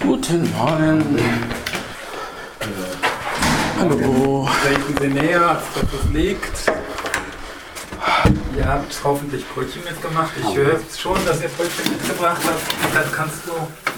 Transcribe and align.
Guten 0.00 0.52
Morgen. 0.52 1.18
Hallo. 3.80 4.48
Treten 4.62 4.94
Sie 5.00 5.08
näher, 5.08 5.48
als 5.48 5.64
dass 5.74 5.82
es 5.82 6.04
liegt. 6.12 6.70
Ihr 8.56 8.66
habt 8.66 8.96
hoffentlich 9.02 9.44
Brötchen 9.48 9.82
mitgemacht. 9.82 10.30
Ich 10.40 10.54
höre 10.56 10.78
schon, 10.96 11.18
dass 11.26 11.42
ihr 11.42 11.48
Brötchen 11.48 11.90
mitgebracht 11.92 12.40
habt. 12.44 12.62
Dann 12.94 13.12
kannst 13.12 13.40
du 13.46 13.50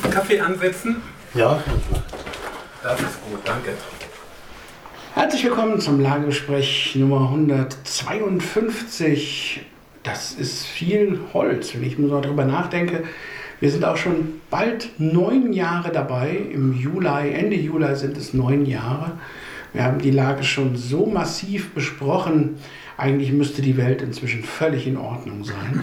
Kaffee 0.08 0.40
ansetzen. 0.40 1.02
Ja. 1.34 1.62
Das 2.82 2.98
ist 3.00 3.22
gut, 3.28 3.40
danke. 3.44 3.74
Herzlich 5.12 5.44
willkommen 5.44 5.78
zum 5.78 6.00
Lagergespräch 6.00 6.96
Nummer 6.96 7.28
152. 7.28 9.66
Das 10.06 10.32
ist 10.34 10.64
viel 10.64 11.18
Holz, 11.34 11.74
wenn 11.74 11.82
ich 11.82 11.98
nur 11.98 12.22
darüber 12.22 12.44
nachdenke. 12.44 13.02
Wir 13.58 13.72
sind 13.72 13.84
auch 13.84 13.96
schon 13.96 14.40
bald 14.50 14.90
neun 14.98 15.52
Jahre 15.52 15.90
dabei. 15.90 16.30
Im 16.30 16.74
Juli, 16.74 17.32
Ende 17.32 17.56
Juli 17.56 17.96
sind 17.96 18.16
es 18.16 18.32
neun 18.32 18.66
Jahre. 18.66 19.18
Wir 19.72 19.82
haben 19.82 19.98
die 19.98 20.12
Lage 20.12 20.44
schon 20.44 20.76
so 20.76 21.06
massiv 21.06 21.74
besprochen. 21.74 22.56
Eigentlich 22.96 23.32
müsste 23.32 23.62
die 23.62 23.76
Welt 23.76 24.00
inzwischen 24.00 24.44
völlig 24.44 24.86
in 24.86 24.96
Ordnung 24.96 25.42
sein. 25.42 25.82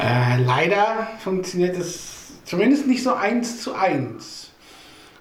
Äh, 0.00 0.42
leider 0.42 1.06
funktioniert 1.20 1.76
es 1.78 2.32
zumindest 2.44 2.88
nicht 2.88 3.04
so 3.04 3.14
eins 3.14 3.62
zu 3.62 3.76
eins. 3.76 4.50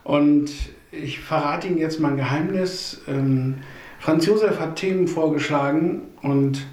Und 0.03 0.49
ich 0.91 1.19
verrate 1.19 1.67
Ihnen 1.67 1.77
jetzt 1.77 1.99
mal 1.99 2.09
ein 2.09 2.17
Geheimnis. 2.17 3.01
Ähm, 3.07 3.57
Franz 3.99 4.25
Josef 4.25 4.59
hat 4.59 4.77
Themen 4.77 5.07
vorgeschlagen 5.07 6.01
und 6.23 6.65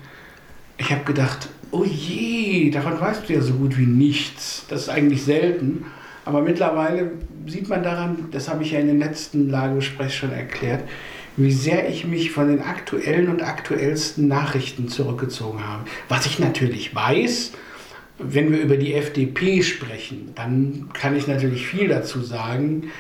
ich 0.81 0.91
habe 0.91 1.05
gedacht, 1.05 1.51
oh 1.71 1.85
je, 1.85 2.71
davon 2.71 2.99
weißt 2.99 3.29
du 3.29 3.35
ja 3.35 3.43
so 3.43 3.53
gut 3.53 3.79
wie 3.79 3.87
nichts. 3.87 4.65
Das 4.69 4.83
ist 4.83 4.89
eigentlich 4.89 5.23
selten. 5.23 5.85
Aber 6.25 6.41
mittlerweile 6.41 7.13
sieht 7.47 7.69
man 7.69 7.83
daran, 7.83 8.29
das 8.33 8.49
habe 8.49 8.63
ich 8.63 8.73
ja 8.73 8.81
in 8.81 8.87
den 8.87 8.99
letzten 8.99 9.51
Lagegesprächen 9.51 10.11
schon 10.11 10.33
erklärt, 10.33 10.85
wie 11.37 11.53
sehr 11.53 11.89
ich 11.89 12.07
mich 12.07 12.31
von 12.31 12.49
den 12.49 12.63
aktuellen 12.63 13.29
und 13.29 13.43
aktuellsten 13.43 14.27
Nachrichten 14.27 14.89
zurückgezogen 14.89 15.67
habe. 15.67 15.85
Was 16.09 16.27
ich 16.27 16.39
natürlich 16.39 16.95
weiß, 16.95 17.53
wenn 18.19 18.51
wir 18.51 18.61
über 18.61 18.77
die 18.77 18.95
FDP 18.95 19.63
sprechen, 19.63 20.33
dann 20.35 20.89
kann 20.93 21.17
ich 21.17 21.27
natürlich 21.27 21.67
viel 21.67 21.89
dazu 21.89 22.21
sagen, 22.21 22.91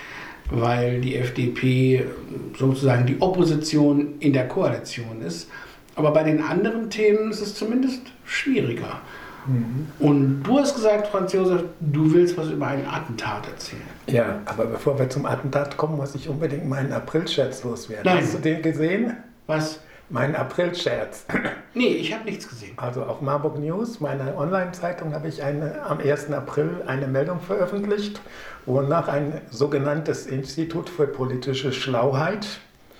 weil 0.50 1.00
die 1.00 1.16
FDP 1.16 2.04
sozusagen 2.58 3.06
die 3.06 3.20
Opposition 3.20 4.14
in 4.20 4.32
der 4.32 4.48
Koalition 4.48 5.22
ist. 5.22 5.48
Aber 6.00 6.12
bei 6.12 6.22
den 6.22 6.42
anderen 6.42 6.88
Themen 6.88 7.30
ist 7.30 7.42
es 7.42 7.54
zumindest 7.54 8.00
schwieriger. 8.24 9.02
Mhm. 9.46 9.86
Und 9.98 10.42
du 10.44 10.58
hast 10.58 10.74
gesagt, 10.74 11.08
Franz 11.08 11.34
Josef, 11.34 11.64
du 11.78 12.10
willst 12.14 12.38
was 12.38 12.48
über 12.48 12.68
ein 12.68 12.86
Attentat 12.86 13.46
erzählen. 13.46 13.82
Ja, 14.06 14.40
aber 14.46 14.64
bevor 14.64 14.98
wir 14.98 15.10
zum 15.10 15.26
Attentat 15.26 15.76
kommen, 15.76 15.98
muss 15.98 16.14
ich 16.14 16.26
unbedingt 16.26 16.66
meinen 16.66 16.90
April-Scherz 16.90 17.64
loswerden. 17.64 18.06
Nein. 18.06 18.22
Hast 18.22 18.32
du 18.32 18.38
den 18.38 18.62
gesehen? 18.62 19.14
Was? 19.46 19.80
Mein 20.08 20.34
April-Scherz. 20.34 21.26
Nee, 21.72 21.86
ich 21.86 22.12
habe 22.12 22.24
nichts 22.24 22.48
gesehen. 22.48 22.72
Also 22.78 23.04
auf 23.04 23.20
Marburg 23.20 23.56
News, 23.60 24.00
meiner 24.00 24.36
Online-Zeitung, 24.36 25.14
habe 25.14 25.28
ich 25.28 25.40
eine, 25.40 25.82
am 25.82 26.00
1. 26.00 26.32
April 26.32 26.82
eine 26.84 27.06
Meldung 27.06 27.38
veröffentlicht, 27.38 28.20
wonach 28.66 29.06
ein 29.06 29.40
sogenanntes 29.50 30.26
Institut 30.26 30.88
für 30.90 31.06
politische 31.06 31.72
Schlauheit 31.72 32.48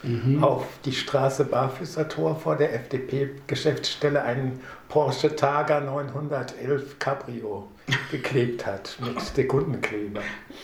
mhm. 0.02 0.42
auf 0.42 0.64
die 0.84 0.92
Straße 0.92 1.44
Barfüßer 1.44 2.08
Tor 2.08 2.36
vor 2.36 2.56
der 2.56 2.74
FDP-Geschäftsstelle 2.74 4.22
einen 4.22 4.60
Porsche 4.88 5.34
Targa 5.36 5.80
911 5.80 6.98
Cabrio 6.98 7.68
geklebt 8.10 8.66
hat 8.66 8.96
mit 9.00 9.20
Sekundenkleber. 9.20 10.20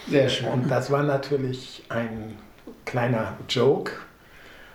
Sehr 0.08 0.28
schön. 0.28 0.48
Und 0.48 0.70
das 0.70 0.90
war 0.90 1.02
natürlich 1.02 1.84
ein 1.88 2.36
kleiner 2.84 3.36
Joke, 3.48 3.92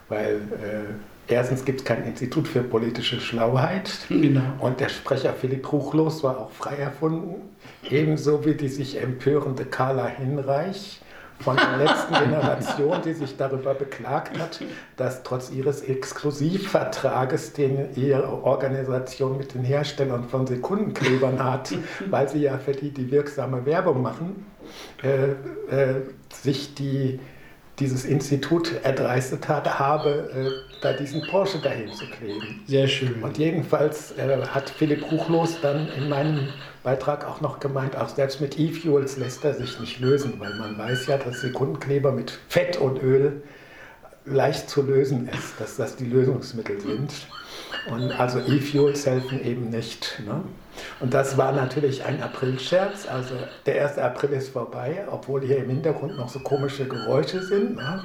weil 0.10 0.36
äh, 0.36 1.34
erstens 1.34 1.64
gibt 1.66 1.80
es 1.82 1.86
kein 1.86 2.04
Institut 2.06 2.48
für 2.48 2.62
politische 2.62 3.20
Schlauheit 3.20 3.92
Genau. 4.10 4.42
und 4.60 4.80
der 4.80 4.90
Sprecher 4.90 5.34
Philipp 5.34 5.72
Ruchlos 5.72 6.24
war 6.24 6.40
auch 6.40 6.52
frei 6.52 6.76
erfunden, 6.76 7.42
ebenso 7.90 8.46
wie 8.46 8.56
die 8.56 8.68
sich 8.68 9.02
empörende 9.02 9.66
Carla 9.66 10.08
Hinreich 10.08 11.02
von 11.42 11.58
der 11.58 11.78
letzten 11.78 12.14
Generation, 12.14 13.02
die 13.04 13.14
sich 13.14 13.38
darüber 13.38 13.74
beklagt 13.74 14.38
hat, 14.40 14.62
dass 14.98 15.24
trotz 15.24 15.52
ihres 15.52 15.82
Exklusivvertrages, 15.82 17.54
den 17.54 17.96
ihre 17.96 18.44
Organisation 18.44 19.38
mit 19.38 19.54
den 19.54 19.64
Herstellern 19.64 20.26
von 20.26 20.48
Sekundenklebern 20.48 21.44
hat, 21.44 21.74
weil 22.10 22.30
sie 22.30 22.40
ja 22.40 22.58
für 22.58 22.74
die 22.74 22.92
die 22.92 23.12
wirksame 23.12 23.66
Werbung 23.66 24.02
machen, 24.02 24.46
äh, 25.04 25.32
äh, 25.74 26.02
sich 26.32 26.76
die 26.76 27.20
dieses 27.80 28.06
Institut 28.06 28.72
erdreistet 28.84 29.48
hat, 29.48 29.80
habe, 29.80 30.30
äh, 30.36 30.82
da 30.82 30.94
diesen 30.94 31.26
Porsche 31.28 31.60
dahin 31.60 31.92
zu 31.92 32.06
kleben. 32.06 32.62
Sehr 32.68 32.88
schön. 32.88 33.24
Und 33.24 33.38
jedenfalls 33.38 34.12
äh, 34.18 34.46
hat 34.46 34.70
Philipp 34.70 35.12
Ruchlos 35.12 35.60
dann 35.62 35.90
in 35.90 36.08
meinem 36.08 36.50
Beitrag 36.84 37.28
auch 37.28 37.42
noch 37.42 37.60
gemeint, 37.60 37.96
auch 37.96 38.10
selbst 38.10 38.42
mit 38.42 38.60
E-Fuels 38.60 39.18
lässt 39.18 39.46
er 39.46 39.54
sich 39.54 39.80
nicht 39.80 40.00
lösen, 40.00 40.40
weil 40.40 40.56
man 40.56 40.78
weiß 40.78 41.08
ja, 41.08 41.18
dass 41.18 41.42
Sekundenkleber 41.42 42.12
mit 42.12 42.40
Fett 42.50 42.78
und 42.78 43.02
Öl 43.04 43.44
leicht 44.26 44.70
zu 44.70 44.82
lösen 44.82 45.28
ist, 45.28 45.60
dass 45.60 45.78
das 45.78 45.96
die 45.96 46.06
Lösungsmittel 46.06 46.80
sind. 46.80 47.12
Und 47.90 48.12
also 48.20 48.40
E-Fuels 48.40 49.06
helfen 49.06 49.44
eben 49.44 49.70
nicht. 49.70 50.22
Ne? 50.26 50.44
Und 51.00 51.14
das 51.14 51.38
war 51.38 51.52
natürlich 51.52 52.04
ein 52.06 52.22
Aprilscherz. 52.22 53.08
Also 53.08 53.36
der 53.66 53.84
1. 53.88 53.98
April 53.98 54.32
ist 54.32 54.50
vorbei, 54.50 55.06
obwohl 55.10 55.42
hier 55.42 55.58
im 55.58 55.70
Hintergrund 55.70 56.18
noch 56.18 56.30
so 56.30 56.40
komische 56.40 56.88
Geräusche 56.88 57.42
sind. 57.42 57.76
Ne? 57.76 58.04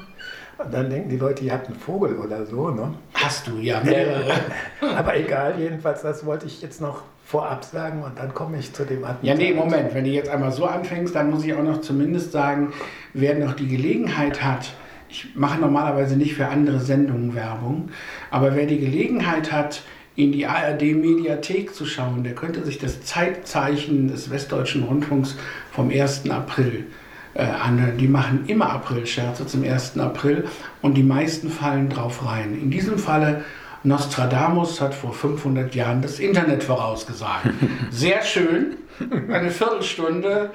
Und 0.59 0.73
dann 0.73 0.89
denken 0.89 1.11
die 1.11 1.19
Leute, 1.19 1.45
ihr 1.45 1.53
habt 1.53 1.67
einen 1.67 1.79
Vogel 1.79 2.17
oder 2.19 2.47
so. 2.47 2.71
Ne? 2.71 2.95
Hast 3.15 3.47
du 3.47 3.59
ja 3.59 3.81
mehrere. 3.83 4.33
Aber 4.97 5.17
egal, 5.17 5.59
jedenfalls, 5.59 6.03
das 6.03 6.25
wollte 6.25 6.47
ich 6.47 6.63
jetzt 6.63 6.81
noch 6.81 7.03
vorab 7.27 7.65
sagen 7.65 8.03
und 8.05 8.19
dann 8.19 8.33
komme 8.33 8.59
ich 8.59 8.73
zu 8.73 8.85
dem 8.85 9.05
Attentat. 9.05 9.25
Ja, 9.25 9.35
nee, 9.35 9.53
Moment. 9.53 9.95
Wenn 9.95 10.05
du 10.05 10.11
jetzt 10.11 10.29
einmal 10.29 10.53
so 10.53 10.65
anfängst, 10.65 11.15
dann 11.15 11.31
muss 11.31 11.45
ich 11.45 11.53
auch 11.55 11.63
noch 11.63 11.81
zumindest 11.81 12.31
sagen, 12.31 12.73
wer 13.15 13.35
noch 13.35 13.55
die 13.55 13.67
Gelegenheit 13.67 14.45
hat, 14.45 14.73
ich 15.09 15.35
mache 15.35 15.61
normalerweise 15.61 16.17
nicht 16.17 16.35
für 16.35 16.47
andere 16.49 16.79
Sendungen 16.81 17.35
Werbung, 17.35 17.91
aber 18.31 18.55
wer 18.55 18.67
die 18.67 18.79
Gelegenheit 18.79 19.53
hat, 19.53 19.83
in 20.15 20.33
die 20.33 20.47
ARD-Mediathek 20.47 21.75
zu 21.75 21.85
schauen, 21.85 22.25
der 22.25 22.35
könnte 22.35 22.65
sich 22.65 22.79
das 22.79 23.03
Zeitzeichen 23.03 24.09
des 24.09 24.31
Westdeutschen 24.31 24.85
Rundfunks 24.85 25.37
vom 25.73 25.91
1. 25.91 26.31
April 26.31 26.87
äh, 27.35 27.43
anhören. 27.43 27.99
Die 27.99 28.09
machen 28.09 28.45
immer 28.47 28.71
April-Scherze 28.71 29.47
zum 29.47 29.63
1. 29.63 29.99
April 29.99 30.45
und 30.81 30.95
die 30.95 31.03
meisten 31.03 31.51
fallen 31.51 31.91
drauf 31.91 32.25
rein. 32.25 32.59
In 32.59 32.71
diesem 32.71 32.99
Falle 32.99 33.45
Nostradamus 33.87 34.81
hat 34.81 34.95
vor 34.95 35.13
500 35.13 35.75
Jahren 35.75 36.03
das 36.03 36.19
Internet 36.19 36.65
vorausgesagt. 36.65 37.49
Sehr 37.91 38.23
schön, 38.23 38.77
eine 39.31 39.51
Viertelstunde. 39.51 40.51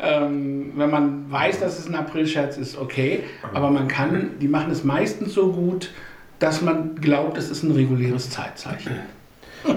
Ähm, 0.00 0.72
wenn 0.76 0.90
man 0.90 1.30
weiß, 1.30 1.60
dass 1.60 1.78
es 1.78 1.88
ein 1.88 1.94
Aprilscherz 1.96 2.56
ist, 2.56 2.78
okay. 2.78 3.24
Aber 3.52 3.70
man 3.70 3.88
kann, 3.88 4.38
die 4.40 4.48
machen 4.48 4.70
es 4.70 4.84
meistens 4.84 5.34
so 5.34 5.52
gut, 5.52 5.90
dass 6.38 6.62
man 6.62 6.94
glaubt, 6.96 7.38
es 7.38 7.50
ist 7.50 7.62
ein 7.64 7.72
reguläres 7.72 8.30
Zeitzeichen. 8.30 8.92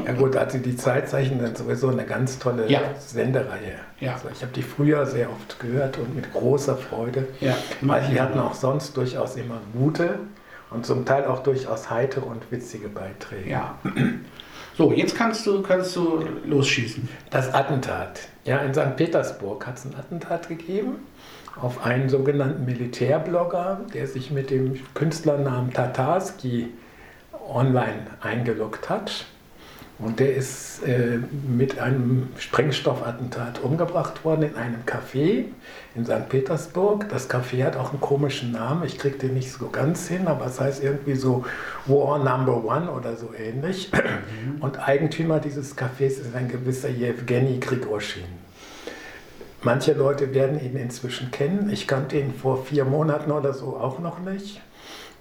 Ja 0.06 0.12
gut, 0.14 0.36
also 0.36 0.60
die 0.60 0.76
Zeitzeichen 0.76 1.40
sind 1.40 1.58
sowieso 1.58 1.90
eine 1.90 2.04
ganz 2.06 2.38
tolle 2.38 2.70
Ja. 2.70 2.82
Sendereihe. 3.00 3.74
Ja. 4.00 4.14
Also 4.14 4.28
ich 4.32 4.42
habe 4.44 4.52
die 4.54 4.62
früher 4.62 5.06
sehr 5.08 5.32
oft 5.32 5.60
gehört 5.60 5.98
und 5.98 6.16
mit 6.16 6.32
großer 6.32 6.78
Freude. 6.78 7.28
Ja, 7.40 7.56
Weil 7.82 8.04
die 8.12 8.22
hatten 8.22 8.38
auch 8.38 8.54
sonst 8.54 8.96
durchaus 8.96 9.36
immer 9.36 9.62
gute 9.74 10.20
und 10.72 10.86
zum 10.86 11.06
Teil 11.06 11.26
auch 11.26 11.44
durchaus 11.44 11.90
heitere 11.90 12.26
und 12.26 12.52
witzige 12.52 12.90
Beiträge. 12.90 13.50
Ja. 13.50 13.78
So, 14.78 14.94
jetzt 14.94 15.14
kannst 15.14 15.46
du, 15.46 15.62
kannst 15.62 15.94
du 15.98 16.24
losschießen. 16.46 17.10
Das 17.32 17.54
Attentat. 17.54 18.30
Ja, 18.46 18.60
in 18.60 18.74
St. 18.74 18.96
Petersburg 18.96 19.68
hat 19.68 19.78
es 19.78 19.84
ein 19.84 19.94
Attentat 19.94 20.48
gegeben 20.48 21.00
auf 21.62 21.86
einen 21.86 22.10
sogenannten 22.10 22.66
Militärblogger, 22.66 23.82
der 23.94 24.08
sich 24.08 24.32
mit 24.32 24.50
dem 24.50 24.80
Künstlernamen 24.94 25.74
Tatarski 25.74 26.70
online 27.48 28.08
eingeloggt 28.22 28.90
hat. 28.90 29.26
Und 30.00 30.22
der 30.22 30.34
ist 30.34 30.82
äh, 30.88 31.20
mit 31.48 31.78
einem 31.78 32.30
Sprengstoffattentat 32.38 33.62
umgebracht 33.62 34.24
worden 34.24 34.44
in 34.44 34.56
einem 34.56 34.86
Café 34.86 35.44
in 35.94 36.06
St. 36.06 36.30
Petersburg. 36.30 37.10
Das 37.10 37.30
Café 37.30 37.66
hat 37.66 37.76
auch 37.76 37.92
einen 37.92 38.00
komischen 38.00 38.54
Namen, 38.54 38.86
ich 38.86 38.98
kriege 38.98 39.18
den 39.18 39.34
nicht 39.34 39.52
so 39.52 39.68
ganz 39.68 40.08
hin, 40.08 40.28
aber 40.28 40.46
es 40.46 40.62
heißt 40.62 40.82
irgendwie 40.82 41.16
so 41.16 41.46
War 41.86 42.18
Number 42.18 42.64
One 42.64 42.90
oder 42.90 43.18
so 43.18 43.34
ähnlich. 43.38 43.92
Und 44.62 44.80
Eigentümer 44.80 45.40
dieses 45.40 45.78
Cafés 45.78 46.22
ist 46.22 46.34
ein 46.34 46.48
gewisser 46.48 46.90
Jewgeni 46.90 47.60
Grigoschin. 47.60 48.24
Manche 49.64 49.92
Leute 49.92 50.34
werden 50.34 50.64
ihn 50.64 50.78
inzwischen 50.78 51.32
kennen. 51.32 51.70
Ich 51.70 51.86
kannte 51.86 52.18
ihn 52.18 52.34
vor 52.34 52.64
vier 52.64 52.86
Monaten 52.86 53.32
oder 53.32 53.54
so 53.54 53.76
auch 53.76 54.00
noch 54.00 54.20
nicht. 54.20 54.62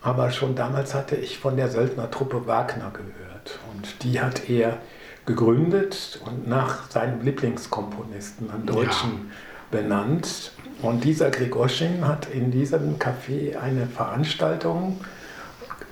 Aber 0.03 0.31
schon 0.31 0.55
damals 0.55 0.95
hatte 0.95 1.17
ich 1.17 1.39
von 1.39 1.57
der 1.57 1.69
Söldnertruppe 1.69 2.47
Wagner 2.47 2.93
gehört. 2.93 3.59
Und 3.73 4.03
die 4.03 4.21
hat 4.21 4.49
er 4.49 4.79
gegründet 5.27 6.21
und 6.25 6.49
nach 6.49 6.91
seinem 6.91 7.23
Lieblingskomponisten, 7.23 8.51
einem 8.51 8.67
Deutschen, 8.67 9.11
ja. 9.11 9.81
benannt. 9.81 10.53
Und 10.81 11.05
dieser 11.05 11.31
Grigoschin 11.31 12.07
hat 12.07 12.27
in 12.31 12.51
diesem 12.51 12.99
Café 12.99 13.59
eine 13.59 13.87
Veranstaltung 13.87 15.01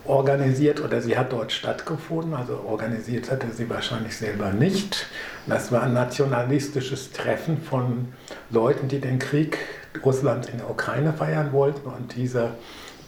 organisiert 0.06 0.80
oder 0.80 1.02
sie 1.02 1.18
hat 1.18 1.32
dort 1.32 1.52
stattgefunden, 1.52 2.34
also 2.34 2.64
organisiert 2.66 3.30
hatte 3.30 3.48
sie 3.52 3.68
wahrscheinlich 3.68 4.16
selber 4.16 4.52
nicht. 4.52 5.06
Das 5.46 5.72
war 5.72 5.82
ein 5.82 5.92
nationalistisches 5.92 7.12
Treffen 7.12 7.60
von 7.60 8.08
Leuten, 8.50 8.88
die 8.88 9.00
den 9.00 9.18
Krieg 9.18 9.58
Russlands 10.04 10.48
in 10.48 10.58
der 10.58 10.70
Ukraine 10.70 11.12
feiern 11.12 11.52
wollten 11.52 11.88
und 11.88 12.14
dieser 12.14 12.54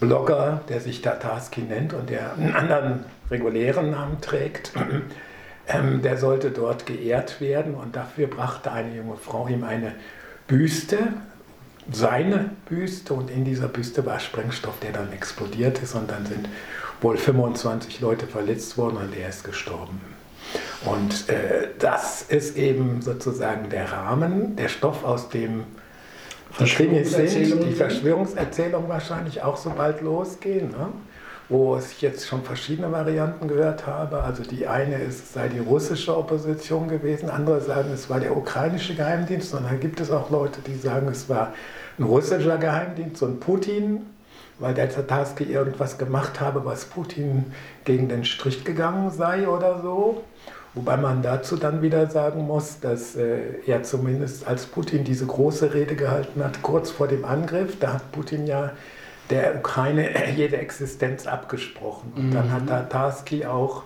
Blogger, 0.00 0.62
der 0.68 0.80
sich 0.80 1.02
Tatarski 1.02 1.62
nennt 1.62 1.92
und 1.92 2.10
der 2.10 2.34
einen 2.34 2.54
anderen 2.54 3.04
regulären 3.30 3.90
Namen 3.90 4.20
trägt, 4.20 4.72
ähm, 5.68 6.02
der 6.02 6.16
sollte 6.18 6.50
dort 6.50 6.86
geehrt 6.86 7.40
werden. 7.40 7.74
Und 7.74 7.96
dafür 7.96 8.26
brachte 8.28 8.72
eine 8.72 8.94
junge 8.94 9.16
Frau 9.16 9.48
ihm 9.48 9.64
eine 9.64 9.94
Büste, 10.46 10.98
seine 11.90 12.50
Büste. 12.68 13.14
Und 13.14 13.30
in 13.30 13.44
dieser 13.44 13.68
Büste 13.68 14.06
war 14.06 14.20
Sprengstoff, 14.20 14.78
der 14.80 14.92
dann 14.92 15.12
explodiert 15.12 15.82
ist. 15.82 15.94
Und 15.94 16.10
dann 16.10 16.26
sind 16.26 16.48
wohl 17.00 17.16
25 17.16 18.00
Leute 18.00 18.26
verletzt 18.26 18.76
worden 18.78 18.96
und 18.96 19.16
er 19.16 19.28
ist 19.28 19.44
gestorben. 19.44 20.00
Und 20.84 21.28
äh, 21.28 21.68
das 21.78 22.22
ist 22.22 22.56
eben 22.56 23.02
sozusagen 23.02 23.68
der 23.70 23.92
Rahmen, 23.92 24.56
der 24.56 24.68
Stoff, 24.68 25.04
aus 25.04 25.28
dem 25.28 25.64
die 26.58 26.64
Krimis 26.64 27.12
sind, 27.12 27.64
die 27.64 27.72
Verschwörungserzählung 27.72 28.88
wahrscheinlich 28.88 29.42
auch 29.42 29.56
so 29.56 29.70
bald 29.70 30.00
losgehen. 30.00 30.70
Ne? 30.70 30.88
wo 31.48 31.78
ich 31.78 32.02
jetzt 32.02 32.26
schon 32.26 32.42
verschiedene 32.42 32.92
Varianten 32.92 33.48
gehört 33.48 33.86
habe. 33.86 34.22
Also 34.22 34.42
die 34.42 34.66
eine 34.66 34.96
ist, 34.98 35.32
sei 35.32 35.48
die 35.48 35.60
russische 35.60 36.16
Opposition 36.16 36.88
gewesen, 36.88 37.30
andere 37.30 37.60
sagen, 37.60 37.90
es 37.92 38.10
war 38.10 38.20
der 38.20 38.36
ukrainische 38.36 38.94
Geheimdienst 38.94 39.54
und 39.54 39.64
dann 39.64 39.80
gibt 39.80 40.00
es 40.00 40.10
auch 40.10 40.30
Leute, 40.30 40.60
die 40.60 40.76
sagen, 40.76 41.08
es 41.08 41.28
war 41.28 41.54
ein 41.98 42.04
russischer 42.04 42.58
Geheimdienst, 42.58 43.22
ein 43.22 43.40
Putin, 43.40 44.02
weil 44.58 44.74
der 44.74 44.90
Tatarski 44.90 45.44
irgendwas 45.44 45.96
gemacht 45.96 46.40
habe, 46.40 46.64
was 46.64 46.84
Putin 46.84 47.46
gegen 47.84 48.08
den 48.08 48.24
Strich 48.24 48.64
gegangen 48.64 49.10
sei 49.10 49.48
oder 49.48 49.80
so. 49.80 50.24
Wobei 50.74 50.96
man 50.96 51.22
dazu 51.22 51.56
dann 51.56 51.82
wieder 51.82 52.08
sagen 52.08 52.46
muss, 52.46 52.80
dass 52.80 53.16
äh, 53.16 53.60
er 53.66 53.82
zumindest 53.82 54.46
als 54.46 54.66
Putin 54.66 55.04
diese 55.04 55.26
große 55.26 55.74
Rede 55.74 55.96
gehalten 55.96 56.44
hat, 56.44 56.62
kurz 56.62 56.90
vor 56.90 57.08
dem 57.08 57.24
Angriff, 57.24 57.78
da 57.78 57.94
hat 57.94 58.12
Putin 58.12 58.46
ja 58.46 58.72
der 59.30 59.56
Ukraine 59.56 60.10
jede 60.36 60.58
Existenz 60.58 61.26
abgesprochen. 61.26 62.12
Und 62.14 62.30
dann 62.32 62.52
hat 62.52 62.62
mhm. 62.62 62.68
Tatarski 62.68 63.46
auch 63.46 63.84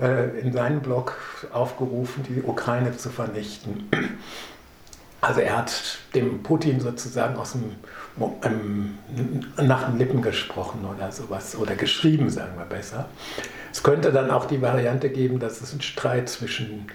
äh, 0.00 0.38
in 0.40 0.52
seinem 0.52 0.80
Blog 0.80 1.16
aufgerufen, 1.52 2.24
die 2.28 2.42
Ukraine 2.42 2.96
zu 2.96 3.08
vernichten. 3.08 3.88
Also 5.20 5.40
er 5.40 5.56
hat 5.56 5.98
dem 6.14 6.42
Putin 6.42 6.80
sozusagen 6.80 7.36
aus 7.36 7.52
dem, 7.52 7.72
ähm, 8.44 8.98
nach 9.56 9.88
den 9.88 9.98
Lippen 9.98 10.22
gesprochen 10.22 10.84
oder 10.84 11.10
sowas, 11.10 11.56
oder 11.56 11.74
geschrieben, 11.74 12.30
sagen 12.30 12.52
wir 12.58 12.66
besser. 12.66 13.08
Es 13.76 13.82
könnte 13.82 14.10
dann 14.10 14.30
auch 14.30 14.46
die 14.46 14.62
Variante 14.62 15.10
geben, 15.10 15.38
dass 15.38 15.60
es 15.60 15.72
einen 15.72 15.82
Streit 15.82 16.30
zwischen 16.30 16.86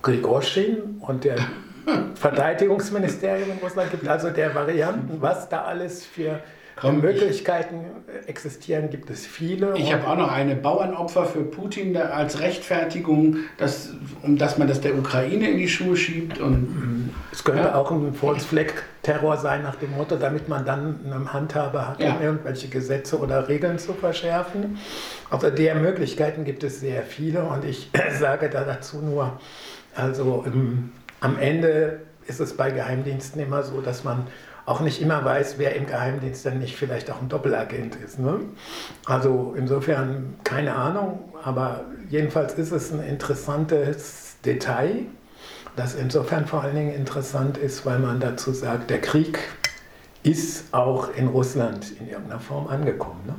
Grigoschin 0.00 0.96
und 1.00 1.24
der 1.24 1.36
Verteidigungsministerium 2.14 3.50
in 3.50 3.58
Russland 3.58 3.90
gibt, 3.90 4.08
also 4.08 4.30
der 4.30 4.54
Varianten, 4.54 5.20
was 5.20 5.50
da 5.50 5.64
alles 5.64 6.06
für 6.06 6.40
Komm, 6.76 7.00
Möglichkeiten 7.00 7.84
ich, 8.22 8.28
existieren, 8.28 8.90
gibt 8.90 9.10
es 9.10 9.26
viele. 9.26 9.76
Ich 9.76 9.92
habe 9.92 10.06
auch 10.06 10.16
noch 10.16 10.32
eine 10.32 10.56
Bauernopfer 10.56 11.26
für 11.26 11.42
Putin 11.42 11.96
als 11.96 12.40
Rechtfertigung, 12.40 13.36
dass, 13.58 13.90
um 14.22 14.36
dass 14.38 14.58
man 14.58 14.68
das 14.68 14.80
der 14.80 14.96
Ukraine 14.96 15.50
in 15.50 15.58
die 15.58 15.68
Schuhe 15.68 15.96
schiebt. 15.96 16.38
Und, 16.40 17.10
es 17.30 17.44
könnte 17.44 17.62
ja. 17.62 17.74
auch 17.74 17.90
ein 17.90 18.14
False 18.14 18.46
Flag 18.46 18.72
Terror 19.02 19.36
sein 19.36 19.62
nach 19.62 19.76
dem 19.76 19.92
Motto, 19.96 20.16
damit 20.16 20.48
man 20.48 20.64
dann 20.64 21.00
eine 21.04 21.32
Handhabe 21.32 21.88
hat, 21.88 22.00
ja. 22.00 22.14
um 22.14 22.22
irgendwelche 22.22 22.68
Gesetze 22.68 23.18
oder 23.18 23.48
Regeln 23.48 23.78
zu 23.78 23.94
verschärfen. 23.94 24.78
Also 25.30 25.50
der 25.50 25.74
Möglichkeiten 25.74 26.44
gibt 26.44 26.62
es 26.62 26.80
sehr 26.80 27.02
viele 27.02 27.44
und 27.44 27.64
ich 27.64 27.90
sage 28.18 28.48
da 28.48 28.64
dazu 28.64 28.98
nur, 28.98 29.40
also 29.94 30.44
im, 30.46 30.92
am 31.20 31.38
Ende 31.38 32.00
ist 32.26 32.40
es 32.40 32.56
bei 32.56 32.70
Geheimdiensten 32.70 33.40
immer 33.40 33.62
so, 33.62 33.80
dass 33.80 34.04
man 34.04 34.26
auch 34.64 34.80
nicht 34.80 35.00
immer 35.00 35.24
weiß, 35.24 35.56
wer 35.58 35.74
im 35.74 35.86
Geheimdienst 35.86 36.46
dann 36.46 36.58
nicht 36.58 36.76
vielleicht 36.76 37.10
auch 37.10 37.20
ein 37.20 37.28
Doppelagent 37.28 37.96
ist. 37.96 38.18
Ne? 38.18 38.40
Also 39.04 39.54
insofern 39.56 40.34
keine 40.44 40.74
Ahnung, 40.74 41.32
aber 41.42 41.84
jedenfalls 42.08 42.54
ist 42.54 42.70
es 42.70 42.92
ein 42.92 43.02
interessantes 43.02 44.36
Detail, 44.44 45.06
das 45.74 45.94
insofern 45.94 46.46
vor 46.46 46.62
allen 46.62 46.76
Dingen 46.76 46.94
interessant 46.94 47.58
ist, 47.58 47.84
weil 47.86 47.98
man 47.98 48.20
dazu 48.20 48.52
sagt, 48.52 48.90
der 48.90 49.00
Krieg 49.00 49.38
ist 50.22 50.72
auch 50.72 51.14
in 51.16 51.26
Russland 51.26 51.92
in 51.98 52.08
irgendeiner 52.08 52.40
Form 52.40 52.68
angekommen. 52.68 53.20
Ne? 53.26 53.34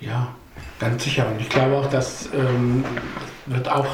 Ja, 0.00 0.34
ganz 0.80 1.04
sicher. 1.04 1.28
Und 1.28 1.40
ich 1.40 1.48
glaube 1.48 1.76
auch, 1.76 1.88
das 1.88 2.28
ähm, 2.34 2.84
wird 3.46 3.68
auch 3.70 3.86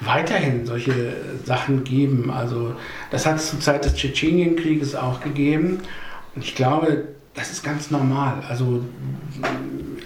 weiterhin 0.00 0.66
solche 0.66 1.14
Sachen 1.44 1.84
geben. 1.84 2.30
Also 2.30 2.74
das 3.10 3.26
hat 3.26 3.36
es 3.36 3.50
zur 3.50 3.60
Zeit 3.60 3.84
des 3.84 3.94
Tschetschenienkrieges 3.94 4.94
auch 4.96 5.20
gegeben. 5.20 5.80
Ich 6.40 6.54
glaube, 6.54 7.08
das 7.34 7.50
ist 7.50 7.62
ganz 7.62 7.90
normal. 7.90 8.42
Also 8.48 8.84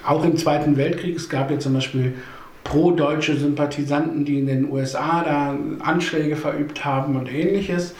auch 0.06 0.24
im 0.24 0.36
Zweiten 0.36 0.76
Weltkrieg, 0.76 1.16
es 1.16 1.28
gab 1.28 1.50
ja 1.50 1.58
zum 1.58 1.74
Beispiel 1.74 2.14
pro-deutsche 2.64 3.36
Sympathisanten, 3.36 4.24
die 4.24 4.38
in 4.38 4.46
den 4.46 4.70
USA 4.70 5.24
da 5.24 5.56
Anschläge 5.80 6.36
verübt 6.36 6.84
haben 6.84 7.16
und 7.16 7.32
ähnliches. 7.32 7.94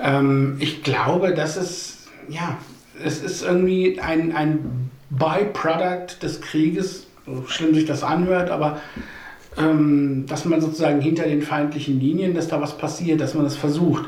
Ähm, 0.00 0.56
ich 0.58 0.82
glaube, 0.82 1.34
das 1.34 1.56
ist, 1.56 2.08
ja, 2.28 2.58
es 3.04 3.22
ist 3.22 3.42
irgendwie 3.42 4.00
ein, 4.00 4.34
ein 4.34 4.90
Byproduct 5.10 6.22
des 6.22 6.40
Krieges, 6.40 7.06
so 7.26 7.44
schlimm 7.46 7.74
sich 7.74 7.84
das 7.84 8.02
anhört, 8.02 8.50
aber 8.50 8.80
ähm, 9.58 10.24
dass 10.26 10.44
man 10.44 10.60
sozusagen 10.60 11.00
hinter 11.00 11.24
den 11.24 11.42
feindlichen 11.42 12.00
Linien, 12.00 12.34
dass 12.34 12.48
da 12.48 12.60
was 12.60 12.78
passiert, 12.78 13.20
dass 13.20 13.34
man 13.34 13.44
das 13.44 13.56
versucht. 13.56 14.06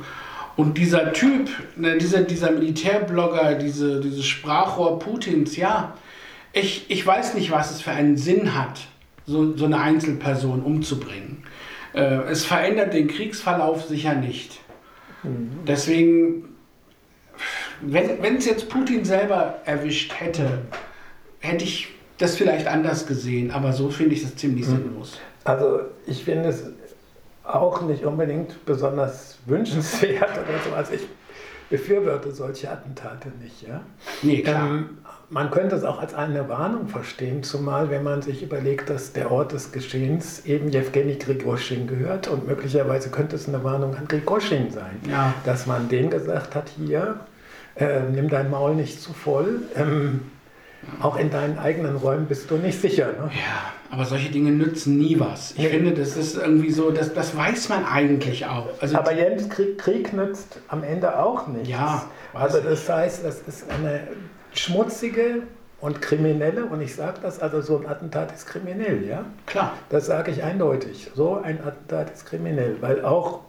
Und 0.57 0.79
dieser 0.79 1.13
Typ, 1.13 1.51
ne, 1.77 1.99
dieser, 1.99 2.23
dieser 2.23 2.53
Militärblogger, 2.53 3.55
diese, 3.55 4.01
dieses 4.01 4.25
Sprachrohr 4.25 4.99
Putins, 4.99 5.57
ja, 5.57 5.97
ich, 6.53 6.89
ich 6.89 7.05
weiß 7.05 7.35
nicht, 7.35 7.51
was 7.51 7.73
es 7.73 7.81
für 7.81 7.91
einen 7.91 8.17
Sinn 8.17 8.55
hat, 8.55 8.81
so, 9.27 9.57
so 9.57 9.65
eine 9.65 9.81
Einzelperson 9.81 10.63
umzubringen. 10.63 11.43
Äh, 11.95 12.31
es 12.31 12.45
verändert 12.45 12.95
den 12.95 13.09
Kriegsverlauf 13.09 13.85
sicher 13.85 14.15
nicht. 14.15 14.61
Mhm. 15.25 15.51
Deswegen, 15.67 16.49
wenn 17.81 18.37
es 18.37 18.47
jetzt 18.47 18.69
Putin 18.69 19.05
selber 19.05 19.61
erwischt 19.65 20.15
hätte, 20.21 20.63
hätte 21.41 21.65
ich 21.65 21.89
das 22.19 22.37
vielleicht 22.37 22.69
anders 22.69 23.07
gesehen, 23.07 23.51
aber 23.51 23.73
so 23.73 23.91
finde 23.91 24.15
ich 24.15 24.23
das 24.23 24.37
ziemlich 24.37 24.67
mhm. 24.67 24.77
sinnlos. 24.77 25.19
Also 25.45 25.81
ich 26.07 26.25
finde 26.25 26.49
es 26.49 26.65
auch 27.45 27.83
nicht 27.83 28.05
unbedingt 28.05 28.65
besonders 28.65 29.39
wünschenswert 29.47 30.31
oder 30.31 30.59
so. 30.67 30.75
Also 30.75 30.95
ich 30.95 31.07
befürworte 31.71 32.33
solche 32.33 32.71
Attentate 32.71 33.29
nicht. 33.41 33.63
Ja? 33.63 33.81
Nee, 34.23 34.43
klar. 34.43 34.69
Ähm, 34.69 34.99
man 35.31 35.51
könnte 35.51 35.75
es 35.75 35.85
auch 35.85 35.99
als 35.99 36.15
eine 36.15 36.49
Warnung 36.49 36.89
verstehen, 36.89 37.43
zumal 37.43 37.91
wenn 37.91 38.03
man 38.03 38.23
sich 38.23 38.43
überlegt, 38.43 38.91
dass 38.91 39.13
der 39.13 39.31
Ort 39.31 39.53
des 39.53 39.73
Geschehens 39.73 40.45
eben 40.47 40.69
Jewgeni 40.69 41.17
Grigoschin 41.17 41.87
gehört 41.87 42.29
und 42.29 42.47
möglicherweise 42.47 43.11
könnte 43.11 43.37
es 43.37 43.49
eine 43.49 43.65
Warnung 43.65 43.97
an 43.97 44.07
Grigoschin 44.07 44.71
sein, 44.71 45.01
ja. 45.11 45.35
dass 45.45 45.67
man 45.67 45.89
dem 45.89 46.11
gesagt 46.11 46.55
hat, 46.55 46.69
hier, 46.77 47.21
äh, 47.77 48.01
nimm 48.03 48.29
dein 48.29 48.51
Maul 48.51 48.75
nicht 48.75 49.01
zu 49.01 49.13
voll, 49.13 49.63
ähm, 49.75 50.21
auch 51.01 51.17
in 51.17 51.31
deinen 51.31 51.59
eigenen 51.59 51.97
Räumen 51.97 52.27
bist 52.27 52.51
du 52.51 52.57
nicht 52.57 52.81
sicher. 52.81 53.07
Ne? 53.07 53.31
Ja, 53.33 53.73
aber 53.95 54.05
solche 54.05 54.31
Dinge 54.31 54.51
nützen 54.51 54.99
nie 54.99 55.21
was. 55.21 55.55
Ich 55.57 55.69
finde, 55.69 55.93
das 55.93 56.17
ist 56.17 56.37
irgendwie 56.37 56.73
so, 56.73 56.91
das, 56.91 57.15
das 57.15 57.37
weiß 57.37 57.69
man 57.69 57.85
eigentlich 57.85 58.45
auch. 58.45 58.67
Also 58.81 58.99
aber 58.99 59.13
Jens, 59.13 59.49
Krieg, 59.49 59.79
Krieg 59.79 60.13
nützt 60.13 60.59
am 60.67 60.83
Ende 60.83 61.17
auch 61.17 61.47
nichts. 61.47 61.69
Ja. 61.69 62.05
Also 62.33 62.61
das 62.61 62.89
heißt, 62.89 63.25
das 63.25 63.43
ist 63.47 63.71
eine 63.71 64.01
schmutzige 64.53 65.43
und 65.81 66.03
kriminelle, 66.03 66.65
und 66.65 66.81
ich 66.81 66.97
sage 66.97 67.19
das, 67.23 67.39
also 67.39 67.61
so 67.61 67.79
ein 67.79 67.87
Attentat 67.87 68.35
ist 68.35 68.47
kriminell, 68.47 69.07
ja? 69.07 69.27
Klar. 69.47 69.75
Das 69.91 70.07
sage 70.07 70.33
ich 70.33 70.43
eindeutig. 70.43 71.11
So 71.15 71.37
ein 71.37 71.61
Attentat 71.65 72.13
ist 72.13 72.27
kriminell, 72.27 72.77
weil 72.81 73.05
auch 73.05 73.43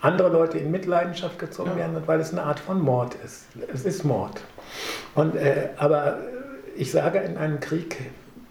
andere 0.00 0.30
Leute 0.30 0.58
in 0.58 0.72
Mitleidenschaft 0.72 1.38
gezogen 1.38 1.70
ja. 1.70 1.76
werden 1.76 1.96
und 1.96 2.08
weil 2.08 2.18
es 2.18 2.32
eine 2.32 2.42
Art 2.42 2.58
von 2.58 2.80
Mord 2.80 3.14
ist. 3.24 3.46
Es 3.72 3.84
ist 3.84 4.04
Mord. 4.04 4.40
Und, 5.14 5.36
äh, 5.36 5.68
aber 5.76 6.18
ich 6.74 6.90
sage, 6.90 7.20
in 7.20 7.36
einem 7.36 7.60
Krieg 7.60 7.96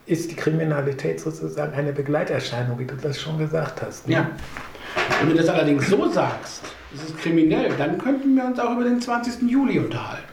ist 0.06 0.32
die 0.32 0.36
Kriminalität 0.36 1.20
sozusagen 1.20 1.74
eine 1.74 1.92
Begleiterscheinung, 1.92 2.78
wie 2.80 2.86
du 2.86 2.96
das 2.96 3.20
schon 3.20 3.38
gesagt 3.38 3.82
hast. 3.82 4.08
Ne? 4.08 4.16
Ja. 4.16 4.30
Wenn 5.20 5.30
du 5.30 5.36
das 5.36 5.50
allerdings 5.50 5.88
so 5.88 6.10
sagst, 6.10 6.64
es 6.94 7.04
ist 7.04 7.18
kriminell, 7.18 7.72
dann 7.78 7.98
könnten 7.98 8.36
wir 8.36 8.46
uns 8.46 8.60
auch 8.60 8.72
über 8.72 8.84
den 8.84 9.02
20. 9.02 9.50
Juli 9.50 9.80
unterhalten. 9.80 10.24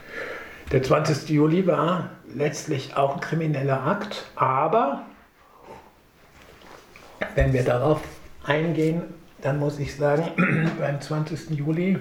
Der 0.71 0.81
20. 0.81 1.29
Juli 1.29 1.67
war 1.67 2.09
letztlich 2.33 2.95
auch 2.95 3.15
ein 3.15 3.19
krimineller 3.19 3.85
Akt, 3.85 4.25
aber 4.35 5.03
wenn 7.35 7.53
wir 7.53 7.63
darauf 7.63 8.01
eingehen, 8.43 9.03
dann 9.41 9.59
muss 9.59 9.79
ich 9.79 9.95
sagen, 9.95 10.31
beim 10.79 11.01
20. 11.01 11.51
Juli 11.51 11.97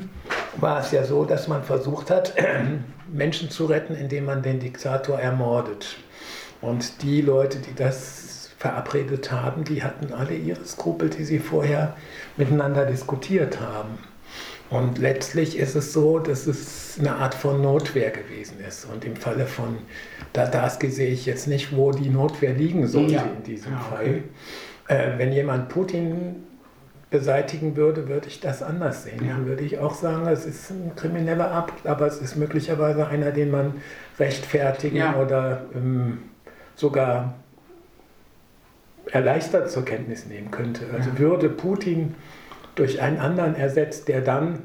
war 0.57 0.81
es 0.81 0.93
ja 0.93 1.05
so, 1.05 1.25
dass 1.25 1.49
man 1.49 1.64
versucht 1.64 2.11
hat, 2.11 2.35
Menschen 3.12 3.50
zu 3.50 3.67
retten, 3.67 3.95
indem 3.95 4.26
man 4.26 4.43
den 4.43 4.61
Diktator 4.61 5.19
ermordet. 5.19 5.97
Und 6.62 7.02
die 7.02 7.21
Leute, 7.21 7.59
die 7.59 7.75
das 7.75 8.50
verabredet 8.57 9.31
haben, 9.33 9.64
die 9.64 9.83
hatten 9.83 10.12
alle 10.12 10.35
ihre 10.35 10.64
Skrupel, 10.64 11.11
die 11.11 11.25
sie 11.25 11.40
vorher 11.40 11.97
miteinander 12.37 12.87
diskutiert 12.87 13.61
haben. 13.61 13.99
Und 14.71 14.97
letztlich 14.99 15.59
ist 15.59 15.75
es 15.75 15.92
so, 15.92 16.19
dass 16.19 16.47
es 16.47 16.97
eine 16.99 17.16
Art 17.16 17.35
von 17.35 17.61
Notwehr 17.61 18.11
gewesen 18.11 18.59
ist. 18.66 18.87
Und 18.87 19.04
im 19.04 19.16
Falle 19.16 19.47
von 19.47 19.76
Dadaski 20.33 20.88
sehe 20.88 21.11
ich 21.11 21.26
jetzt 21.26 21.47
nicht, 21.47 21.76
wo 21.76 21.90
die 21.90 22.09
Notwehr 22.09 22.54
liegen 22.54 22.87
sollte 22.87 23.14
ja. 23.14 23.23
in 23.23 23.42
diesem 23.42 23.73
ja, 23.73 23.81
okay. 23.92 24.23
Fall. 24.87 24.97
Äh, 24.97 25.19
wenn 25.19 25.33
jemand 25.33 25.69
Putin 25.69 26.37
beseitigen 27.11 27.76
würde, 27.76 28.09
würde 28.09 28.28
ich 28.28 28.40
das 28.40 28.62
anders 28.62 29.04
sehen. 29.04 29.26
Ja. 29.26 29.35
Dann 29.35 29.47
würde 29.47 29.62
ich 29.62 29.78
auch 29.78 29.95
sagen, 29.95 30.26
es 30.28 30.47
ist 30.47 30.71
ein 30.71 30.92
krimineller 30.97 31.52
Akt, 31.52 31.87
aber 31.87 32.07
es 32.07 32.23
ist 32.23 32.37
möglicherweise 32.37 33.07
einer, 33.07 33.33
den 33.33 33.50
man 33.50 33.75
rechtfertigen 34.19 35.14
oder 35.16 35.66
ähm, 35.75 36.19
sogar 36.75 37.35
erleichtert 39.11 39.71
zur 39.71 39.85
Kenntnis 39.85 40.26
nehmen 40.26 40.50
könnte. 40.50 40.87
Also 40.93 41.19
würde 41.19 41.49
Putin 41.49 42.14
durch 42.75 43.00
einen 43.00 43.19
anderen 43.19 43.55
ersetzt, 43.55 44.09
der 44.09 44.21
dann 44.21 44.61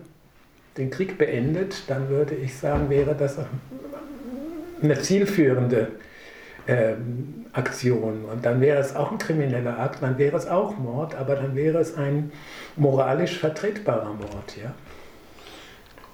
den 0.78 0.90
Krieg 0.90 1.18
beendet, 1.18 1.84
dann 1.88 2.10
würde 2.10 2.36
ich 2.36 2.56
sagen, 2.56 2.90
wäre 2.90 3.16
das 3.16 3.38
eine 4.82 5.00
zielführende 5.02 5.90
ähm, 6.68 7.46
Aktion. 7.54 8.26
Und 8.26 8.46
dann 8.46 8.62
wäre 8.62 8.80
es 8.80 8.96
auch 8.96 9.12
ein 9.12 9.18
krimineller 9.18 9.80
Akt, 9.80 10.04
dann 10.04 10.18
wäre 10.18 10.38
es 10.38 10.48
auch 10.48 10.78
Mord, 10.78 11.16
aber 11.16 11.36
dann 11.36 11.56
wäre 11.56 11.80
es 11.80 11.98
ein 11.98 12.32
moralisch 12.76 13.40
vertretbarer 13.40 14.14
Mord, 14.14 14.58
ja. 14.62 14.74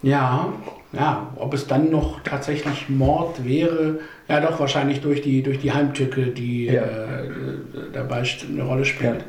Ja, 0.04 0.54
ja, 0.92 1.34
ob 1.38 1.54
es 1.54 1.66
dann 1.66 1.90
noch 1.90 2.22
tatsächlich 2.22 2.88
Mord 2.90 3.44
wäre, 3.44 4.00
ja 4.28 4.40
doch 4.42 4.60
wahrscheinlich 4.60 5.02
durch 5.02 5.22
die, 5.22 5.42
durch 5.42 5.60
die 5.60 5.72
Heimtücke, 5.72 6.28
die 6.28 6.66
ja. 6.66 6.84
äh, 6.84 7.30
dabei 7.92 8.24
eine 8.48 8.64
Rolle 8.64 8.86
spielt. 8.86 9.24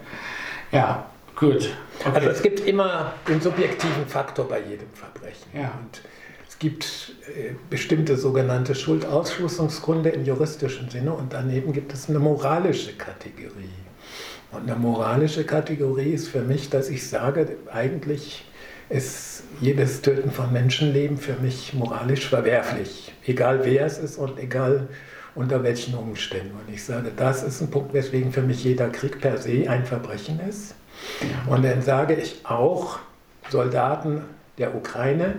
Ja, 0.73 0.78
ja 0.78 1.07
gut. 1.37 1.71
Okay. 2.00 2.11
Also 2.12 2.28
es 2.28 2.43
gibt 2.43 2.61
immer 2.61 3.12
den 3.28 3.40
subjektiven 3.40 4.07
Faktor 4.07 4.49
bei 4.49 4.61
jedem 4.61 4.88
Verbrechen. 4.93 5.49
Ja. 5.54 5.73
Und 5.81 6.02
es 6.47 6.59
gibt 6.59 7.14
äh, 7.28 7.52
bestimmte 7.71 8.16
sogenannte 8.16 8.75
Schuldausschlussungsgründe 8.75 10.11
im 10.11 10.25
juristischen 10.25 10.90
Sinne 10.90 11.12
und 11.12 11.33
daneben 11.33 11.73
gibt 11.73 11.93
es 11.93 12.11
eine 12.11 12.19
moralische 12.19 12.93
Kategorie. 12.93 13.71
Und 14.50 14.69
eine 14.69 14.78
moralische 14.78 15.45
Kategorie 15.45 16.12
ist 16.12 16.28
für 16.28 16.43
mich, 16.43 16.69
dass 16.69 16.88
ich 16.88 17.09
sage, 17.09 17.57
eigentlich 17.73 18.45
ist 18.88 19.45
jedes 19.61 20.03
Töten 20.03 20.31
von 20.31 20.53
Menschenleben 20.53 21.17
für 21.17 21.35
mich 21.35 21.75
moralisch 21.75 22.29
verwerflich, 22.29 23.12
egal 23.26 23.61
wer 23.64 23.87
es 23.87 23.99
ist 23.99 24.19
und 24.19 24.38
egal 24.38 24.88
unter 25.35 25.62
welchen 25.62 25.95
Umständen. 25.95 26.53
Und 26.53 26.73
ich 26.73 26.85
sage, 26.85 27.11
das 27.17 27.43
ist 27.43 27.61
ein 27.61 27.71
Punkt, 27.71 27.93
weswegen 27.93 28.33
für 28.33 28.43
mich 28.43 28.62
jeder 28.62 28.88
Krieg 28.88 29.21
per 29.21 29.38
se 29.38 29.69
ein 29.69 29.85
Verbrechen 29.85 30.41
ist. 30.49 30.75
Und 31.47 31.64
dann 31.64 31.83
sage 31.83 32.14
ich 32.14 32.41
auch, 32.45 32.99
Soldaten 33.50 34.23
der 34.59 34.75
Ukraine 34.75 35.35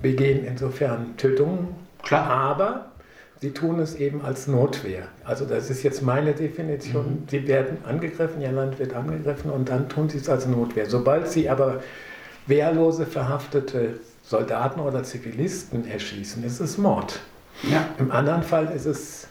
begehen 0.00 0.44
insofern 0.44 1.16
Tötungen, 1.16 1.68
klar, 2.02 2.28
aber 2.28 2.92
sie 3.40 3.50
tun 3.50 3.80
es 3.80 3.96
eben 3.96 4.22
als 4.22 4.46
Notwehr. 4.46 5.08
Also 5.24 5.44
das 5.44 5.70
ist 5.70 5.82
jetzt 5.82 6.02
meine 6.02 6.32
Definition. 6.32 7.04
Mhm. 7.04 7.28
Sie 7.28 7.48
werden 7.48 7.78
angegriffen, 7.84 8.40
ihr 8.40 8.52
Land 8.52 8.78
wird 8.78 8.94
angegriffen 8.94 9.50
und 9.50 9.68
dann 9.68 9.88
tun 9.88 10.08
sie 10.08 10.18
es 10.18 10.28
als 10.28 10.46
Notwehr. 10.46 10.86
Sobald 10.86 11.28
sie 11.28 11.48
aber 11.48 11.82
wehrlose, 12.46 13.06
verhaftete 13.06 14.00
Soldaten 14.22 14.80
oder 14.80 15.02
Zivilisten 15.02 15.88
erschießen, 15.88 16.42
ist 16.44 16.60
es 16.60 16.78
Mord. 16.78 17.20
Ja. 17.62 17.88
Im 17.98 18.10
anderen 18.10 18.42
Fall 18.42 18.72
ist 18.74 18.86
es 18.86 19.28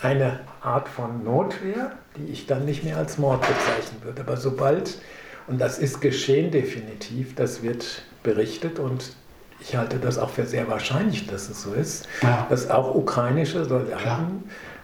eine 0.00 0.40
Art 0.60 0.88
von 0.88 1.24
Notwehr, 1.24 1.92
die 2.16 2.30
ich 2.30 2.46
dann 2.46 2.64
nicht 2.64 2.84
mehr 2.84 2.96
als 2.96 3.18
Mord 3.18 3.40
bezeichnen 3.40 4.02
würde. 4.02 4.22
Aber 4.22 4.36
sobald, 4.36 4.98
und 5.46 5.60
das 5.60 5.78
ist 5.78 6.00
geschehen 6.00 6.50
definitiv, 6.50 7.34
das 7.34 7.62
wird 7.62 8.02
berichtet 8.22 8.78
und 8.78 9.12
ich 9.60 9.76
halte 9.76 9.98
das 9.98 10.18
auch 10.18 10.30
für 10.30 10.44
sehr 10.44 10.68
wahrscheinlich, 10.68 11.26
dass 11.26 11.48
es 11.48 11.62
so 11.62 11.72
ist, 11.72 12.06
ja. 12.22 12.46
dass 12.50 12.70
auch 12.70 12.94
ukrainische 12.94 13.64
Soldaten 13.64 13.98
Klar. 14.02 14.26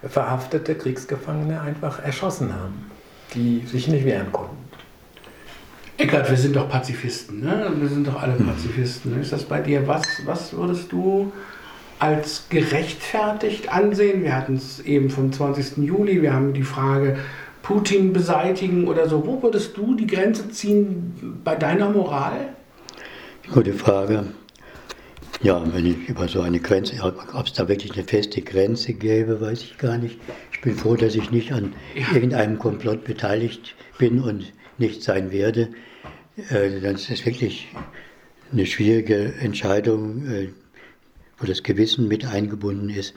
verhaftete 0.09 0.75
Kriegsgefangene 0.75 1.61
einfach 1.61 2.03
erschossen 2.03 2.55
haben, 2.55 2.91
die 3.35 3.67
sich 3.67 3.89
nicht 3.89 4.05
wehren 4.05 4.33
konnten. 4.33 4.60
Eckart, 6.01 6.31
wir 6.31 6.37
sind 6.39 6.57
doch 6.57 6.67
Pazifisten, 6.67 7.41
ne? 7.41 7.71
Wir 7.79 7.89
sind 7.89 8.07
doch 8.07 8.23
alle 8.23 8.39
hm. 8.39 8.47
Pazifisten. 8.47 9.21
Ist 9.21 9.33
das 9.33 9.45
bei 9.45 9.61
dir? 9.61 9.87
Was, 9.87 10.03
was 10.25 10.55
würdest 10.55 10.91
du 10.93 11.31
als 11.99 12.47
gerechtfertigt 12.49 13.71
ansehen? 13.71 14.23
Wir 14.23 14.35
hatten 14.35 14.57
es 14.57 14.81
eben 14.81 15.11
vom 15.11 15.31
20. 15.31 15.77
Juli, 15.85 16.23
wir 16.23 16.33
haben 16.33 16.55
die 16.55 16.63
Frage 16.63 17.19
Putin 17.61 18.15
beseitigen 18.15 18.89
oder 18.89 19.11
so. 19.11 19.27
Wo 19.27 19.43
würdest 19.43 19.77
du 19.77 19.95
die 19.95 20.07
Grenze 20.07 20.49
ziehen 20.49 21.41
bei 21.45 21.55
deiner 21.55 21.91
Moral? 21.91 22.55
Gute 23.53 23.75
Frage. 23.75 24.25
Ja, 25.43 25.63
wenn 25.75 25.85
ich 25.85 26.09
über 26.09 26.29
so 26.29 26.41
eine 26.41 26.61
Grenze, 26.61 26.95
ob 27.03 27.47
es 27.47 27.53
da 27.53 27.69
wirklich 27.69 27.93
eine 27.93 28.05
feste 28.05 28.41
Grenze 28.41 28.95
gäbe, 28.95 29.43
weiß 29.43 29.61
ich 29.65 29.77
gar 29.77 29.99
nicht. 29.99 30.19
Ich 30.51 30.63
bin 30.63 30.77
froh, 30.77 30.97
dass 30.97 31.15
ich 31.15 31.31
nicht 31.31 31.53
an 31.53 31.75
ja. 31.95 32.15
irgendeinem 32.15 32.59
Komplott 32.59 33.05
beteiligt 33.05 33.75
bin 33.99 34.21
und 34.23 34.51
nicht 34.79 35.03
sein 35.03 35.31
werde. 35.31 35.69
Äh, 36.37 36.81
das 36.81 37.11
ist 37.11 37.27
wirklich 37.27 37.69
eine 38.53 38.67
schwierige 38.67 39.35
Entscheidung, 39.35 40.27
äh, 40.31 40.49
wo 41.39 41.47
das 41.47 41.63
Gewissen 41.63 42.09
mit 42.09 42.25
eingebunden 42.25 42.91
ist. 42.91 43.15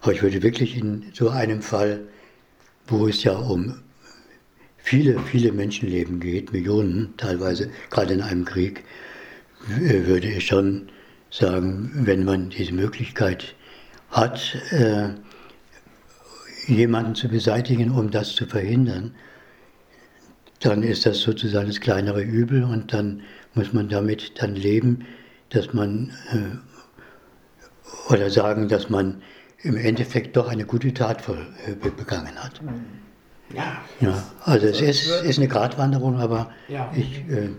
Aber 0.00 0.12
ich 0.12 0.22
würde 0.22 0.42
wirklich 0.42 0.76
in 0.76 1.04
so 1.12 1.28
einem 1.28 1.62
Fall, 1.62 2.08
wo 2.86 3.08
es 3.08 3.24
ja 3.24 3.36
um 3.36 3.80
viele, 4.76 5.18
viele 5.20 5.52
Menschenleben 5.52 6.20
geht, 6.20 6.52
Millionen 6.52 7.14
teilweise, 7.16 7.70
gerade 7.90 8.14
in 8.14 8.22
einem 8.22 8.44
Krieg, 8.44 8.84
äh, 9.68 10.06
würde 10.06 10.28
ich 10.28 10.46
schon 10.46 10.88
sagen, 11.30 11.90
wenn 11.94 12.24
man 12.24 12.48
diese 12.48 12.72
Möglichkeit 12.72 13.54
hat, 14.10 14.56
jemanden 16.66 17.14
zu 17.14 17.28
beseitigen, 17.28 17.90
um 17.90 18.10
das 18.10 18.34
zu 18.34 18.46
verhindern, 18.46 19.14
dann 20.60 20.82
ist 20.82 21.06
das 21.06 21.20
sozusagen 21.20 21.68
das 21.68 21.80
kleinere 21.80 22.22
Übel 22.22 22.64
und 22.64 22.92
dann 22.92 23.22
muss 23.54 23.72
man 23.72 23.88
damit 23.88 24.42
dann 24.42 24.54
leben, 24.54 25.06
dass 25.50 25.72
man 25.72 26.12
äh, 26.32 28.12
oder 28.12 28.30
sagen, 28.30 28.68
dass 28.68 28.90
man 28.90 29.22
im 29.62 29.76
Endeffekt 29.76 30.36
doch 30.36 30.48
eine 30.48 30.64
gute 30.64 30.92
Tat 30.94 31.22
voll, 31.22 31.46
äh, 31.66 31.72
begangen 31.72 32.36
hat. 32.36 32.60
Ja. 33.54 33.78
ja 34.00 34.22
also 34.44 34.66
es 34.66 34.80
ist, 34.80 35.08
ist 35.22 35.38
eine 35.38 35.48
Gratwanderung, 35.48 36.18
aber 36.18 36.50
ja. 36.68 36.92
ich 36.94 37.18
äh, 37.28 37.50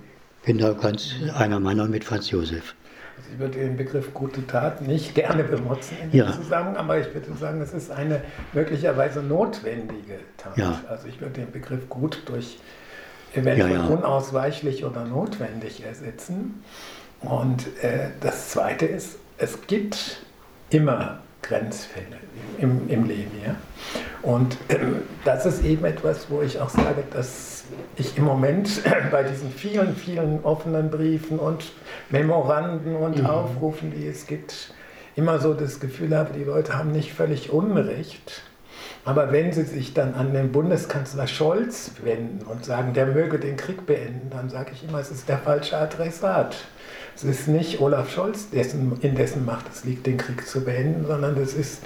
bin 0.45 0.57
da 0.57 0.73
ganz 0.73 1.15
einer 1.35 1.59
Meinung 1.59 1.89
mit 1.89 2.03
Franz 2.03 2.29
Josef. 2.31 2.75
Also 3.17 3.29
ich 3.33 3.39
würde 3.39 3.59
den 3.59 3.75
Begriff 3.75 4.13
gute 4.13 4.45
Tat 4.47 4.81
nicht 4.81 5.13
gerne 5.15 5.43
benutzen 5.43 5.97
in 6.03 6.17
ja. 6.17 6.27
diesem 6.27 6.43
Zusammenhang, 6.43 6.77
aber 6.77 6.99
ich 6.99 7.13
würde 7.13 7.33
sagen, 7.33 7.59
es 7.61 7.73
ist 7.73 7.91
eine 7.91 8.21
möglicherweise 8.53 9.21
notwendige 9.21 10.19
Tat. 10.37 10.57
Ja. 10.57 10.81
Also 10.87 11.07
ich 11.07 11.19
würde 11.19 11.33
den 11.33 11.51
Begriff 11.51 11.89
gut 11.89 12.21
durch 12.27 12.59
eventuell 13.33 13.73
ja, 13.73 13.85
unausweichlich 13.85 14.85
oder 14.85 15.05
notwendig 15.05 15.83
ersetzen. 15.85 16.63
Und 17.21 17.67
äh, 17.83 18.09
das 18.21 18.49
Zweite 18.49 18.85
ist, 18.85 19.19
es 19.37 19.67
gibt 19.67 20.21
immer 20.69 21.19
Grenzfälle 21.41 22.17
im, 22.57 22.89
im 22.89 23.05
Leben. 23.05 23.31
Ja? 23.45 23.55
Und 24.21 24.57
ähm, 24.69 24.97
das 25.25 25.45
ist 25.45 25.63
eben 25.63 25.85
etwas, 25.85 26.29
wo 26.29 26.41
ich 26.41 26.59
auch 26.59 26.69
sage, 26.69 27.03
dass 27.11 27.63
ich 27.95 28.17
im 28.17 28.25
Moment 28.25 28.81
bei 29.11 29.23
diesen 29.23 29.51
vielen, 29.51 29.95
vielen 29.95 30.43
offenen 30.43 30.89
Briefen 30.89 31.39
und 31.39 31.71
Memoranden 32.09 32.95
und 32.95 33.19
mhm. 33.19 33.25
Aufrufen, 33.25 33.91
die 33.95 34.07
es 34.07 34.27
gibt, 34.27 34.73
immer 35.15 35.39
so 35.39 35.53
das 35.53 35.79
Gefühl 35.79 36.15
habe, 36.15 36.31
die 36.37 36.43
Leute 36.43 36.77
haben 36.77 36.91
nicht 36.91 37.13
völlig 37.13 37.51
Unrecht. 37.51 38.43
Aber 39.05 39.31
wenn 39.31 39.51
sie 39.51 39.63
sich 39.63 39.93
dann 39.93 40.13
an 40.13 40.33
den 40.33 40.51
Bundeskanzler 40.51 41.27
Scholz 41.27 41.91
wenden 42.03 42.45
und 42.45 42.65
sagen, 42.65 42.93
der 42.93 43.07
möge 43.07 43.39
den 43.39 43.55
Krieg 43.55 43.85
beenden, 43.85 44.29
dann 44.29 44.49
sage 44.49 44.71
ich 44.73 44.83
immer, 44.87 44.99
es 44.99 45.09
ist 45.09 45.29
der 45.29 45.37
falsche 45.37 45.77
Adressat. 45.77 46.55
Es 47.15 47.23
ist 47.23 47.47
nicht 47.47 47.81
Olaf 47.81 48.11
Scholz, 48.11 48.49
dessen, 48.49 48.97
in 49.01 49.15
dessen 49.15 49.45
Macht 49.45 49.65
es 49.71 49.83
liegt, 49.83 50.05
den 50.05 50.17
Krieg 50.17 50.47
zu 50.47 50.63
beenden, 50.63 51.05
sondern 51.05 51.37
es 51.37 51.53
ist 51.53 51.83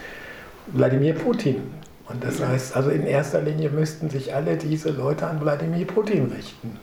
Wladimir 0.67 1.13
Putin. 1.13 1.61
Und 2.07 2.23
das 2.23 2.43
heißt, 2.45 2.75
also 2.75 2.89
in 2.89 3.05
erster 3.05 3.41
Linie 3.41 3.69
müssten 3.69 4.09
sich 4.09 4.33
alle 4.33 4.57
diese 4.57 4.91
Leute 4.91 5.25
an 5.25 5.41
Wladimir 5.41 5.87
Putin 5.87 6.31
richten. 6.35 6.77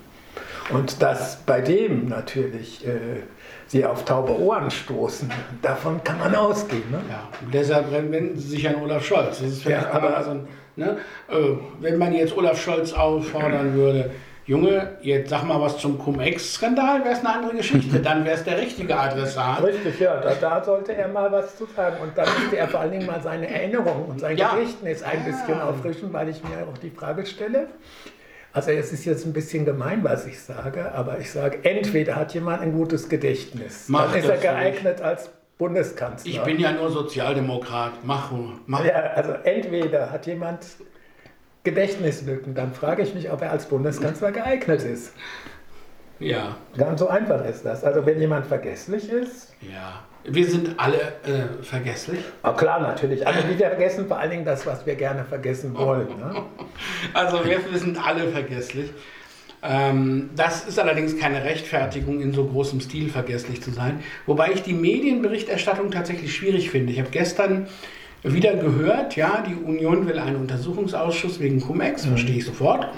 Und 0.72 1.02
dass 1.02 1.36
bei 1.44 1.60
dem 1.60 2.08
natürlich 2.08 2.86
äh, 2.86 3.22
sie 3.70 3.84
auf 3.84 4.04
taube 4.04 4.36
Ohren 4.36 4.68
stoßen, 4.68 5.30
davon 5.62 6.02
kann 6.02 6.18
man 6.18 6.34
ausgehen. 6.34 6.90
Ne? 6.90 6.98
Ja, 7.08 7.28
deshalb 7.52 7.92
wenden 7.92 8.36
sie 8.36 8.48
sich 8.48 8.68
an 8.68 8.82
Olaf 8.82 9.04
Scholz. 9.04 9.38
Das 9.38 9.48
ist 9.48 9.64
ja, 9.64 9.92
aber 9.92 10.16
also, 10.16 10.40
ne, 10.74 10.96
äh, 11.28 11.34
wenn 11.78 11.96
man 11.96 12.12
jetzt 12.12 12.36
Olaf 12.36 12.60
Scholz 12.60 12.92
auffordern 12.92 13.74
würde, 13.74 14.10
Junge, 14.44 14.96
jetzt 15.02 15.30
sag 15.30 15.44
mal 15.44 15.60
was 15.60 15.78
zum 15.78 15.96
Cum-Ex-Skandal, 16.00 17.04
wäre 17.04 17.14
es 17.14 17.20
eine 17.20 17.36
andere 17.36 17.54
Geschichte. 17.58 18.00
Dann 18.02 18.24
wäre 18.24 18.34
es 18.34 18.42
der 18.42 18.60
richtige 18.60 18.98
Adressat. 18.98 19.62
Richtig, 19.62 20.00
ja, 20.00 20.16
da, 20.16 20.34
da, 20.34 20.64
sollte 20.64 20.92
er 20.92 21.06
mal 21.06 21.30
was 21.30 21.56
zu 21.56 21.66
sagen. 21.66 21.98
Und 22.02 22.18
dann 22.18 22.26
müsste 22.36 22.56
er 22.56 22.66
vor 22.66 22.80
allen 22.80 22.90
Dingen 22.90 23.06
mal 23.06 23.22
seine 23.22 23.48
Erinnerungen 23.48 24.06
und 24.06 24.18
sein 24.18 24.36
ja. 24.36 24.54
Gedächtnis 24.54 25.04
ein 25.04 25.24
bisschen 25.24 25.60
auffrischen, 25.60 26.12
weil 26.12 26.30
ich 26.30 26.42
mir 26.42 26.66
auch 26.68 26.78
die 26.78 26.90
Frage 26.90 27.24
stelle. 27.24 27.68
Also 28.52 28.70
es 28.72 28.92
ist 28.92 29.04
jetzt 29.04 29.24
ein 29.26 29.32
bisschen 29.32 29.64
gemein, 29.64 30.02
was 30.02 30.26
ich 30.26 30.40
sage, 30.40 30.92
aber 30.92 31.18
ich 31.18 31.30
sage, 31.30 31.60
entweder 31.62 32.16
hat 32.16 32.34
jemand 32.34 32.62
ein 32.62 32.72
gutes 32.72 33.08
Gedächtnis, 33.08 33.88
Mach 33.88 34.10
dann 34.10 34.20
ist 34.20 34.28
er 34.28 34.38
geeignet 34.38 34.96
nicht. 34.98 35.02
als 35.02 35.30
Bundeskanzler. 35.56 36.30
Ich 36.30 36.40
bin 36.40 36.58
ja 36.58 36.72
nur 36.72 36.90
Sozialdemokrat. 36.90 37.92
Mach, 38.02 38.32
mach. 38.66 38.84
Ja, 38.84 38.94
also 38.94 39.32
entweder 39.44 40.10
hat 40.10 40.26
jemand 40.26 40.66
Gedächtnislücken, 41.62 42.54
dann 42.54 42.72
frage 42.72 43.02
ich 43.02 43.14
mich, 43.14 43.30
ob 43.30 43.42
er 43.42 43.50
als 43.52 43.66
Bundeskanzler 43.66 44.32
geeignet 44.32 44.82
ist. 44.82 45.12
Ja. 46.18 46.56
Ganz 46.76 47.00
so 47.00 47.08
einfach 47.08 47.44
ist 47.44 47.64
das. 47.64 47.84
Also 47.84 48.04
wenn 48.06 48.18
jemand 48.20 48.46
vergesslich 48.46 49.10
ist. 49.10 49.54
Ja. 49.60 50.04
Wir 50.24 50.46
sind 50.46 50.78
alle 50.78 50.98
äh, 50.98 51.62
vergesslich. 51.62 52.20
Oh, 52.42 52.52
klar, 52.52 52.80
natürlich. 52.80 53.26
Also 53.26 53.40
wir 53.48 53.56
vergessen 53.56 54.06
vor 54.06 54.18
allen 54.18 54.30
Dingen 54.30 54.44
das, 54.44 54.66
was 54.66 54.84
wir 54.84 54.94
gerne 54.94 55.24
vergessen 55.24 55.76
wollen. 55.76 56.08
Ne? 56.18 56.42
Also 57.14 57.44
wir, 57.44 57.58
wir 57.70 57.78
sind 57.78 57.98
alle 58.06 58.28
vergesslich. 58.28 58.90
Ähm, 59.62 60.30
das 60.36 60.66
ist 60.66 60.78
allerdings 60.78 61.18
keine 61.18 61.44
Rechtfertigung, 61.44 62.20
in 62.20 62.32
so 62.32 62.44
großem 62.46 62.80
Stil 62.80 63.10
vergesslich 63.10 63.62
zu 63.62 63.70
sein. 63.70 64.02
Wobei 64.26 64.52
ich 64.52 64.62
die 64.62 64.72
Medienberichterstattung 64.72 65.90
tatsächlich 65.90 66.34
schwierig 66.34 66.70
finde. 66.70 66.92
Ich 66.92 67.00
habe 67.00 67.10
gestern 67.10 67.66
wieder 68.22 68.54
gehört, 68.54 69.16
ja, 69.16 69.42
die 69.46 69.54
Union 69.54 70.06
will 70.06 70.18
einen 70.18 70.36
Untersuchungsausschuss 70.36 71.40
wegen 71.40 71.60
Cum-Ex, 71.60 72.04
mhm. 72.04 72.08
verstehe 72.10 72.36
ich 72.36 72.44
sofort, 72.44 72.88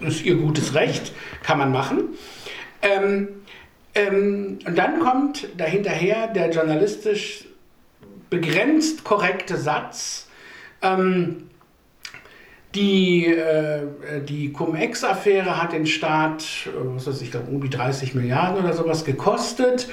ist 0.00 0.24
ihr 0.24 0.36
gutes 0.36 0.74
Recht, 0.74 1.12
kann 1.42 1.58
man 1.58 1.70
machen. 1.70 2.10
Ähm, 2.82 3.28
ähm, 3.94 4.58
und 4.66 4.78
dann 4.78 5.00
kommt 5.00 5.48
dahinterher 5.56 6.28
der 6.28 6.50
journalistisch 6.50 7.46
begrenzt 8.28 9.04
korrekte 9.04 9.56
Satz, 9.56 10.28
ähm, 10.82 11.50
die, 12.74 13.26
äh, 13.26 13.82
die 14.26 14.52
Cum-Ex-Affäre 14.52 15.60
hat 15.60 15.72
den 15.72 15.86
Staat, 15.86 16.44
äh, 16.66 16.70
was 16.94 17.06
weiß 17.08 17.20
ich, 17.22 17.32
glaube 17.32 17.50
um 17.50 17.60
die 17.60 17.70
30 17.70 18.14
Milliarden 18.14 18.64
oder 18.64 18.72
sowas 18.72 19.04
gekostet. 19.04 19.88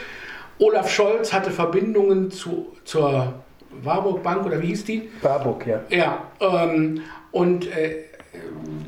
Olaf 0.60 0.89
Scholz 0.92 1.34
hatte 1.34 1.50
Verbindungen 1.50 2.30
zu, 2.30 2.75
zur 2.84 3.34
Warburg 3.82 4.22
Bank 4.22 4.46
oder 4.46 4.62
wie 4.62 4.68
hieß 4.68 4.86
die? 4.86 5.10
Warburg, 5.22 5.66
ja. 5.66 5.82
Ja, 5.89 6.24
ähm, 6.39 7.01
und 7.32 7.68
äh, 7.75 8.04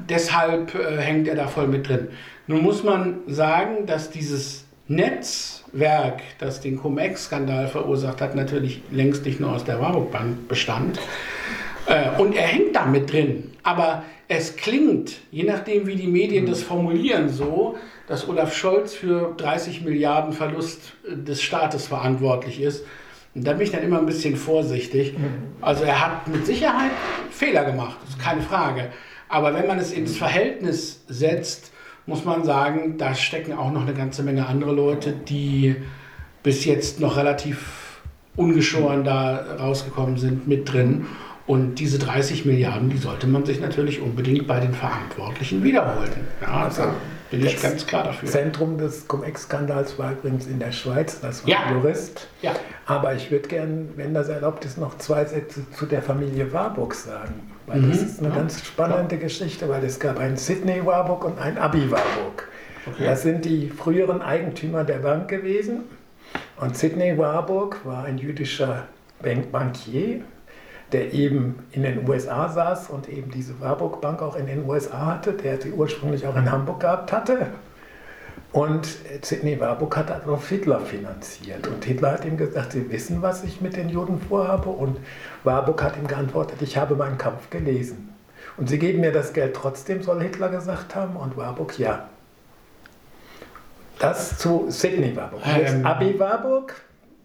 deshalb 0.07 0.75
äh, 0.75 0.97
hängt 0.97 1.27
er 1.27 1.35
da 1.35 1.47
voll 1.47 1.67
mit 1.67 1.87
drin. 1.87 2.09
Nun 2.45 2.61
muss 2.61 2.83
man 2.83 3.19
sagen, 3.27 3.87
dass 3.87 4.11
dieses 4.11 4.65
Netzwerk, 4.89 6.21
das 6.39 6.61
den 6.61 6.77
Cum-Ex-Skandal 6.77 7.67
verursacht 7.67 8.21
hat, 8.21 8.35
natürlich 8.35 8.81
längst 8.91 9.23
nicht 9.23 9.39
nur 9.39 9.53
aus 9.53 9.63
der 9.63 9.79
Warburg 9.79 10.11
Bank 10.11 10.47
bestand. 10.47 10.99
Äh, 11.85 12.19
und 12.19 12.35
er 12.35 12.47
hängt 12.47 12.75
da 12.75 12.85
mit 12.85 13.11
drin. 13.11 13.51
Aber 13.61 14.03
es 14.27 14.55
klingt, 14.55 15.17
je 15.31 15.43
nachdem 15.43 15.85
wie 15.85 15.95
die 15.95 16.07
Medien 16.07 16.47
das 16.47 16.63
formulieren, 16.63 17.29
so, 17.29 17.77
dass 18.07 18.27
Olaf 18.27 18.55
Scholz 18.55 18.95
für 18.95 19.35
30 19.37 19.81
Milliarden 19.81 20.33
Verlust 20.33 20.93
des 21.07 21.41
Staates 21.41 21.87
verantwortlich 21.87 22.59
ist. 22.59 22.83
Und 23.35 23.45
da 23.45 23.53
bin 23.53 23.61
ich 23.61 23.71
dann 23.71 23.83
immer 23.83 23.99
ein 23.99 24.07
bisschen 24.07 24.35
vorsichtig. 24.35 25.17
Mhm. 25.17 25.53
Also 25.61 25.83
er 25.83 26.03
hat 26.03 26.27
mit 26.27 26.47
Sicherheit 26.47 26.91
Fehler 27.29 27.63
gemacht, 27.63 27.97
das 28.01 28.15
ist 28.15 28.19
keine 28.19 28.41
Frage. 28.41 28.89
Aber 29.27 29.53
wenn 29.53 29.67
man 29.67 29.77
es 29.77 29.91
ins 29.91 30.17
Verhältnis 30.17 31.03
setzt, 31.07 31.68
muss 32.09 32.25
man 32.25 32.43
sagen, 32.43 32.97
da 32.97 33.15
stecken 33.15 33.53
auch 33.53 33.71
noch 33.71 33.83
eine 33.83 33.93
ganze 33.93 34.23
Menge 34.23 34.47
andere 34.47 34.73
Leute, 34.73 35.13
die 35.13 35.75
bis 36.43 36.65
jetzt 36.65 36.99
noch 36.99 37.15
relativ 37.15 38.01
ungeschoren 38.35 39.03
da 39.03 39.57
rausgekommen 39.59 40.17
sind, 40.17 40.47
mit 40.47 40.71
drin. 40.71 41.05
Und 41.45 41.75
diese 41.75 41.97
30 41.99 42.45
Milliarden, 42.45 42.89
die 42.89 42.97
sollte 42.97 43.27
man 43.27 43.45
sich 43.45 43.59
natürlich 43.59 44.01
unbedingt 44.01 44.47
bei 44.47 44.59
den 44.59 44.73
Verantwortlichen 44.73 45.63
wiederholen. 45.63 46.11
Ja, 46.41 46.65
also 46.65 46.83
bin 47.31 47.45
ich 47.45 47.61
ganz 47.61 47.85
klar 47.85 48.03
dafür. 48.03 48.29
Zentrum 48.29 48.77
des 48.77 49.07
Cum-Ex-Skandals 49.07 49.97
war 49.99 50.13
übrigens 50.13 50.47
in 50.47 50.59
der 50.59 50.71
Schweiz, 50.71 51.19
das 51.21 51.43
war 51.43 51.49
ja. 51.49 51.63
ein 51.65 51.75
Jurist. 51.75 52.27
Ja. 52.41 52.53
Aber 52.85 53.13
ich 53.15 53.29
würde 53.29 53.47
gerne, 53.47 53.85
wenn 53.95 54.13
das 54.13 54.29
erlaubt 54.29 54.65
ist, 54.65 54.77
noch 54.77 54.97
zwei 54.97 55.25
Sätze 55.25 55.61
zu 55.71 55.85
der 55.85 56.01
Familie 56.01 56.51
Warburg 56.53 56.95
sagen. 56.95 57.33
Weil 57.69 57.81
mhm. 57.81 57.91
das 57.91 58.01
ist 58.01 58.19
eine 58.19 58.33
ganz 58.33 58.65
spannende. 58.65 59.17
Geschichte, 59.17 59.69
weil 59.69 59.83
es 59.83 59.99
gab 59.99 60.17
einen 60.17 60.37
Sidney 60.37 60.83
Warburg 60.85 61.23
und 61.23 61.39
einen 61.39 61.57
Abi 61.57 61.91
Warburg. 61.91 62.49
Okay. 62.85 63.05
Das 63.05 63.21
sind 63.21 63.45
die 63.45 63.69
früheren 63.69 64.21
Eigentümer 64.21 64.83
der 64.83 64.99
Bank 64.99 65.27
gewesen. 65.27 65.81
Und 66.59 66.75
Sidney 66.75 67.17
Warburg 67.17 67.85
war 67.85 68.05
ein 68.05 68.17
jüdischer 68.17 68.87
Bankier, 69.21 70.21
der 70.91 71.13
eben 71.13 71.59
in 71.71 71.83
den 71.83 72.09
USA 72.09 72.49
saß 72.49 72.89
und 72.89 73.07
eben 73.07 73.29
diese 73.29 73.59
Warburg 73.59 74.01
Bank 74.01 74.21
auch 74.21 74.35
in 74.35 74.47
den 74.47 74.67
USA 74.67 75.05
hatte, 75.05 75.33
der 75.33 75.61
sie 75.61 75.71
ursprünglich 75.71 76.25
auch 76.25 76.35
in 76.35 76.49
Hamburg 76.49 76.79
gehabt 76.79 77.11
hatte. 77.11 77.47
Und 78.51 78.87
Sidney 79.21 79.59
Warburg 79.59 79.95
hat 79.95 80.09
Adolf 80.09 80.49
Hitler 80.49 80.79
finanziert. 80.79 81.67
Und 81.67 81.85
Hitler 81.85 82.13
hat 82.13 82.25
ihm 82.25 82.35
gesagt, 82.35 82.71
Sie 82.71 82.89
wissen, 82.91 83.21
was 83.21 83.43
ich 83.43 83.61
mit 83.61 83.75
den 83.75 83.89
Juden 83.89 84.19
vorhabe. 84.19 84.69
Und 84.69 84.97
Warburg 85.43 85.83
hat 85.83 85.97
ihm 85.97 86.07
geantwortet, 86.07 86.61
ich 86.61 86.77
habe 86.77 86.95
meinen 86.95 87.17
Kampf 87.17 87.49
gelesen. 87.51 88.13
Und 88.57 88.67
Sie 88.67 88.79
geben 88.79 89.01
mir 89.01 89.11
das 89.11 89.33
Geld 89.33 89.55
trotzdem, 89.55 90.01
soll 90.01 90.21
Hitler 90.21 90.49
gesagt 90.49 90.95
haben. 90.95 91.15
Und 91.15 91.37
Warburg, 91.37 91.77
ja. 91.77 92.09
Das 93.99 94.37
zu 94.37 94.65
Sidney 94.69 95.15
Warburg. 95.15 95.41
Ähm, 95.45 95.85
Abi 95.85 96.17
Warburg 96.17 96.73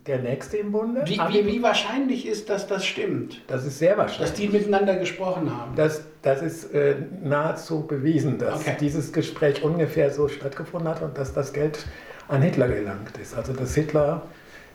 der 0.07 0.19
nächste 0.19 0.59
im 0.59 0.73
Bunde. 0.73 1.03
Wie, 1.07 1.19
wie, 1.19 1.47
wie, 1.47 1.63
wahrscheinlich 1.63 2.27
ist, 2.27 2.51
dass 2.51 2.67
das 2.67 2.85
stimmt? 2.85 3.41
Das 3.47 3.65
ist 3.65 3.79
sehr 3.79 3.97
wahrscheinlich. 3.97 4.31
Dass 4.31 4.39
die 4.39 4.49
miteinander 4.49 4.97
gesprochen 4.97 5.51
haben. 5.57 5.75
Das, 5.77 6.03
das 6.23 6.43
ist 6.43 6.75
äh, 6.75 6.97
nahezu 7.23 7.87
bewiesen, 7.87 8.39
dass 8.39 8.61
okay. 8.61 8.77
dieses 8.79 9.13
Gespräch 9.13 9.63
ungefähr 9.63 10.11
so 10.11 10.29
stattgefunden 10.29 10.89
hat 10.89 11.03
und 11.03 11.17
dass 11.17 11.33
das 11.33 11.53
Geld 11.53 11.87
an 12.29 12.43
Hitler 12.43 12.69
gelangt 12.69 13.17
ist. 13.21 13.35
Also 13.35 13.55
dass 13.55 13.75
Hitler, 13.75 14.23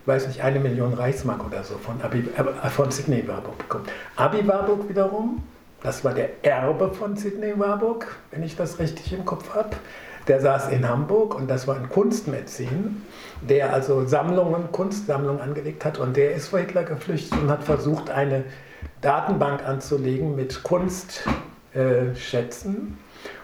weiß 0.05 0.27
nicht, 0.27 0.43
eine 0.43 0.59
Million 0.59 0.93
Reichsmark 0.93 1.45
oder 1.45 1.63
so 1.63 1.75
von, 1.77 2.01
Abi, 2.01 2.19
äh, 2.35 2.69
von 2.69 2.89
Sidney 2.89 3.27
Warburg 3.27 3.57
bekommt. 3.59 3.89
Abi 4.15 4.47
Warburg 4.47 4.89
wiederum, 4.89 5.43
das 5.83 6.03
war 6.03 6.13
der 6.13 6.43
Erbe 6.43 6.91
von 6.91 7.15
Sidney 7.15 7.57
Warburg, 7.57 8.17
wenn 8.31 8.41
ich 8.41 8.55
das 8.55 8.79
richtig 8.79 9.13
im 9.13 9.25
Kopf 9.25 9.53
habe 9.53 9.75
der 10.29 10.39
saß 10.39 10.69
in 10.69 10.87
Hamburg 10.87 11.35
und 11.35 11.49
das 11.49 11.67
war 11.67 11.75
ein 11.75 11.89
Kunstmäzen, 11.89 13.03
der 13.41 13.73
also 13.73 14.05
Sammlungen, 14.05 14.71
Kunstsammlungen 14.71 15.41
angelegt 15.41 15.83
hat 15.83 15.97
und 15.97 16.15
der 16.15 16.35
ist 16.35 16.47
vor 16.49 16.59
Hitler 16.59 16.83
geflüchtet 16.83 17.41
und 17.41 17.49
hat 17.49 17.63
versucht, 17.63 18.11
eine 18.11 18.43
Datenbank 19.01 19.67
anzulegen 19.67 20.35
mit 20.35 20.61
Kunstschätzen. 20.63 22.97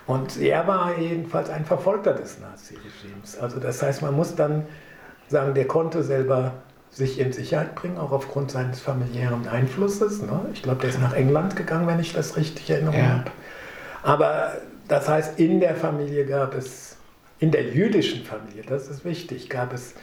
und 0.08 0.40
er 0.40 0.68
war 0.68 0.96
jedenfalls 0.98 1.50
ein 1.50 1.66
Verfolgter 1.66 2.14
des 2.14 2.40
Nazi-Regimes. 2.40 3.40
Also 3.40 3.60
das 3.60 3.82
heißt, 3.82 4.04
man 4.04 4.16
muss 4.16 4.36
dann 4.36 4.68
sagen, 5.28 5.56
der 5.56 5.66
konnte 5.66 6.04
selber 6.04 6.54
sich 6.92 7.20
in 7.20 7.34
Sicherheit 7.34 7.74
bringen, 7.76 7.98
auch 7.98 8.12
aufgrund 8.12 8.52
seines 8.52 8.80
familiären 8.80 9.48
Einflusses. 9.48 10.22
Ne? 10.22 10.42
Ich 10.54 10.62
glaube, 10.62 10.82
der 10.82 10.92
ist 10.92 11.02
nach 11.02 11.14
England 11.14 11.56
gegangen, 11.56 11.88
wenn 11.88 12.00
ich 12.00 12.14
das 12.14 12.38
richtig 12.38 12.70
erinnere. 12.70 12.98
Ja. 12.98 13.10
habe. 13.10 13.32
Aber 14.04 14.52
das 14.88 15.08
heißt, 15.10 15.40
in 15.40 15.60
der 15.60 15.76
Familie 15.76 16.26
gab 16.26 16.56
es, 16.56 16.98
in 17.40 17.52
der 17.52 17.64
jüdischen 17.64 18.24
Familie, 18.24 18.64
das 18.68 18.88
ist 18.88 19.06
wichtig, 19.06 19.50
gab 19.50 19.74
es 19.74 19.94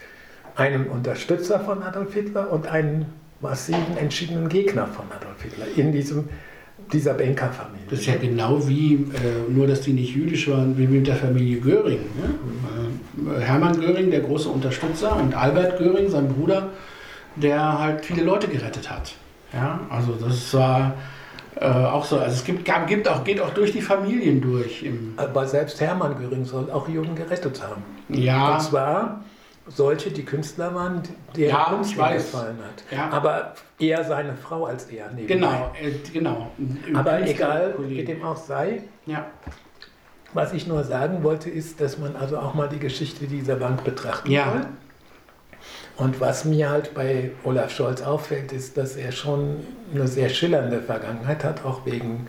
einen 0.55 0.87
Unterstützer 0.87 1.59
von 1.59 1.81
Adolf 1.81 2.13
Hitler 2.13 2.51
und 2.51 2.67
einen 2.67 3.05
massiven, 3.41 3.97
entschiedenen 3.97 4.49
Gegner 4.49 4.87
von 4.87 5.05
Adolf 5.11 5.41
Hitler 5.41 5.65
in 5.75 5.91
diesem, 5.91 6.29
dieser 6.91 7.13
Bankerfamilie. 7.13 7.85
Das 7.89 7.99
ist 7.99 8.05
ja 8.05 8.15
genau 8.15 8.67
wie, 8.67 8.93
äh, 8.93 9.51
nur 9.51 9.67
dass 9.67 9.81
die 9.81 9.93
nicht 9.93 10.15
jüdisch 10.15 10.49
waren, 10.49 10.77
wie 10.77 10.87
mit 10.87 11.07
der 11.07 11.15
Familie 11.15 11.59
Göring. 11.59 11.99
Ne? 12.15 13.35
Äh, 13.35 13.41
Hermann 13.41 13.79
Göring, 13.79 14.11
der 14.11 14.21
große 14.21 14.49
Unterstützer, 14.49 15.15
und 15.15 15.33
Albert 15.33 15.77
Göring, 15.79 16.09
sein 16.09 16.27
Bruder, 16.27 16.69
der 17.35 17.79
halt 17.79 18.05
viele 18.05 18.23
Leute 18.23 18.47
gerettet 18.47 18.89
hat. 18.89 19.13
Ja, 19.53 19.79
also 19.89 20.13
das 20.13 20.53
war 20.53 20.95
äh, 21.63 21.67
auch 21.67 22.03
so. 22.03 22.19
Also 22.19 22.35
es 22.35 22.43
gibt, 22.43 22.65
gab, 22.65 22.87
gibt 22.87 23.07
auch, 23.07 23.23
geht 23.23 23.39
auch 23.39 23.51
durch 23.51 23.71
die 23.71 23.81
Familien 23.81 24.41
durch. 24.41 24.85
Aber 25.15 25.47
selbst 25.47 25.79
Hermann 25.79 26.17
Göring 26.17 26.43
soll 26.43 26.69
auch 26.69 26.89
Juden 26.89 27.15
gerettet 27.15 27.61
haben. 27.63 27.83
Ja. 28.09 28.55
Und 28.55 28.61
zwar 28.61 29.23
solche, 29.67 30.11
die 30.11 30.25
Künstler 30.25 30.75
waren, 30.75 31.01
der 31.37 31.49
ja, 31.49 31.63
Kunst 31.69 31.95
gefallen 31.95 32.57
hat. 32.57 32.83
Ja. 32.91 33.09
Aber 33.09 33.53
eher 33.79 34.03
seine 34.03 34.35
Frau 34.35 34.65
als 34.65 34.85
er. 34.85 35.09
Nebenbei. 35.11 35.35
Genau, 35.35 35.71
äh, 35.81 35.91
genau. 36.11 36.51
Im 36.57 36.95
Aber 36.95 37.21
egal, 37.21 37.75
wie 37.79 38.03
dem 38.03 38.23
auch 38.23 38.35
sei. 38.35 38.83
Ja. 39.05 39.27
Was 40.33 40.51
ich 40.51 40.67
nur 40.67 40.83
sagen 40.83 41.23
wollte, 41.23 41.49
ist, 41.49 41.79
dass 41.79 41.97
man 41.97 42.15
also 42.15 42.39
auch 42.39 42.55
mal 42.55 42.67
die 42.67 42.79
Geschichte 42.79 43.25
dieser 43.25 43.55
Bank 43.55 43.83
betrachten 43.83 44.29
ja. 44.29 44.51
soll. 44.51 44.65
Und 45.97 46.19
was 46.19 46.43
mir 46.45 46.69
halt 46.69 46.93
bei 46.93 47.31
Olaf 47.43 47.71
Scholz 47.71 48.01
auffällt, 48.01 48.51
ist, 48.51 48.77
dass 48.77 48.95
er 48.95 49.11
schon 49.11 49.57
eine 49.93 50.07
sehr 50.07 50.29
schillernde 50.29 50.81
Vergangenheit 50.81 51.43
hat, 51.43 51.63
auch 51.65 51.85
wegen 51.85 52.27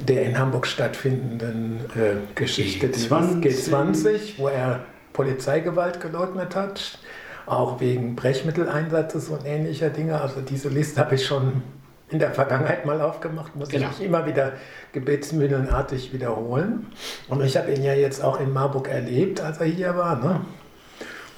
der 0.00 0.22
in 0.24 0.38
Hamburg 0.38 0.66
stattfindenden 0.66 1.80
äh, 1.96 2.14
Geschichte 2.34 2.88
G20. 2.88 3.40
dieses 3.40 3.72
G20, 3.72 4.38
wo 4.38 4.48
er 4.48 4.80
Polizeigewalt 5.12 6.00
geleugnet 6.00 6.54
hat, 6.56 6.98
auch 7.46 7.80
wegen 7.80 8.14
Brechmitteleinsatzes 8.16 9.28
und 9.28 9.44
ähnlicher 9.44 9.90
Dinge. 9.90 10.20
Also 10.20 10.40
diese 10.40 10.68
Liste 10.68 11.00
habe 11.00 11.16
ich 11.16 11.26
schon 11.26 11.62
in 12.08 12.18
der 12.18 12.32
Vergangenheit 12.32 12.84
mal 12.86 13.00
aufgemacht, 13.00 13.54
muss 13.54 13.68
Genau. 13.68 13.88
ich 13.92 13.98
mich 13.98 14.06
immer 14.08 14.26
wieder 14.26 14.52
gebetsmühlenartig 14.92 16.12
wiederholen. 16.12 16.86
Und 17.28 17.42
ich 17.44 17.56
habe 17.56 17.72
ihn 17.72 17.82
ja 17.84 17.94
jetzt 17.94 18.22
auch 18.22 18.40
in 18.40 18.52
Marburg 18.52 18.88
erlebt, 18.88 19.40
als 19.40 19.58
er 19.58 19.66
hier 19.66 19.96
war. 19.96 20.16
Ne? 20.22 20.40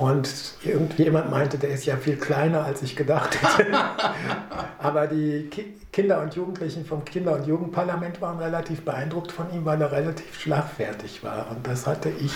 Und 0.03 0.29
irgendjemand 0.65 1.31
meinte, 1.31 1.59
der 1.59 1.71
ist 1.71 1.87
ja 1.87 1.97
viel 1.97 2.17
kleiner, 2.17 2.65
als 2.65 2.83
ich 2.83 2.97
gedacht 2.97 3.39
hätte. 3.41 3.71
Aber 4.79 5.07
die 5.07 5.47
Ki 5.51 5.75
Kinder 5.93 6.23
und 6.23 6.35
Jugendlichen 6.35 6.87
vom 6.87 7.05
Kinder- 7.05 7.35
und 7.35 7.47
Jugendparlament 7.47 8.21
waren 8.23 8.39
relativ 8.39 8.81
beeindruckt 8.81 9.31
von 9.31 9.53
ihm, 9.53 9.67
weil 9.67 9.79
er 9.83 9.93
relativ 9.93 10.41
schlagfertig 10.41 11.23
war. 11.23 11.49
Und 11.51 11.67
das 11.67 11.87
hatte 11.87 12.09
ich, 12.09 12.33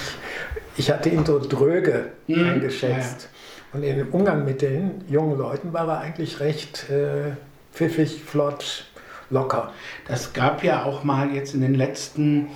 ich 0.76 0.90
hatte 0.90 1.08
ihn 1.08 1.24
so 1.24 1.38
dröge 1.38 2.12
Mhm. 2.26 2.44
eingeschätzt. 2.44 3.30
Und 3.72 3.82
in 3.82 3.96
dem 3.96 4.08
Umgang 4.10 4.44
mit 4.44 4.60
den 4.60 5.04
jungen 5.08 5.38
Leuten 5.38 5.72
war 5.72 5.88
er 5.88 6.00
eigentlich 6.00 6.38
recht 6.40 6.90
äh, 6.90 7.32
pfiffig, 7.72 8.22
flott, 8.24 8.84
locker. 9.30 9.72
Das 10.06 10.34
gab 10.34 10.62
ja 10.62 10.84
auch 10.84 11.02
mal 11.02 11.30
jetzt 11.34 11.54
in 11.54 11.62
den 11.62 11.74
letzten 11.74 12.48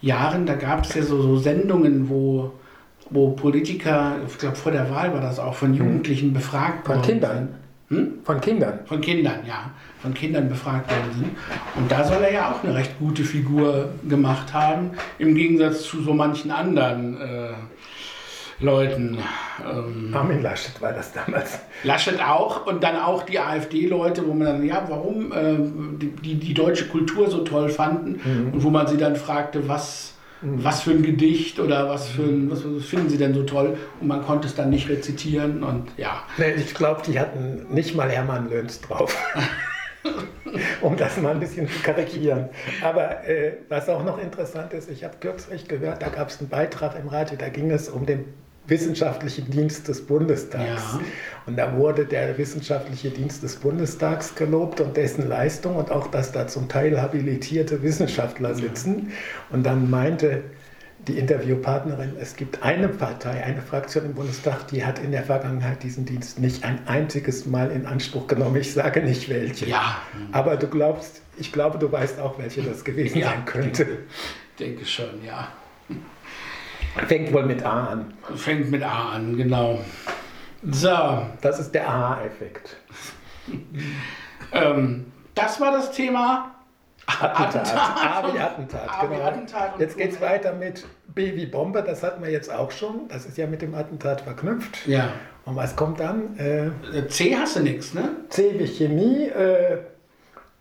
Jahren, 0.00 0.46
da 0.46 0.54
gab 0.54 0.84
es 0.86 0.94
ja 0.94 1.02
so, 1.02 1.20
so 1.20 1.36
Sendungen, 1.36 2.08
wo, 2.08 2.52
wo 3.10 3.30
Politiker, 3.30 4.16
ich 4.26 4.38
glaube 4.38 4.56
vor 4.56 4.72
der 4.72 4.90
Wahl 4.90 5.12
war 5.12 5.20
das 5.20 5.38
auch, 5.38 5.54
von 5.54 5.74
Jugendlichen 5.74 6.32
befragt 6.32 6.86
Von 6.86 6.96
worden 6.96 7.06
Kindern. 7.06 7.36
sind. 7.36 7.48
Hm? 7.88 8.12
Von 8.24 8.40
Kindern. 8.40 8.80
Von 8.84 9.00
Kindern, 9.00 9.40
ja. 9.46 9.70
Von 10.00 10.12
Kindern 10.12 10.48
befragt 10.48 10.90
worden 10.90 11.12
sind. 11.14 11.30
Und 11.76 11.90
da 11.90 12.02
soll 12.02 12.22
er 12.22 12.32
ja 12.32 12.50
auch 12.50 12.64
eine 12.64 12.74
recht 12.74 12.98
gute 12.98 13.22
Figur 13.22 13.90
gemacht 14.08 14.52
haben, 14.52 14.90
im 15.18 15.34
Gegensatz 15.34 15.84
zu 15.84 16.02
so 16.02 16.12
manchen 16.12 16.50
anderen 16.50 17.20
äh, 17.20 17.48
Leuten. 18.58 19.18
Ähm, 19.64 20.12
Armin 20.14 20.42
Laschet 20.42 20.80
war 20.80 20.92
das 20.92 21.12
damals. 21.12 21.60
Laschet 21.84 22.20
auch 22.20 22.66
und 22.66 22.82
dann 22.82 22.96
auch 22.96 23.22
die 23.22 23.38
AfD-Leute, 23.38 24.26
wo 24.26 24.34
man 24.34 24.46
dann, 24.46 24.64
ja, 24.64 24.84
warum 24.88 25.30
äh, 25.32 25.56
die, 26.00 26.10
die, 26.10 26.34
die 26.34 26.54
deutsche 26.54 26.88
Kultur 26.88 27.30
so 27.30 27.44
toll 27.44 27.68
fanden 27.68 28.50
und 28.52 28.64
wo 28.64 28.70
man 28.70 28.86
sie 28.86 28.96
dann 28.96 29.14
fragte, 29.14 29.68
was, 29.68 30.14
was 30.42 30.82
für 30.82 30.90
ein 30.90 31.02
Gedicht 31.02 31.58
oder 31.58 31.88
was, 31.88 32.08
für 32.08 32.22
ein, 32.22 32.50
was, 32.50 32.62
was 32.64 32.84
finden 32.84 33.08
sie 33.08 33.18
denn 33.18 33.34
so 33.34 33.42
toll 33.42 33.76
und 34.00 34.06
man 34.06 34.22
konnte 34.22 34.46
es 34.46 34.54
dann 34.54 34.70
nicht 34.70 34.88
rezitieren 34.88 35.62
und 35.62 35.88
ja. 35.96 36.22
Nee, 36.36 36.52
ich 36.56 36.74
glaube, 36.74 37.02
die 37.06 37.18
hatten 37.18 37.66
nicht 37.70 37.94
mal 37.94 38.10
Hermann 38.10 38.50
Löns 38.50 38.80
drauf. 38.80 39.16
um 40.80 40.96
das 40.96 41.16
mal 41.16 41.32
ein 41.32 41.40
bisschen 41.40 41.68
zu 41.68 41.78
karikieren. 41.82 42.48
Aber 42.82 43.26
äh, 43.26 43.54
was 43.68 43.88
auch 43.88 44.04
noch 44.04 44.18
interessant 44.18 44.72
ist, 44.72 44.90
ich 44.90 45.04
habe 45.04 45.16
kürzlich 45.20 45.68
gehört, 45.68 46.02
da 46.02 46.08
gab 46.08 46.28
es 46.28 46.38
einen 46.38 46.48
Beitrag 46.48 46.98
im 46.98 47.08
Radio, 47.08 47.36
da 47.36 47.48
ging 47.48 47.70
es 47.70 47.88
um 47.88 48.06
den 48.06 48.24
wissenschaftlichen 48.68 49.50
Dienst 49.50 49.88
des 49.88 50.06
Bundestags. 50.06 50.82
Ja. 50.94 51.00
Und 51.46 51.56
da 51.56 51.76
wurde 51.76 52.04
der 52.04 52.36
wissenschaftliche 52.38 53.10
Dienst 53.10 53.42
des 53.42 53.56
Bundestags 53.56 54.34
gelobt 54.34 54.80
und 54.80 54.96
dessen 54.96 55.28
Leistung 55.28 55.76
und 55.76 55.90
auch, 55.90 56.08
dass 56.08 56.32
da 56.32 56.46
zum 56.46 56.68
Teil 56.68 57.00
habilitierte 57.00 57.82
Wissenschaftler 57.82 58.54
sitzen. 58.54 59.12
Und 59.50 59.64
dann 59.64 59.88
meinte 59.90 60.42
die 61.06 61.18
Interviewpartnerin, 61.18 62.14
es 62.20 62.34
gibt 62.34 62.64
eine 62.64 62.88
Partei, 62.88 63.44
eine 63.44 63.62
Fraktion 63.62 64.06
im 64.06 64.14
Bundestag, 64.14 64.66
die 64.68 64.84
hat 64.84 64.98
in 64.98 65.12
der 65.12 65.22
Vergangenheit 65.22 65.82
diesen 65.84 66.04
Dienst 66.04 66.40
nicht 66.40 66.64
ein 66.64 66.80
einziges 66.88 67.46
Mal 67.46 67.70
in 67.70 67.86
Anspruch 67.86 68.26
genommen. 68.26 68.56
Ich 68.56 68.72
sage 68.72 69.02
nicht 69.02 69.28
welche. 69.28 69.66
Ja. 69.66 70.02
Aber 70.32 70.56
du 70.56 70.66
glaubst, 70.66 71.22
ich 71.38 71.52
glaube, 71.52 71.78
du 71.78 71.92
weißt 71.92 72.18
auch, 72.18 72.38
welche 72.38 72.62
das 72.62 72.84
gewesen 72.84 73.18
Ja. 73.18 73.28
sein 73.28 73.44
könnte. 73.44 73.86
Denke 74.58 74.84
schon, 74.84 75.22
ja. 75.24 75.48
Fängt 77.06 77.32
wohl 77.32 77.44
mit 77.44 77.64
A 77.64 77.86
an. 77.86 78.14
Fängt 78.36 78.70
mit 78.70 78.82
A 78.82 79.10
an, 79.14 79.36
genau. 79.36 79.78
So, 80.70 81.26
Das 81.40 81.58
ist 81.58 81.72
der 81.74 81.88
A-Effekt. 81.88 82.76
ähm, 84.52 85.12
das 85.34 85.60
war 85.60 85.72
das 85.72 85.92
Thema. 85.92 86.52
Attentat. 87.06 87.72
A 87.74 88.34
wie 88.34 88.38
Attentat, 88.38 88.88
A 88.88 89.06
genau. 89.06 89.22
Attentat 89.22 89.78
Jetzt 89.78 89.96
geht 89.96 90.12
es 90.12 90.20
weiter 90.20 90.52
mit 90.52 90.84
B 91.06 91.36
wie 91.36 91.46
Bombe, 91.46 91.82
das 91.82 92.02
hatten 92.02 92.22
wir 92.22 92.30
jetzt 92.30 92.52
auch 92.52 92.72
schon. 92.72 93.08
Das 93.08 93.26
ist 93.26 93.38
ja 93.38 93.46
mit 93.46 93.62
dem 93.62 93.74
Attentat 93.74 94.22
verknüpft. 94.22 94.86
Ja. 94.88 95.10
Und 95.44 95.54
was 95.54 95.76
kommt 95.76 96.00
dann? 96.00 96.36
Äh, 96.38 97.06
C 97.08 97.36
hast 97.36 97.56
du 97.56 97.60
nichts, 97.60 97.94
ne? 97.94 98.08
C 98.28 98.58
wie 98.58 98.66
Chemie. 98.66 99.28
Äh, 99.28 99.78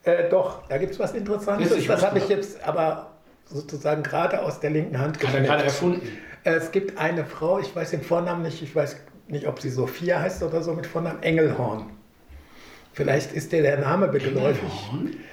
äh, 0.03 0.29
doch, 0.29 0.67
da 0.67 0.77
gibt 0.77 0.93
es 0.93 0.99
was 0.99 1.13
Interessantes. 1.13 1.69
Das 1.69 1.87
Das 1.87 2.05
habe 2.05 2.19
ich 2.19 2.29
jetzt 2.29 2.63
aber 2.63 3.14
sozusagen 3.45 4.03
gerade 4.03 4.41
aus 4.41 4.59
der 4.59 4.71
linken 4.71 4.99
Hand 4.99 5.19
geschnappt. 5.19 5.45
gerade 5.45 5.63
erfunden. 5.63 6.01
Es 6.43 6.71
gibt 6.71 6.97
eine 6.97 7.25
Frau, 7.25 7.59
ich 7.59 7.75
weiß 7.75 7.91
den 7.91 8.01
Vornamen 8.01 8.43
nicht, 8.43 8.61
ich 8.61 8.75
weiß 8.75 8.97
nicht, 9.27 9.47
ob 9.47 9.59
sie 9.59 9.69
Sophia 9.69 10.19
heißt 10.21 10.43
oder 10.43 10.61
so 10.61 10.73
mit 10.73 10.85
Vornamen 10.85 11.21
Engelhorn. 11.23 11.89
Vielleicht 12.93 13.33
ist 13.33 13.51
dir 13.51 13.61
der 13.61 13.79
Name 13.79 14.09
geläufig. 14.09 14.63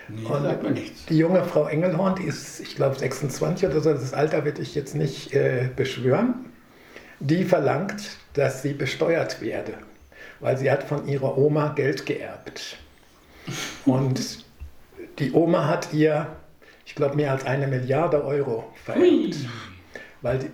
Nee, 0.09 0.25
Und 0.27 0.43
sagt 0.43 0.63
mir 0.65 0.73
nichts. 0.73 1.07
Die 1.07 1.17
junge 1.19 1.45
Frau 1.45 1.67
Engelhorn, 1.69 2.17
die 2.17 2.25
ist, 2.25 2.59
ich 2.61 2.75
glaube, 2.75 2.99
26 2.99 3.69
oder 3.69 3.81
so, 3.81 3.93
das 3.93 4.13
Alter 4.15 4.45
werde 4.45 4.63
ich 4.63 4.75
jetzt 4.75 4.97
nicht 4.97 5.33
äh, 5.33 5.69
beschwören, 5.77 6.47
die 7.21 7.45
verlangt, 7.45 8.17
dass 8.35 8.63
sie 8.63 8.73
besteuert 8.73 9.41
werde, 9.41 9.75
weil 10.41 10.57
sie 10.57 10.71
hat 10.73 10.83
von 10.83 11.07
ihrer 11.07 11.39
Oma 11.39 11.69
Geld 11.77 12.05
geerbt. 12.05 12.79
Und 13.87 14.45
die 15.21 15.31
Oma 15.33 15.69
hat 15.69 15.93
ihr, 15.93 16.27
ich 16.93 16.97
glaube, 16.97 17.17
mehr 17.17 17.31
als 17.31 17.47
eine 17.47 17.67
Milliarde 17.69 18.23
Euro 18.23 18.65
vererbt. 18.85 19.37
Weil 20.21 20.41
die, 20.41 20.51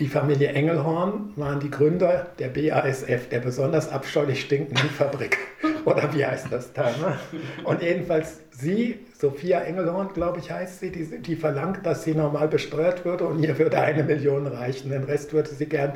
die 0.00 0.08
Familie 0.08 0.48
Engelhorn 0.48 1.32
waren 1.36 1.60
die 1.60 1.70
Gründer 1.70 2.26
der 2.40 2.48
BASF, 2.48 3.28
der 3.28 3.38
besonders 3.38 3.88
abscheulich 3.88 4.40
stinkenden 4.40 4.90
Fabrik. 4.98 5.38
Oder 5.84 6.12
wie 6.12 6.26
heißt 6.26 6.48
das 6.50 6.72
da? 6.72 6.82
Ne? 6.82 7.16
Und 7.62 7.80
jedenfalls 7.80 8.40
sie, 8.50 8.98
Sophia 9.16 9.60
Engelhorn, 9.60 10.08
glaube 10.14 10.40
ich, 10.40 10.50
heißt 10.50 10.80
sie, 10.80 10.90
die, 10.90 11.22
die 11.22 11.36
verlangt, 11.36 11.86
dass 11.86 12.02
sie 12.02 12.14
normal 12.16 12.48
besteuert 12.48 13.04
würde 13.04 13.26
und 13.26 13.40
ihr 13.44 13.56
würde 13.56 13.80
eine 13.80 14.02
Million 14.02 14.48
reichen. 14.48 14.90
Den 14.90 15.04
Rest 15.04 15.32
würde 15.32 15.50
sie 15.50 15.66
gern 15.66 15.92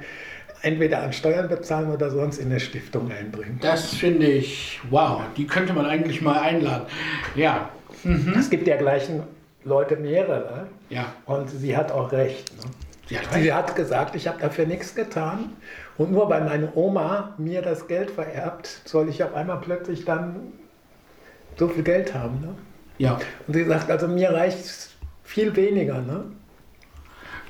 entweder 0.61 1.03
an 1.03 1.13
Steuern 1.13 1.49
bezahlen 1.49 1.91
oder 1.91 2.09
sonst 2.09 2.39
in 2.39 2.47
eine 2.47 2.61
Stiftung 2.61 3.11
einbringen. 3.11 3.59
Das 3.61 3.95
finde 3.95 4.27
ich, 4.29 4.81
wow, 4.91 5.23
die 5.37 5.49
könnte 5.49 5.73
man 5.73 5.87
eigentlich 5.87 6.23
mal 6.23 6.39
einladen. 6.41 6.87
Ja, 7.35 7.71
Es 8.39 8.49
gibt 8.49 8.69
ja 8.69 8.77
gleichen 8.77 9.25
Leute 9.65 9.97
mehrere 9.97 10.67
ja. 10.91 11.07
und 11.27 11.49
sie 11.51 11.77
hat 11.77 11.93
auch 11.93 12.13
recht. 12.13 12.53
Ne? 12.57 12.71
Sie 13.09 13.19
hat 13.19 13.33
Sie 13.35 13.53
hat 13.53 13.77
gesagt, 13.77 14.15
ich 14.15 14.27
habe 14.29 14.41
dafür 14.41 14.67
nichts 14.67 14.95
getan. 14.95 15.57
Und 15.99 16.13
nur 16.13 16.29
weil 16.31 16.45
meine 16.45 16.73
Oma 16.75 17.35
mir 17.39 17.63
das 17.63 17.87
Geld 17.87 18.11
vererbt, 18.11 18.81
soll 18.85 19.09
ich 19.09 19.23
auf 19.23 19.35
einmal 19.35 19.61
plötzlich 19.61 20.05
dann 20.05 20.53
so 21.57 21.69
viel 21.69 21.83
Geld 21.83 22.15
haben. 22.15 22.41
Ne? 22.41 22.55
Ja. 22.99 23.19
Und 23.47 23.55
sie 23.55 23.65
sagt, 23.65 23.91
also 23.91 24.09
mir 24.09 24.33
reicht 24.33 24.91
viel 25.23 25.55
weniger. 25.55 26.01
Ne? 26.01 26.25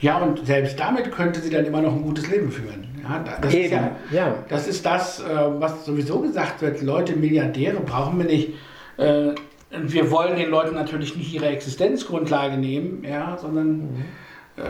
ja, 0.02 0.18
und 0.18 0.44
selbst 0.44 0.78
damit 0.80 1.12
könnte 1.12 1.40
sie 1.40 1.48
dann 1.50 1.64
immer 1.64 1.80
noch 1.80 1.92
ein 1.92 2.02
gutes 2.02 2.28
Leben 2.28 2.50
führen. 2.50 2.88
Ja, 3.02 3.20
da- 3.24 3.38
das, 3.40 3.54
ist 3.54 3.70
ja, 3.70 3.96
ja. 4.10 4.34
das 4.48 4.66
ist 4.66 4.84
das, 4.84 5.20
äh, 5.20 5.24
was 5.60 5.84
sowieso 5.86 6.20
gesagt 6.20 6.60
wird. 6.60 6.82
Leute, 6.82 7.14
Milliardäre 7.14 7.78
brauchen 7.80 8.18
wir 8.18 8.26
nicht. 8.26 8.54
Wir 9.74 10.10
wollen 10.10 10.36
den 10.36 10.50
Leuten 10.50 10.74
natürlich 10.74 11.16
nicht 11.16 11.32
ihre 11.32 11.46
Existenzgrundlage 11.46 12.56
nehmen, 12.58 13.04
ja, 13.04 13.38
sondern 13.38 14.04
äh, 14.56 14.62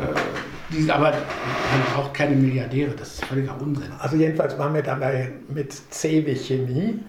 die, 0.72 0.90
aber 0.90 1.10
man 1.10 1.94
braucht 1.94 2.14
keine 2.14 2.36
Milliardäre. 2.36 2.92
Das 2.96 3.14
ist 3.14 3.24
völliger 3.24 3.60
Unsinn. 3.60 3.90
Also 3.98 4.16
jedenfalls 4.16 4.56
waren 4.58 4.74
wir 4.74 4.82
dabei 4.82 5.32
mit 5.48 5.72
C 5.72 6.24
wie 6.24 6.36
Chemie. 6.36 7.00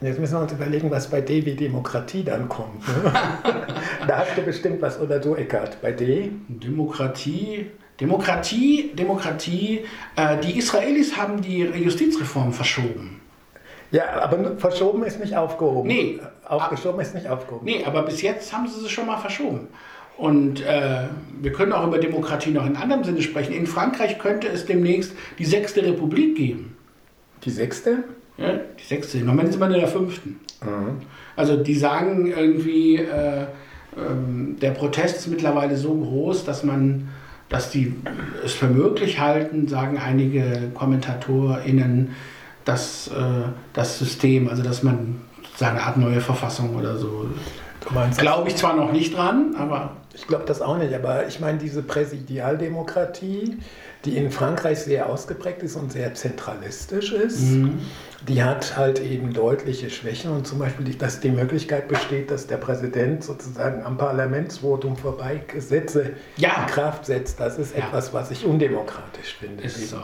Und 0.00 0.06
jetzt 0.06 0.20
müssen 0.20 0.34
wir 0.34 0.42
uns 0.42 0.52
überlegen, 0.52 0.90
was 0.90 1.10
bei 1.10 1.20
D 1.20 1.44
wie 1.44 1.54
Demokratie 1.54 2.22
dann 2.22 2.48
kommt. 2.48 2.86
Ne? 2.86 3.12
da 4.06 4.18
hast 4.18 4.36
du 4.36 4.42
bestimmt 4.42 4.80
was, 4.80 5.00
oder 5.00 5.18
du, 5.18 5.34
Eckart, 5.34 5.80
bei 5.82 5.90
D. 5.90 6.30
Demokratie, 6.48 7.66
Demokratie, 8.00 8.92
Demokratie. 8.94 9.84
Äh, 10.14 10.38
die 10.38 10.56
Israelis 10.56 11.16
haben 11.16 11.40
die 11.40 11.60
Justizreform 11.60 12.52
verschoben. 12.52 13.17
Ja, 13.90 14.20
aber 14.20 14.56
verschoben 14.58 15.02
ist 15.04 15.18
nicht 15.20 15.36
aufgehoben. 15.36 15.88
Nee. 15.88 16.20
Aufgeschoben 16.44 17.00
ist 17.00 17.14
nicht 17.14 17.28
aufgehoben. 17.28 17.64
Nee, 17.64 17.84
aber 17.84 18.02
bis 18.02 18.22
jetzt 18.22 18.52
haben 18.52 18.68
sie 18.68 18.80
sie 18.80 18.88
schon 18.88 19.06
mal 19.06 19.18
verschoben. 19.18 19.68
Und 20.16 20.66
äh, 20.66 21.04
wir 21.40 21.52
können 21.52 21.72
auch 21.72 21.86
über 21.86 21.98
Demokratie 21.98 22.50
noch 22.50 22.66
in 22.66 22.76
anderem 22.76 23.04
Sinne 23.04 23.22
sprechen. 23.22 23.52
In 23.52 23.66
Frankreich 23.66 24.18
könnte 24.18 24.48
es 24.48 24.66
demnächst 24.66 25.12
die 25.38 25.44
sechste 25.44 25.82
Republik 25.82 26.36
geben. 26.36 26.76
Die 27.44 27.50
sechste? 27.50 28.04
Ja, 28.36 28.54
die 28.78 28.84
sechste. 28.84 29.18
Im 29.18 29.26
Moment 29.26 29.52
sind 29.52 29.60
wir 29.60 29.66
in 29.66 29.74
der 29.74 29.88
fünften. 29.88 30.40
Also 31.36 31.56
die 31.56 31.74
sagen 31.76 32.26
irgendwie, 32.26 32.96
äh, 32.96 33.46
ähm, 33.96 34.56
der 34.60 34.72
Protest 34.72 35.18
ist 35.18 35.28
mittlerweile 35.28 35.76
so 35.76 35.94
groß, 35.94 36.44
dass 36.44 36.64
man, 36.64 37.08
dass 37.48 37.70
die 37.70 37.94
es 38.44 38.54
für 38.54 38.66
möglich 38.66 39.20
halten, 39.20 39.68
sagen 39.68 39.98
einige 39.98 40.70
KommentatorInnen, 40.74 42.10
dass 42.68 43.08
äh, 43.08 43.12
das 43.72 43.98
System, 43.98 44.48
also 44.48 44.62
dass 44.62 44.82
man 44.82 45.22
sagen, 45.56 45.78
eine 45.78 45.86
Art 45.86 45.96
neue 45.96 46.20
Verfassung 46.20 46.76
oder 46.76 46.98
so. 46.98 47.26
Glaube 48.18 48.48
ich 48.48 48.56
zwar 48.56 48.76
noch 48.76 48.92
nicht 48.92 49.16
dran, 49.16 49.54
aber 49.56 49.96
Ich 50.14 50.26
glaube 50.26 50.44
das 50.46 50.60
auch 50.60 50.76
nicht, 50.76 50.92
aber 50.92 51.26
ich 51.26 51.40
meine, 51.40 51.58
diese 51.58 51.82
Präsidialdemokratie, 51.82 53.58
die 54.04 54.16
in 54.16 54.30
Frankreich 54.30 54.80
sehr 54.80 55.08
ausgeprägt 55.08 55.62
ist 55.62 55.76
und 55.76 55.92
sehr 55.92 56.12
zentralistisch 56.14 57.12
ist, 57.12 57.40
mhm. 57.40 57.78
Die 58.26 58.42
hat 58.42 58.76
halt 58.76 59.00
eben 59.00 59.32
deutliche 59.32 59.90
Schwächen 59.90 60.32
und 60.32 60.46
zum 60.46 60.58
Beispiel, 60.58 60.92
dass 60.94 61.20
die 61.20 61.30
Möglichkeit 61.30 61.86
besteht, 61.86 62.30
dass 62.32 62.48
der 62.48 62.56
Präsident 62.56 63.22
sozusagen 63.22 63.84
am 63.84 63.96
Parlamentsvotum 63.96 64.96
vorbei 64.96 65.40
Gesetze 65.46 66.14
ja. 66.36 66.62
in 66.62 66.66
Kraft 66.66 67.06
setzt. 67.06 67.38
Das 67.38 67.58
ist 67.58 67.76
ja. 67.76 67.84
etwas, 67.84 68.12
was 68.12 68.32
ich 68.32 68.44
undemokratisch 68.44 69.36
finde. 69.38 69.62
Ist 69.62 69.90
So. 69.90 69.98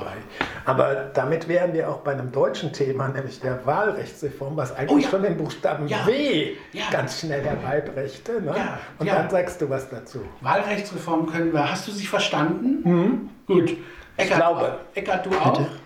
Aber 0.64 1.10
damit 1.12 1.48
wären 1.48 1.72
wir 1.72 1.90
auch 1.90 1.98
bei 1.98 2.12
einem 2.12 2.30
deutschen 2.30 2.72
Thema, 2.72 3.08
nämlich 3.08 3.40
der 3.40 3.66
Wahlrechtsreform, 3.66 4.56
was 4.56 4.72
eigentlich 4.72 4.90
oh, 4.92 4.98
ja. 4.98 5.08
schon 5.08 5.22
den 5.22 5.36
Buchstaben 5.36 5.90
W 5.90 6.52
ganz 6.92 7.20
schnell 7.20 7.42
herbeibrächte. 7.42 8.40
Ne? 8.40 8.54
Und 8.98 9.08
dann 9.08 9.28
sagst 9.28 9.60
du 9.60 9.68
was 9.68 9.88
dazu. 9.88 10.20
Wahlrechtsreform 10.40 11.26
können 11.26 11.52
wir. 11.52 11.68
Hast 11.68 11.88
du 11.88 11.92
sie 11.92 12.06
verstanden? 12.06 12.82
Mhm. 12.84 13.30
Gut. 13.46 13.76
Eckart, 14.16 14.30
ich 14.30 14.36
glaube. 14.36 14.78
Eckart, 14.94 15.26
du 15.26 15.30
auch? 15.30 15.58
Bitte? 15.58 15.83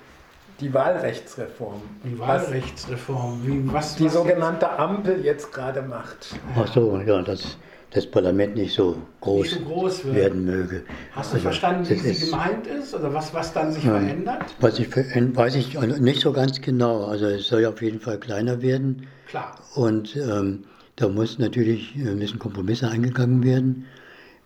Die 0.60 0.74
Wahlrechtsreform. 0.74 1.80
Die 2.04 2.18
Wahlrechtsreform. 2.18 3.40
Wie, 3.44 3.72
was, 3.72 3.94
die 3.94 4.06
was 4.06 4.14
sogenannte 4.14 4.68
Ampel 4.70 5.24
jetzt 5.24 5.52
gerade 5.52 5.82
macht. 5.82 6.34
Ach 6.56 6.66
so, 6.72 7.00
ja, 7.06 7.22
dass 7.22 7.58
das 7.90 8.06
Parlament 8.06 8.56
nicht 8.56 8.74
so 8.74 8.96
groß, 9.20 9.42
nicht 9.42 9.54
so 9.54 9.60
groß 9.60 10.14
werden 10.14 10.44
möge. 10.44 10.82
Hast 11.12 11.30
du 11.30 11.34
also, 11.36 11.44
verstanden, 11.44 11.88
wie 11.88 11.94
sie 11.94 12.26
gemeint 12.26 12.66
ist 12.66 12.94
oder 12.94 13.14
was, 13.14 13.32
was 13.32 13.52
dann 13.52 13.72
sich 13.72 13.84
ja, 13.84 13.98
verändert? 13.98 14.44
Was 14.60 14.78
ich, 14.78 14.94
weiß 14.94 15.54
ich 15.54 15.78
nicht 15.78 16.20
so 16.20 16.32
ganz 16.32 16.60
genau. 16.60 17.04
Also 17.04 17.26
es 17.26 17.48
soll 17.48 17.64
auf 17.64 17.80
jeden 17.80 18.00
Fall 18.00 18.18
kleiner 18.18 18.60
werden. 18.60 19.06
Klar. 19.28 19.54
Und 19.74 20.16
ähm, 20.16 20.64
da 20.96 21.08
muss 21.08 21.38
natürlich 21.38 21.96
äh, 21.96 22.14
müssen 22.14 22.38
Kompromisse 22.38 22.88
eingegangen 22.88 23.44
werden. 23.44 23.86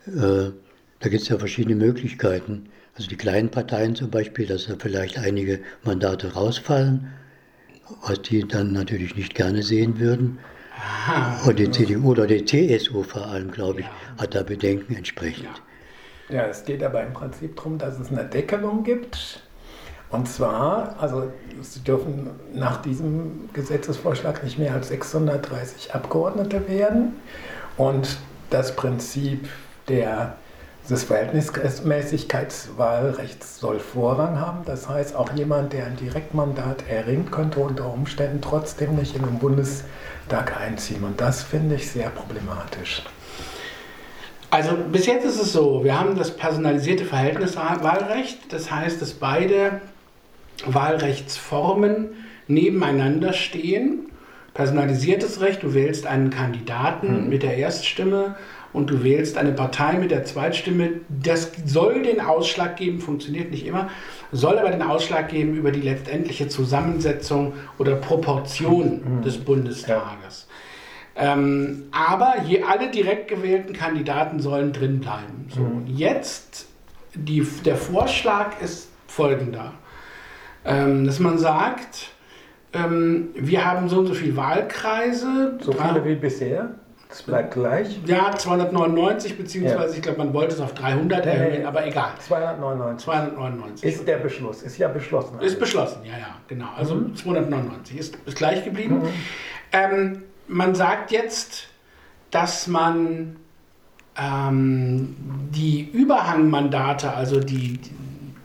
Äh, 0.06 0.52
da 1.00 1.08
gibt 1.08 1.22
es 1.22 1.28
ja 1.28 1.38
verschiedene 1.38 1.74
Möglichkeiten. 1.74 2.68
Also 2.96 3.08
die 3.08 3.16
kleinen 3.16 3.50
Parteien 3.50 3.94
zum 3.94 4.10
Beispiel, 4.10 4.46
dass 4.46 4.66
da 4.66 4.74
vielleicht 4.78 5.18
einige 5.18 5.60
Mandate 5.82 6.34
rausfallen, 6.34 7.08
was 8.06 8.20
die 8.22 8.46
dann 8.46 8.72
natürlich 8.72 9.16
nicht 9.16 9.34
gerne 9.34 9.62
sehen 9.62 9.98
würden. 9.98 10.38
Und 11.46 11.58
die 11.58 11.70
CDU 11.70 12.10
oder 12.10 12.26
die 12.26 12.44
CSU 12.44 13.02
vor 13.02 13.26
allem, 13.26 13.50
glaube 13.50 13.80
ich, 13.80 13.86
hat 14.18 14.34
da 14.34 14.42
Bedenken 14.42 14.94
entsprechend. 14.94 15.62
Ja, 16.28 16.46
es 16.46 16.64
geht 16.64 16.82
aber 16.82 17.02
im 17.02 17.12
Prinzip 17.12 17.56
darum, 17.56 17.78
dass 17.78 17.98
es 17.98 18.10
eine 18.10 18.24
Deckelung 18.24 18.84
gibt. 18.84 19.42
Und 20.10 20.28
zwar, 20.28 20.96
also 21.00 21.32
Sie 21.62 21.80
dürfen 21.80 22.30
nach 22.54 22.82
diesem 22.82 23.48
Gesetzesvorschlag 23.54 24.44
nicht 24.44 24.58
mehr 24.58 24.74
als 24.74 24.88
630 24.88 25.94
Abgeordnete 25.94 26.68
werden. 26.68 27.14
Und 27.76 28.18
das 28.50 28.76
Prinzip 28.76 29.48
der 29.88 30.36
das 30.88 31.04
Verhältnismäßigkeitswahlrecht 31.04 33.44
soll 33.44 33.78
Vorrang 33.78 34.40
haben. 34.40 34.64
Das 34.64 34.88
heißt, 34.88 35.14
auch 35.14 35.32
jemand, 35.32 35.72
der 35.72 35.86
ein 35.86 35.94
Direktmandat 35.96 36.88
erringt, 36.88 37.30
könnte 37.30 37.60
unter 37.60 37.92
Umständen 37.92 38.40
trotzdem 38.40 38.96
nicht 38.96 39.14
in 39.14 39.22
den 39.22 39.38
Bundestag 39.38 40.60
einziehen. 40.60 41.04
Und 41.04 41.20
das 41.20 41.42
finde 41.42 41.76
ich 41.76 41.90
sehr 41.90 42.08
problematisch. 42.10 43.02
Also 44.50 44.76
bis 44.76 45.06
jetzt 45.06 45.24
ist 45.24 45.40
es 45.40 45.52
so, 45.52 45.84
wir 45.84 45.98
haben 45.98 46.16
das 46.16 46.36
personalisierte 46.36 47.04
Verhältniswahlrecht. 47.04 48.52
Das 48.52 48.70
heißt, 48.70 49.00
dass 49.00 49.14
beide 49.14 49.80
Wahlrechtsformen 50.66 52.08
nebeneinander 52.48 53.32
stehen. 53.32 54.10
Personalisiertes 54.52 55.40
Recht, 55.40 55.62
du 55.62 55.72
wählst 55.72 56.06
einen 56.06 56.30
Kandidaten 56.30 57.22
mhm. 57.22 57.28
mit 57.30 57.42
der 57.42 57.56
Erststimme 57.56 58.34
und 58.72 58.90
du 58.90 59.02
wählst 59.02 59.36
eine 59.36 59.52
Partei 59.52 59.94
mit 59.94 60.10
der 60.10 60.24
Zweitstimme, 60.24 61.00
das 61.08 61.52
soll 61.66 62.02
den 62.02 62.20
Ausschlag 62.20 62.76
geben, 62.76 63.00
funktioniert 63.00 63.50
nicht 63.50 63.66
immer, 63.66 63.90
soll 64.32 64.58
aber 64.58 64.70
den 64.70 64.82
Ausschlag 64.82 65.28
geben 65.28 65.54
über 65.54 65.70
die 65.70 65.82
letztendliche 65.82 66.48
Zusammensetzung 66.48 67.52
oder 67.78 67.96
Proportion 67.96 69.18
mhm. 69.18 69.22
des 69.22 69.38
Bundestages. 69.38 70.46
Ja. 70.48 71.34
Ähm, 71.34 71.84
aber 71.92 72.42
je, 72.46 72.62
alle 72.62 72.90
direkt 72.90 73.28
gewählten 73.28 73.74
Kandidaten 73.74 74.40
sollen 74.40 74.72
drin 74.72 75.00
bleiben. 75.00 75.46
So, 75.54 75.60
mhm. 75.60 75.84
Jetzt, 75.86 76.66
die, 77.14 77.46
der 77.64 77.76
Vorschlag 77.76 78.60
ist 78.62 78.88
folgender, 79.06 79.72
ähm, 80.64 81.04
dass 81.04 81.18
man 81.18 81.36
sagt, 81.36 82.12
ähm, 82.72 83.28
wir 83.34 83.64
haben 83.64 83.90
so 83.90 83.98
und 83.98 84.06
so 84.06 84.14
viele 84.14 84.36
Wahlkreise. 84.36 85.58
So 85.60 85.72
viele 85.72 86.04
wie 86.06 86.14
bisher? 86.14 86.76
Das 87.12 87.22
bleibt 87.24 87.52
gleich? 87.52 88.00
Ja, 88.06 88.34
299, 88.34 89.36
beziehungsweise 89.36 89.90
ja. 89.90 89.96
ich 89.96 90.00
glaube, 90.00 90.16
man 90.16 90.32
wollte 90.32 90.54
es 90.54 90.60
auf 90.62 90.72
300 90.72 91.26
nee, 91.26 91.30
erhöhen, 91.30 91.66
aber 91.66 91.86
egal. 91.86 92.12
299. 92.20 93.04
299. 93.04 93.84
Ist 93.84 94.08
der 94.08 94.16
Beschluss, 94.16 94.62
ist 94.62 94.78
ja 94.78 94.88
beschlossen. 94.88 95.38
Ist 95.40 95.60
beschlossen, 95.60 96.00
ja, 96.06 96.12
ja, 96.12 96.36
genau. 96.48 96.68
Also 96.74 96.94
mhm. 96.94 97.14
299 97.14 97.98
ist, 97.98 98.16
ist 98.24 98.38
gleich 98.38 98.64
geblieben. 98.64 99.00
Mhm. 99.00 99.08
Ähm, 99.72 100.22
man 100.48 100.74
sagt 100.74 101.10
jetzt, 101.10 101.68
dass 102.30 102.66
man 102.66 103.36
ähm, 104.16 105.14
die 105.50 105.90
Überhangmandate, 105.92 107.12
also 107.12 107.40
die, 107.40 107.78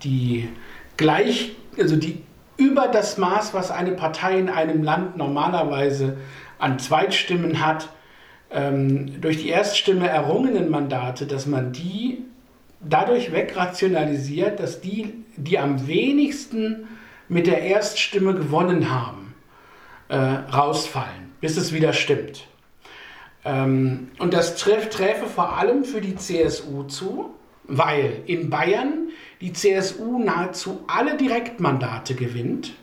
die 0.03 0.49
gleich, 0.97 1.55
also 1.79 1.95
die 1.95 2.21
über 2.57 2.89
das 2.89 3.17
Maß, 3.17 3.53
was 3.53 3.71
eine 3.71 3.91
Partei 3.93 4.37
in 4.37 4.49
einem 4.49 4.83
Land 4.83 5.15
normalerweise 5.15 6.17
an 6.59 6.79
Zweitstimmen 6.79 7.65
hat, 7.65 7.87
ähm, 8.51 9.19
durch 9.21 9.37
die 9.37 9.49
Erststimme 9.49 10.07
errungenen 10.07 10.69
Mandate, 10.69 11.27
dass 11.27 11.45
man 11.45 11.71
die 11.71 12.23
dadurch 12.79 13.31
wegrationalisiert, 13.31 14.59
dass 14.59 14.81
die, 14.81 15.13
die 15.35 15.59
am 15.59 15.87
wenigsten 15.87 16.87
mit 17.27 17.47
der 17.47 17.61
Erststimme 17.61 18.33
gewonnen 18.33 18.89
haben, 18.89 19.33
äh, 20.09 20.15
rausfallen, 20.15 21.33
bis 21.41 21.57
es 21.57 21.73
wieder 21.73 21.93
stimmt. 21.93 22.47
Ähm, 23.43 24.09
und 24.19 24.33
das 24.33 24.55
träf, 24.55 24.89
träfe 24.89 25.25
vor 25.25 25.57
allem 25.57 25.83
für 25.83 26.01
die 26.01 26.15
CSU 26.15 26.83
zu, 26.83 27.33
weil 27.63 28.21
in 28.27 28.49
Bayern 28.49 29.09
die 29.41 29.51
CSU 29.53 30.19
nahezu 30.19 30.83
alle 30.87 31.17
Direktmandate 31.17 32.15
gewinnt 32.15 32.73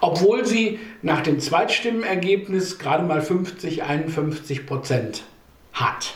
obwohl 0.00 0.44
sie 0.44 0.78
nach 1.02 1.22
dem 1.22 1.40
Zweitstimmenergebnis 1.40 2.78
gerade 2.78 3.02
mal 3.04 3.22
50, 3.22 3.82
51 3.82 4.66
Prozent 4.66 5.24
hat. 5.72 6.14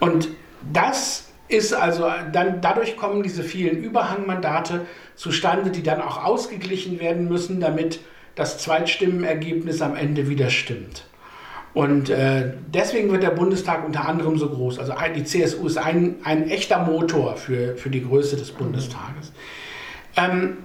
Und 0.00 0.28
das 0.72 1.28
ist 1.48 1.74
also 1.74 2.10
dann 2.32 2.60
dadurch 2.60 2.96
kommen 2.96 3.22
diese 3.22 3.42
vielen 3.42 3.82
Überhangmandate 3.82 4.86
zustande, 5.14 5.70
die 5.70 5.82
dann 5.82 6.00
auch 6.00 6.24
ausgeglichen 6.24 7.00
werden 7.00 7.28
müssen, 7.28 7.60
damit 7.60 8.00
das 8.34 8.58
Zweitstimmenergebnis 8.58 9.80
am 9.82 9.94
Ende 9.94 10.28
wieder 10.28 10.50
stimmt. 10.50 11.04
Und 11.74 12.08
äh, 12.08 12.52
deswegen 12.72 13.10
wird 13.10 13.24
der 13.24 13.30
Bundestag 13.30 13.84
unter 13.84 14.08
anderem 14.08 14.38
so 14.38 14.48
groß. 14.48 14.78
Also 14.78 14.94
die 15.14 15.24
CSU 15.24 15.66
ist 15.66 15.76
ein, 15.76 16.16
ein 16.22 16.48
echter 16.48 16.78
Motor 16.78 17.36
für, 17.36 17.76
für 17.76 17.90
die 17.90 18.04
Größe 18.04 18.36
des 18.36 18.52
Bundestages. 18.52 19.32
Ähm, 20.16 20.58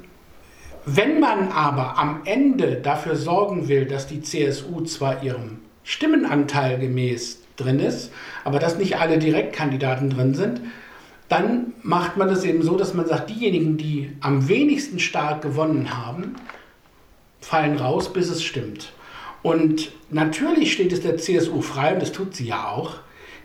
wenn 0.96 1.20
man 1.20 1.52
aber 1.52 1.98
am 1.98 2.22
Ende 2.26 2.76
dafür 2.78 3.16
sorgen 3.16 3.68
will, 3.68 3.86
dass 3.86 4.08
die 4.08 4.22
CSU 4.22 4.82
zwar 4.82 5.24
ihrem 5.24 5.60
Stimmenanteil 5.84 6.80
gemäß 6.80 7.42
drin 7.58 7.80
ist, 7.80 8.12
aber 8.44 8.60
dass 8.60 8.78
nicht 8.78 8.98
alle 8.98 9.20
Direktkandidaten 9.20 10.10
drin 10.10 10.34
sind, 10.34 10.62
dann 11.28 11.74
macht 11.84 12.18
man 12.18 12.28
das 12.28 12.44
eben 12.44 12.64
so, 12.64 12.76
dass 12.76 12.94
man 12.94 13.06
sagt, 13.06 13.30
diejenigen, 13.30 13.78
die 13.78 14.16
am 14.20 14.48
wenigsten 14.48 15.00
stark 15.00 15.42
gewonnen 15.42 15.96
haben, 15.96 16.36
fallen 17.40 17.78
raus, 17.78 18.12
bis 18.12 18.30
es 18.30 18.44
stimmt. 18.44 18.92
Und 19.44 19.92
natürlich 20.10 20.74
steht 20.74 20.92
es 20.92 21.02
der 21.02 21.18
CSU 21.18 21.62
frei, 21.62 21.94
und 21.94 22.02
das 22.02 22.12
tut 22.12 22.36
sie 22.36 22.48
ja 22.48 22.70
auch, 22.70 22.96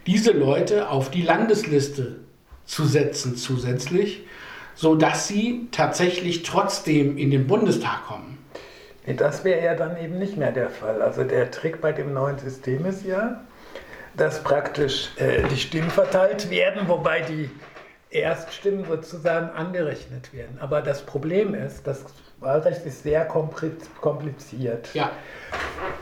diese 0.06 0.32
Leute 0.32 0.88
auf 0.88 1.10
die 1.10 1.22
Landesliste 1.22 2.20
zu 2.64 2.84
setzen 2.84 3.36
zusätzlich 3.36 4.22
sodass 4.74 5.28
sie 5.28 5.68
tatsächlich 5.70 6.42
trotzdem 6.42 7.16
in 7.16 7.30
den 7.30 7.46
Bundestag 7.46 8.06
kommen. 8.06 8.38
Das 9.06 9.44
wäre 9.44 9.62
ja 9.62 9.74
dann 9.74 9.96
eben 9.98 10.18
nicht 10.18 10.36
mehr 10.36 10.52
der 10.52 10.70
Fall. 10.70 11.02
Also 11.02 11.24
der 11.24 11.50
Trick 11.50 11.80
bei 11.80 11.92
dem 11.92 12.14
neuen 12.14 12.38
System 12.38 12.86
ist 12.86 13.04
ja, 13.04 13.42
dass 14.16 14.42
praktisch 14.42 15.10
äh, 15.16 15.42
die 15.48 15.58
Stimmen 15.58 15.90
verteilt 15.90 16.48
werden, 16.50 16.88
wobei 16.88 17.20
die 17.20 17.50
Erststimmen 18.10 18.84
sozusagen 18.86 19.50
angerechnet 19.50 20.32
werden. 20.32 20.56
Aber 20.60 20.80
das 20.80 21.02
Problem 21.02 21.54
ist, 21.54 21.86
das 21.86 22.04
Wahlrecht 22.40 22.84
ist 22.84 23.02
sehr 23.02 23.26
kompliziert. 23.26 24.88
Ja. 24.94 25.10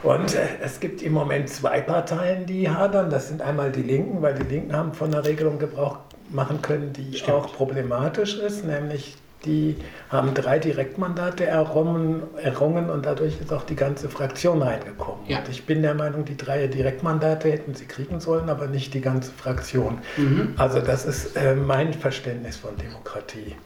Und 0.02 0.34
äh, 0.34 0.46
es 0.62 0.80
gibt 0.80 1.02
im 1.02 1.12
Moment 1.12 1.48
zwei 1.48 1.80
Parteien, 1.80 2.46
die 2.46 2.68
hadern. 2.68 3.10
Das 3.10 3.28
sind 3.28 3.42
einmal 3.42 3.70
die 3.70 3.82
Linken, 3.82 4.22
weil 4.22 4.34
die 4.34 4.42
Linken 4.42 4.74
haben 4.74 4.92
von 4.92 5.10
der 5.10 5.24
Regelung 5.24 5.58
Gebrauch 5.58 5.98
machen 6.30 6.62
können, 6.62 6.92
die 6.92 7.16
Stimmt. 7.16 7.36
auch 7.36 7.54
problematisch 7.54 8.38
ist, 8.38 8.64
nämlich 8.64 9.16
die 9.44 9.76
haben 10.08 10.34
drei 10.34 10.58
Direktmandate 10.58 11.46
errungen, 11.46 12.22
errungen 12.36 12.90
und 12.90 13.06
dadurch 13.06 13.40
ist 13.40 13.52
auch 13.52 13.64
die 13.64 13.76
ganze 13.76 14.08
Fraktion 14.08 14.62
reingekommen. 14.62 15.26
Ja. 15.26 15.38
Und 15.38 15.48
ich 15.48 15.66
bin 15.66 15.82
der 15.82 15.94
Meinung, 15.94 16.24
die 16.24 16.36
drei 16.36 16.66
Direktmandate 16.66 17.50
hätten 17.50 17.74
sie 17.74 17.86
kriegen 17.86 18.20
sollen, 18.20 18.48
aber 18.48 18.66
nicht 18.66 18.94
die 18.94 19.00
ganze 19.00 19.32
Fraktion. 19.32 19.98
Mhm. 20.16 20.54
Also 20.56 20.80
das 20.80 21.04
ist 21.04 21.36
äh, 21.36 21.54
mein 21.54 21.92
Verständnis 21.92 22.56
von 22.56 22.76
Demokratie. 22.76 23.56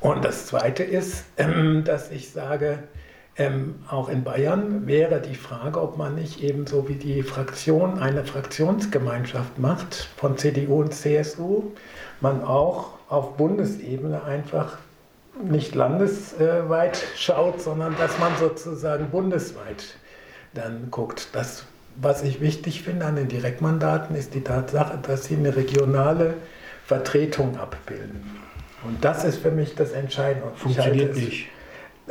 Und 0.00 0.24
das 0.24 0.46
Zweite 0.46 0.82
ist, 0.82 1.24
ähm, 1.36 1.84
dass 1.84 2.10
ich 2.10 2.30
sage, 2.30 2.78
ähm, 3.36 3.76
auch 3.88 4.08
in 4.08 4.24
Bayern 4.24 4.86
wäre 4.86 5.20
die 5.20 5.36
Frage, 5.36 5.80
ob 5.80 5.96
man 5.96 6.16
nicht 6.16 6.42
ebenso 6.42 6.88
wie 6.88 6.96
die 6.96 7.22
Fraktion 7.22 8.00
eine 8.00 8.24
Fraktionsgemeinschaft 8.24 9.58
macht 9.58 10.08
von 10.16 10.36
CDU 10.36 10.80
und 10.80 10.92
CSU, 10.92 11.72
man 12.20 12.42
auch 12.42 12.98
auf 13.08 13.36
Bundesebene 13.36 14.24
einfach 14.24 14.78
nicht 15.42 15.74
landesweit 15.74 17.02
schaut, 17.16 17.60
sondern 17.60 17.96
dass 17.98 18.18
man 18.18 18.32
sozusagen 18.38 19.10
bundesweit 19.10 19.96
dann 20.54 20.90
guckt. 20.90 21.28
Das, 21.32 21.64
was 21.96 22.22
ich 22.22 22.40
wichtig 22.40 22.82
finde 22.82 23.06
an 23.06 23.16
den 23.16 23.28
Direktmandaten, 23.28 24.16
ist 24.16 24.34
die 24.34 24.42
Tatsache, 24.42 24.98
dass 25.02 25.24
sie 25.24 25.36
eine 25.36 25.56
regionale 25.56 26.34
Vertretung 26.84 27.58
abbilden. 27.58 28.24
Und 28.84 29.04
das 29.04 29.24
ist 29.24 29.38
für 29.38 29.50
mich 29.50 29.74
das 29.74 29.92
Entscheidende. 29.92 30.52
Funktioniert 30.54 31.14
nicht. 31.16 31.48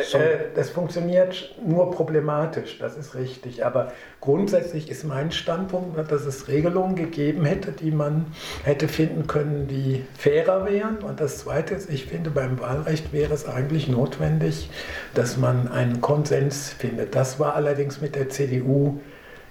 So. 0.04 0.18
Äh, 0.18 0.50
das 0.56 0.70
funktioniert 0.70 1.56
nur 1.66 1.92
problematisch, 1.92 2.78
das 2.80 2.98
ist 2.98 3.16
richtig. 3.16 3.66
Aber 3.66 3.92
grundsätzlich 4.22 4.90
ist 4.90 5.04
mein 5.04 5.32
Standpunkt, 5.32 6.12
dass 6.12 6.26
es 6.26 6.48
Regelungen 6.48 6.96
gegeben 6.96 7.46
hätte, 7.46 7.72
die 7.72 7.92
man 7.92 8.28
hätte 8.64 8.88
finden 8.88 9.28
können, 9.28 9.68
die 9.68 10.04
fairer 10.18 10.66
wären. 10.66 10.98
Und 11.00 11.20
das 11.20 11.40
Zweite 11.40 11.74
ist, 11.74 11.90
ich 11.90 12.06
finde, 12.06 12.30
beim 12.30 12.60
Wahlrecht 12.60 13.14
wäre 13.14 13.34
es 13.34 13.48
eigentlich 13.48 13.88
notwendig, 13.88 14.70
dass 15.14 15.38
man 15.38 15.68
einen 15.68 16.02
Konsens 16.02 16.70
findet. 16.70 17.16
Das 17.16 17.40
war 17.40 17.56
allerdings 17.56 18.02
mit 18.02 18.16
der 18.16 18.30
CDU 18.30 19.00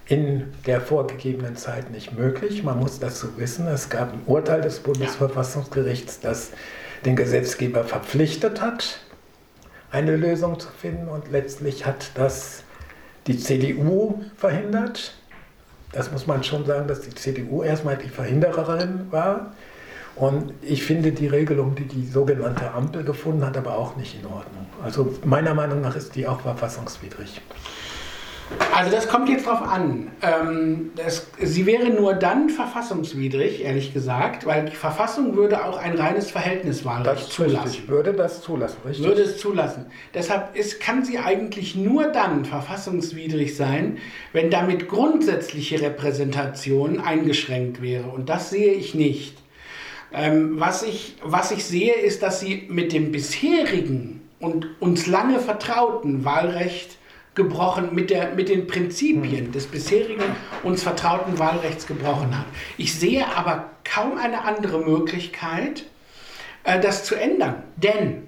in 0.09 0.53
der 0.67 0.81
vorgegebenen 0.81 1.57
Zeit 1.57 1.91
nicht 1.91 2.17
möglich. 2.17 2.63
Man 2.63 2.79
muss 2.79 3.01
dazu 3.01 3.37
wissen, 3.39 3.67
es 3.67 3.89
gab 3.89 4.13
ein 4.13 4.23
Urteil 4.27 4.61
des 4.61 4.79
Bundesverfassungsgerichts, 4.79 6.21
das 6.21 6.53
den 7.05 7.17
Gesetzgeber 7.17 7.85
verpflichtet 7.85 8.61
hat, 8.61 9.01
eine 9.97 10.15
Lösung 10.15 10.61
zu 10.61 10.69
finden. 10.69 11.09
Und 11.09 11.31
letztlich 11.31 11.87
hat 11.87 12.11
das 12.15 12.63
die 13.27 13.39
CDU 13.39 14.23
verhindert. 14.37 15.15
Das 15.93 16.13
muss 16.13 16.27
man 16.27 16.45
schon 16.45 16.67
sagen, 16.67 16.87
dass 16.87 17.01
die 17.01 17.15
CDU 17.15 17.63
erstmal 17.63 17.97
die 17.97 18.09
Verhindererin 18.09 19.07
war. 19.11 19.53
Und 20.15 20.53
ich 20.63 20.85
finde 20.85 21.13
die 21.13 21.27
Regelung, 21.27 21.75
die 21.75 21.87
die 21.87 22.07
sogenannte 22.07 22.73
Ampel 22.73 23.05
gefunden 23.05 23.45
hat, 23.45 23.57
aber 23.57 23.77
auch 23.77 23.97
nicht 23.97 24.19
in 24.19 24.27
Ordnung. 24.27 24.67
Also 24.83 25.15
meiner 25.25 25.55
Meinung 25.55 25.81
nach 25.81 25.97
ist 25.97 26.15
die 26.15 26.27
auch 26.27 26.41
verfassungswidrig. 26.41 27.41
Also 28.75 28.91
das 28.91 29.09
kommt 29.09 29.29
jetzt 29.29 29.47
drauf 29.47 29.63
an. 29.63 30.11
Ähm, 30.23 30.91
das, 30.97 31.29
sie 31.43 31.67
wäre 31.67 31.89
nur 31.89 32.15
dann 32.15 32.51
verfassungswidrig, 32.51 33.65
ehrlich 33.65 33.93
gesagt, 33.93 34.47
weil 34.47 34.67
die 34.67 34.77
Verfassung 34.77 35.35
würde 35.35 35.65
auch 35.65 35.79
ein 35.79 35.97
reines 35.99 36.31
Verhältniswahlrecht 36.31 37.33
zulassen. 37.33 37.69
Richtig, 37.69 37.89
würde 37.89 38.13
das 38.13 38.43
zulassen, 38.43 38.77
richtig? 38.87 39.07
Würde 39.07 39.23
es 39.23 39.39
zulassen. 39.39 39.87
Deshalb 40.15 40.55
ist, 40.55 40.79
kann 40.79 41.05
sie 41.05 41.19
eigentlich 41.19 41.75
nur 41.75 42.05
dann 42.09 42.45
verfassungswidrig 42.45 43.57
sein, 43.57 43.99
wenn 44.33 44.51
damit 44.51 44.89
grundsätzliche 44.89 45.81
Repräsentation 45.81 47.01
eingeschränkt 47.01 47.83
wäre. 47.83 48.09
Und 48.09 48.29
das 48.29 48.51
sehe 48.51 48.75
ich 48.75 48.95
nicht. 48.95 49.39
Ähm, 50.13 50.61
was, 50.61 50.83
ich, 50.83 51.17
was 51.23 51.51
ich 51.51 51.65
sehe, 51.65 51.95
ist, 51.95 52.23
dass 52.23 52.41
sie 52.41 52.67
mit 52.69 52.93
dem 52.93 53.11
bisherigen 53.11 54.21
und 54.39 54.69
uns 54.81 55.07
lange 55.07 55.41
vertrauten 55.41 56.25
Wahlrecht 56.25 56.99
gebrochen, 57.37 57.95
mit, 57.95 58.11
der, 58.11 58.35
mit 58.35 58.49
den 58.49 58.67
Prinzipien 58.67 59.53
des 59.53 59.67
bisherigen 59.67 60.25
uns 60.65 60.83
vertrauten 60.83 61.39
Wahlrechts 61.39 61.87
gebrochen 61.87 62.37
hat. 62.37 62.47
Ich 62.79 62.99
sehe 62.99 63.25
aber 63.37 63.71
kaum 63.85 64.19
eine 64.19 64.43
andere 64.43 64.81
Möglichkeit, 64.81 65.85
äh, 66.65 66.81
das 66.81 67.05
zu 67.05 67.15
ändern. 67.15 67.63
Denn 67.77 68.25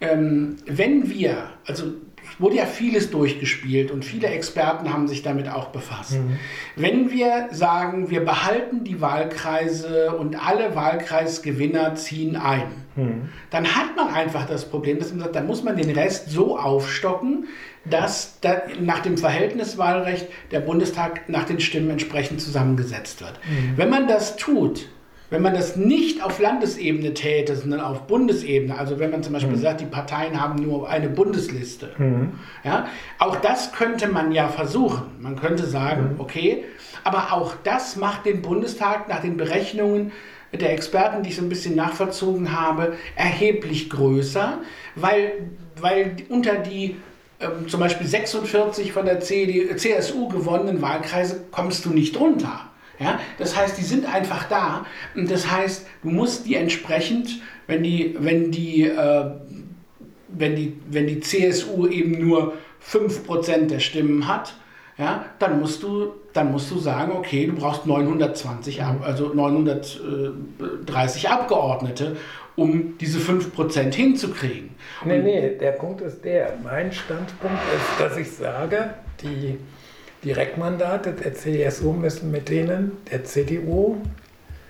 ähm, 0.00 0.56
wenn 0.66 1.10
wir, 1.10 1.50
also 1.66 1.92
es 2.34 2.40
wurde 2.40 2.56
ja 2.56 2.66
vieles 2.66 3.10
durchgespielt 3.10 3.90
und 3.90 4.04
viele 4.04 4.28
Experten 4.28 4.92
haben 4.92 5.08
sich 5.08 5.22
damit 5.22 5.48
auch 5.48 5.68
befasst. 5.68 6.12
Mhm. 6.12 6.38
Wenn 6.74 7.10
wir 7.10 7.48
sagen, 7.50 8.10
wir 8.10 8.24
behalten 8.24 8.82
die 8.82 9.00
Wahlkreise 9.00 10.12
und 10.16 10.36
alle 10.36 10.74
Wahlkreisgewinner 10.74 11.94
ziehen 11.96 12.36
ein, 12.36 12.72
mhm. 12.96 13.28
dann 13.50 13.66
hat 13.66 13.94
man 13.96 14.08
einfach 14.08 14.46
das 14.46 14.68
Problem, 14.68 14.98
dass 14.98 15.10
man 15.10 15.20
sagt, 15.20 15.36
dann 15.36 15.46
muss 15.46 15.62
man 15.62 15.76
den 15.76 15.90
Rest 15.90 16.30
so 16.30 16.58
aufstocken, 16.58 17.46
dass 17.84 18.40
da 18.40 18.62
nach 18.80 19.00
dem 19.00 19.18
Verhältniswahlrecht 19.18 20.26
der 20.50 20.60
Bundestag 20.60 21.28
nach 21.28 21.44
den 21.44 21.60
Stimmen 21.60 21.90
entsprechend 21.90 22.40
zusammengesetzt 22.40 23.20
wird. 23.20 23.38
Mhm. 23.48 23.76
Wenn 23.76 23.90
man 23.90 24.08
das 24.08 24.36
tut, 24.36 24.88
wenn 25.30 25.42
man 25.42 25.54
das 25.54 25.76
nicht 25.76 26.22
auf 26.22 26.38
Landesebene 26.38 27.14
täte, 27.14 27.56
sondern 27.56 27.80
auf 27.80 28.06
Bundesebene, 28.06 28.78
also 28.78 28.98
wenn 28.98 29.10
man 29.10 29.22
zum 29.22 29.32
Beispiel 29.32 29.56
mhm. 29.56 29.60
sagt, 29.60 29.80
die 29.80 29.86
Parteien 29.86 30.40
haben 30.40 30.62
nur 30.62 30.88
eine 30.88 31.08
Bundesliste, 31.08 31.90
mhm. 31.98 32.38
ja, 32.62 32.86
auch 33.18 33.36
das 33.36 33.72
könnte 33.72 34.08
man 34.08 34.32
ja 34.32 34.48
versuchen. 34.48 35.02
Man 35.20 35.36
könnte 35.36 35.66
sagen, 35.66 36.14
mhm. 36.14 36.20
okay, 36.20 36.64
aber 37.02 37.32
auch 37.32 37.54
das 37.64 37.96
macht 37.96 38.26
den 38.26 38.42
Bundestag 38.42 39.08
nach 39.08 39.20
den 39.20 39.36
Berechnungen 39.36 40.12
der 40.52 40.72
Experten, 40.72 41.22
die 41.22 41.30
ich 41.30 41.36
so 41.36 41.42
ein 41.42 41.48
bisschen 41.48 41.74
nachvollzogen 41.74 42.58
habe, 42.58 42.94
erheblich 43.16 43.90
größer, 43.90 44.58
weil, 44.94 45.32
weil 45.80 46.16
unter 46.28 46.54
die 46.54 46.96
ähm, 47.44 47.68
zum 47.68 47.80
Beispiel 47.80 48.06
46 48.06 48.92
von 48.92 49.06
der 49.06 49.20
CD, 49.20 49.74
CSU 49.76 50.28
gewonnenen 50.28 50.82
Wahlkreise 50.82 51.44
kommst 51.50 51.84
du 51.84 51.90
nicht 51.90 52.18
runter. 52.18 52.60
Ja? 52.98 53.20
Das 53.38 53.56
heißt, 53.56 53.78
die 53.78 53.82
sind 53.82 54.06
einfach 54.06 54.48
da. 54.48 54.86
Und 55.14 55.30
das 55.30 55.50
heißt, 55.50 55.86
du 56.02 56.10
musst 56.10 56.46
die 56.46 56.56
entsprechend, 56.56 57.40
wenn 57.66 57.82
die, 57.82 58.16
wenn 58.18 58.50
die, 58.50 58.84
äh, 58.84 59.30
wenn 60.28 60.56
die, 60.56 60.76
wenn 60.88 61.06
die 61.06 61.20
CSU 61.20 61.86
eben 61.86 62.26
nur 62.26 62.54
5% 62.86 63.66
der 63.66 63.80
Stimmen 63.80 64.26
hat, 64.26 64.54
ja, 64.96 65.24
dann 65.38 65.60
musst 65.60 65.82
du, 65.82 66.12
dann 66.32 66.52
musst 66.52 66.70
du 66.70 66.78
sagen, 66.78 67.12
okay, 67.12 67.46
du 67.46 67.54
brauchst 67.54 67.86
920, 67.86 68.82
also 68.82 69.34
930 69.34 71.28
Abgeordnete, 71.28 72.16
um 72.56 72.96
diese 72.98 73.18
5% 73.18 73.92
hinzukriegen. 73.92 74.70
Nee, 75.04 75.18
nee, 75.18 75.56
der 75.58 75.72
Punkt 75.72 76.00
ist 76.00 76.24
der. 76.24 76.52
Mein 76.62 76.92
Standpunkt 76.92 77.58
ist, 77.74 78.00
dass 78.00 78.16
ich 78.16 78.30
sage, 78.30 78.94
die 79.20 79.58
Direktmandate 80.24 81.12
der 81.12 81.34
CSU 81.34 81.92
müssen 81.92 82.30
mit 82.30 82.48
denen 82.48 82.92
der 83.10 83.24
CDU 83.24 83.96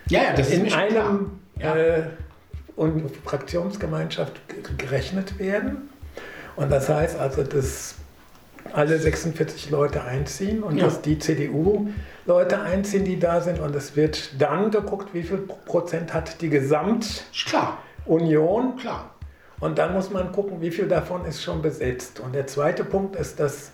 ja, 0.08 0.22
ja, 0.22 0.32
das 0.34 0.50
in 0.50 0.72
einem 0.72 1.40
ja. 1.58 1.76
äh, 1.76 2.02
und 2.76 3.10
Fraktionsgemeinschaft 3.24 4.40
gerechnet 4.78 5.38
werden. 5.38 5.90
Und 6.56 6.70
das 6.70 6.88
heißt 6.88 7.18
also, 7.18 7.42
dass 7.42 7.96
alle 8.74 8.98
46 8.98 9.70
Leute 9.70 10.02
einziehen 10.02 10.62
und 10.62 10.76
ja. 10.76 10.84
dass 10.84 11.00
die 11.00 11.18
CDU-Leute 11.18 12.60
einziehen, 12.60 13.04
die 13.04 13.18
da 13.18 13.40
sind. 13.40 13.60
Und 13.60 13.74
es 13.74 13.96
wird 13.96 14.40
dann 14.40 14.70
geguckt, 14.70 15.14
wie 15.14 15.22
viel 15.22 15.38
Prozent 15.38 16.12
hat 16.12 16.40
die 16.40 16.50
Gesamtunion. 16.50 18.76
Klar. 18.76 19.10
Und 19.60 19.78
dann 19.78 19.94
muss 19.94 20.10
man 20.10 20.32
gucken, 20.32 20.60
wie 20.60 20.70
viel 20.70 20.88
davon 20.88 21.24
ist 21.24 21.42
schon 21.42 21.62
besetzt. 21.62 22.20
Und 22.20 22.34
der 22.34 22.46
zweite 22.46 22.84
Punkt 22.84 23.16
ist, 23.16 23.40
dass, 23.40 23.70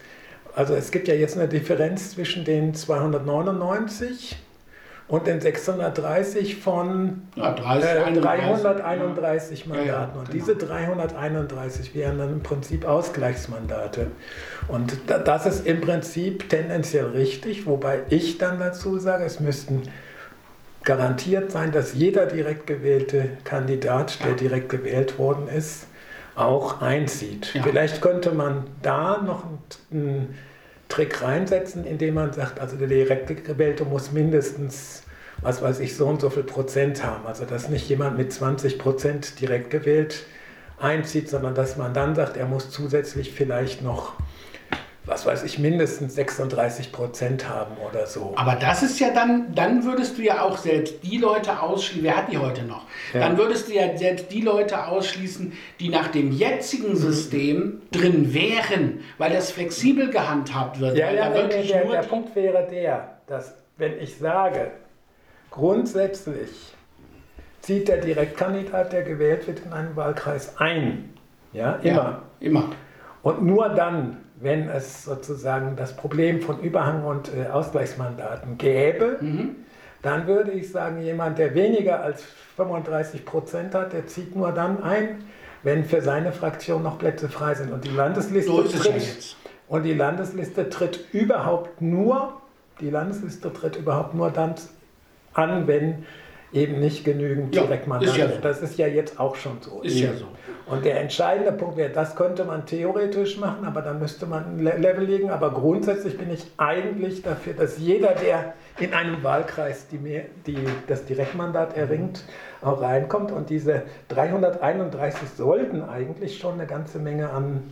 also 0.55 0.75
es 0.75 0.91
gibt 0.91 1.09
ja 1.09 1.15
jetzt 1.15 1.37
eine 1.37 1.49
Differenz 1.49 2.11
zwischen 2.11 2.45
den 2.45 2.75
299 2.75 4.37
und 5.11 5.27
den 5.27 5.41
630 5.41 6.57
von 6.57 7.23
ja, 7.35 7.53
30, 7.53 7.91
äh, 7.91 8.21
331 8.21 9.67
Mandaten. 9.67 9.89
Ja, 9.89 10.07
genau. 10.07 10.21
Und 10.21 10.33
diese 10.33 10.55
331 10.55 11.95
wären 11.97 12.19
dann 12.19 12.33
im 12.33 12.43
Prinzip 12.43 12.87
Ausgleichsmandate. 12.87 14.07
Und 14.69 14.99
das 15.09 15.47
ist 15.47 15.67
im 15.67 15.81
Prinzip 15.81 16.49
tendenziell 16.49 17.07
richtig, 17.07 17.67
wobei 17.67 18.01
ich 18.09 18.39
dann 18.39 18.61
dazu 18.61 18.99
sage, 18.99 19.25
es 19.25 19.41
müssten 19.41 19.83
garantiert 20.85 21.51
sein, 21.51 21.73
dass 21.73 21.93
jeder 21.95 22.27
direkt 22.27 22.69
gewählte 22.69 23.31
Kandidat, 23.43 24.25
der 24.25 24.35
direkt 24.35 24.69
gewählt 24.69 25.19
worden 25.19 25.49
ist, 25.49 25.89
auch 26.37 26.81
einzieht. 26.81 27.53
Ja. 27.55 27.65
Vielleicht 27.65 28.01
könnte 28.01 28.31
man 28.31 28.65
da 28.81 29.21
noch 29.21 29.43
einen 29.91 30.39
Trick 30.91 31.23
reinsetzen, 31.23 31.87
indem 31.87 32.15
man 32.15 32.33
sagt, 32.33 32.61
also 32.61 32.77
der 32.77 32.89
direkt 32.89 33.45
gewählte 33.47 33.85
muss 33.85 34.13
mindestens, 34.13 35.05
was 35.41 35.63
weiß 35.63 35.81
ich, 35.81 35.97
so 35.97 36.07
und 36.07 36.21
so 36.21 36.29
viel 36.29 36.43
Prozent 36.43 37.03
haben. 37.03 37.27
Also 37.27 37.47
dass 37.47 37.71
nicht 37.71 37.89
jemand 37.89 38.19
mit 38.19 38.33
20 38.33 38.79
Prozent 38.79 39.41
direkt 39.41 39.71
gewählt 39.71 40.27
einzieht, 40.79 41.29
sondern 41.29 41.55
dass 41.55 41.77
man 41.77 41.95
dann 41.95 42.15
sagt, 42.15 42.37
er 42.37 42.47
muss 42.47 42.71
zusätzlich 42.71 43.33
vielleicht 43.33 43.83
noch 43.83 44.15
was 45.05 45.25
weiß 45.25 45.45
ich, 45.45 45.59
mindestens 45.59 46.15
36 46.15 46.93
Prozent 46.93 47.49
haben 47.49 47.77
oder 47.89 48.07
so. 48.07 48.33
Aber 48.37 48.55
das 48.55 48.83
ist 48.83 49.01
ja 49.01 49.11
dann, 49.13 49.55
dann 49.55 49.85
würdest 49.85 50.19
du 50.19 50.23
ja 50.23 50.43
auch 50.43 50.59
selbst 50.59 51.03
die 51.03 51.17
Leute 51.17 51.63
ausschließen, 51.63 52.05
wer 52.05 52.17
hat 52.17 52.31
die 52.31 52.39
heute 52.39 52.63
noch? 52.65 52.87
Ja. 53.15 53.21
Dann 53.21 53.39
würdest 53.39 53.69
du 53.69 53.75
ja 53.75 53.97
selbst 53.97 54.31
die 54.31 54.43
Leute 54.43 54.87
ausschließen, 54.87 55.53
die 55.81 55.89
nach 55.89 56.09
dem 56.09 56.33
jetzigen 56.33 56.97
System 56.97 57.81
drin 57.91 58.35
wären, 58.35 59.01
weil 59.19 59.33
das 59.33 59.51
flexibel 59.51 60.11
gehandhabt 60.11 60.81
wird. 60.81 60.97
Ja, 60.97 61.11
ja, 61.11 61.31
nee, 61.31 61.67
der, 61.67 61.85
der 61.85 62.03
Punkt 62.03 62.37
wäre 62.37 62.67
der, 62.71 63.17
dass 63.27 63.55
wenn 63.79 63.99
ich 63.99 64.17
sage, 64.19 64.71
grundsätzlich 65.51 66.75
zieht 67.63 67.89
der 67.89 67.99
Direktkandidat, 67.99 68.93
der 68.93 69.03
gewählt 69.03 69.47
wird, 69.47 69.61
in 69.61 69.73
einen 69.73 69.97
Wahlkreis 69.97 70.59
ein. 70.59 71.15
Ja, 71.53 71.75
immer. 71.77 71.97
Ja, 71.97 72.23
immer. 72.41 72.65
Und 73.23 73.43
nur 73.43 73.71
dann, 73.71 74.19
wenn 74.41 74.69
es 74.69 75.05
sozusagen 75.05 75.77
das 75.77 75.95
Problem 75.95 76.41
von 76.41 76.61
Überhang- 76.61 77.05
und 77.05 77.31
äh, 77.35 77.49
Ausgleichsmandaten 77.49 78.57
gäbe, 78.59 79.19
mhm. 79.21 79.57
dann 80.03 80.27
würde 80.27 80.51
ich 80.53 80.71
sagen, 80.71 81.03
jemand, 81.03 81.39
der 81.39 81.55
weniger 81.55 82.03
als 82.03 82.23
35 82.57 83.25
Prozent 83.25 83.75
hat, 83.75 83.93
der 83.93 84.07
zieht 84.07 84.35
nur 84.35 84.53
dann 84.53 84.83
ein, 84.83 85.25
wenn 85.63 85.85
für 85.85 86.01
seine 86.01 86.33
Fraktion 86.33 86.83
noch 86.83 86.99
Plätze 86.99 87.29
frei 87.29 87.55
sind. 87.55 87.71
Und 87.71 87.85
die 87.85 87.91
Landesliste, 87.91 88.51
so 88.51 88.63
tritt, 88.63 89.37
und 89.69 89.83
die 89.83 89.95
Landesliste 89.95 90.71
tritt 90.71 91.13
überhaupt 91.13 91.83
nur, 91.83 92.41
die 92.81 92.91
Landesliste 92.91 93.53
tritt 93.53 93.77
überhaupt 93.77 94.15
nur 94.15 94.31
dann 94.31 94.55
an, 95.35 95.67
wenn 95.67 96.07
eben 96.53 96.81
nicht 96.81 97.05
genügend 97.05 97.55
ja, 97.55 97.63
Direktmandate. 97.63 98.19
Ja 98.19 98.29
so. 98.29 98.39
Das 98.41 98.61
ist 98.61 98.79
ja 98.79 98.87
jetzt 98.87 99.21
auch 99.21 99.37
schon 99.37 99.59
so. 99.61 99.83
Ist 99.83 99.99
ja 99.99 100.13
so. 100.15 100.27
Und 100.67 100.85
der 100.85 101.01
entscheidende 101.01 101.51
Punkt 101.51 101.77
wäre, 101.77 101.91
das 101.91 102.15
könnte 102.15 102.45
man 102.45 102.65
theoretisch 102.65 103.39
machen, 103.39 103.65
aber 103.65 103.83
dann 103.83 103.99
müsste 103.99 104.27
man 104.27 104.57
ein 104.57 104.59
Level 104.61 105.05
legen. 105.05 105.31
Aber 105.31 105.51
grundsätzlich 105.51 106.17
bin 106.17 106.31
ich 106.33 106.47
eigentlich 106.59 107.23
dafür, 107.23 107.55
dass 107.55 107.79
jeder, 107.79 108.15
der 108.15 108.55
in 108.79 108.95
einem 108.95 109.23
Wahlkreis 109.25 109.89
die, 109.89 110.23
die, 110.47 110.59
das 110.87 111.05
Direktmandat 111.07 111.77
erringt, 111.77 112.25
auch 112.63 112.81
reinkommt. 112.81 113.33
Und 113.33 113.51
diese 113.51 113.83
331 114.09 115.29
sollten 115.37 115.83
eigentlich 115.83 116.39
schon 116.39 116.55
eine 116.55 116.67
ganze 116.67 117.01
Menge 117.01 117.31
an 117.31 117.65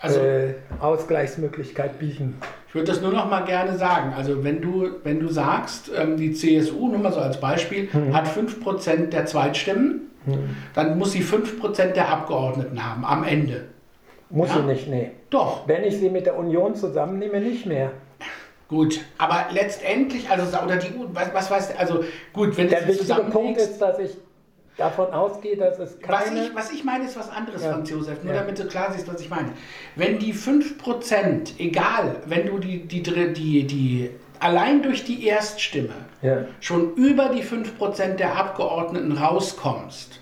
also, 0.00 0.20
äh, 0.20 0.54
Ausgleichsmöglichkeit 0.80 1.98
bieten. 1.98 2.38
Ich 2.68 2.74
würde 2.74 2.88
das 2.88 3.00
nur 3.00 3.12
noch 3.12 3.30
mal 3.30 3.44
gerne 3.44 3.78
sagen. 3.78 4.12
Also 4.14 4.44
wenn 4.44 4.60
du, 4.60 4.90
wenn 5.04 5.20
du 5.20 5.28
sagst, 5.28 5.90
ähm, 5.96 6.16
die 6.16 6.32
CSU, 6.32 6.88
nur 6.88 6.98
mal 6.98 7.12
so 7.12 7.20
als 7.20 7.40
Beispiel, 7.40 7.88
mhm. 7.92 8.14
hat 8.14 8.26
5% 8.26 9.10
der 9.10 9.26
Zweitstimmen, 9.26 10.10
mhm. 10.26 10.56
dann 10.74 10.98
muss 10.98 11.12
sie 11.12 11.22
5% 11.22 11.92
der 11.92 12.08
Abgeordneten 12.08 12.84
haben 12.84 13.04
am 13.04 13.24
Ende. 13.24 13.64
Muss 14.28 14.48
ja? 14.48 14.56
sie 14.56 14.62
nicht, 14.62 14.88
nee. 14.88 15.12
Doch. 15.30 15.66
Wenn 15.68 15.84
ich 15.84 15.98
sie 15.98 16.10
mit 16.10 16.26
der 16.26 16.36
Union 16.36 16.74
zusammennehme, 16.74 17.40
nicht 17.40 17.66
mehr. 17.66 17.92
Gut, 18.68 19.00
aber 19.16 19.46
letztendlich, 19.52 20.28
also 20.28 20.44
oder 20.58 20.76
die, 20.76 20.92
was, 21.12 21.32
was 21.32 21.50
weißt 21.52 21.78
also 21.78 22.02
gut, 22.32 22.56
wenn 22.56 22.68
der 22.68 22.86
wichtige 22.88 23.14
Punkt 23.30 23.58
ist, 23.58 23.78
dass 23.78 24.00
ich 24.00 24.16
davon 24.76 25.12
ausgehe, 25.12 25.56
dass 25.56 25.78
es 25.78 25.98
keine... 26.00 26.40
Was 26.40 26.46
ich, 26.46 26.54
was 26.54 26.72
ich 26.72 26.84
meine, 26.84 27.04
ist 27.04 27.18
was 27.18 27.30
anderes, 27.30 27.62
ja. 27.62 27.72
Franz 27.72 27.90
Josef, 27.90 28.22
nur 28.22 28.34
ja. 28.34 28.40
damit 28.40 28.58
du 28.58 28.66
klar 28.66 28.92
siehst, 28.92 29.08
was 29.12 29.20
ich 29.20 29.30
meine. 29.30 29.52
Wenn 29.94 30.18
die 30.18 30.34
5%, 30.34 31.58
egal, 31.58 32.16
wenn 32.26 32.46
du 32.46 32.58
die, 32.58 32.86
die, 32.86 33.02
die, 33.02 33.66
die 33.66 34.10
allein 34.38 34.82
durch 34.82 35.04
die 35.04 35.26
Erststimme 35.26 35.94
ja. 36.22 36.44
schon 36.60 36.94
über 36.94 37.30
die 37.30 37.42
5% 37.42 38.16
der 38.16 38.36
Abgeordneten 38.36 39.12
rauskommst, 39.12 40.20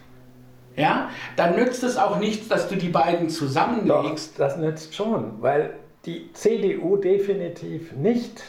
ja, 0.77 1.11
dann 1.37 1.57
nützt 1.57 1.85
es 1.85 1.97
auch 1.97 2.19
nichts, 2.19 2.49
dass 2.49 2.69
du 2.69 2.77
die 2.77 2.89
beiden 2.89 3.29
zusammenlegst. 3.29 4.33
Doch, 4.33 4.39
das 4.39 4.57
nützt 4.57 4.95
schon, 4.95 5.41
weil 5.41 5.75
die 6.05 6.33
CDU 6.33 6.97
definitiv 6.97 7.93
nicht 7.93 8.43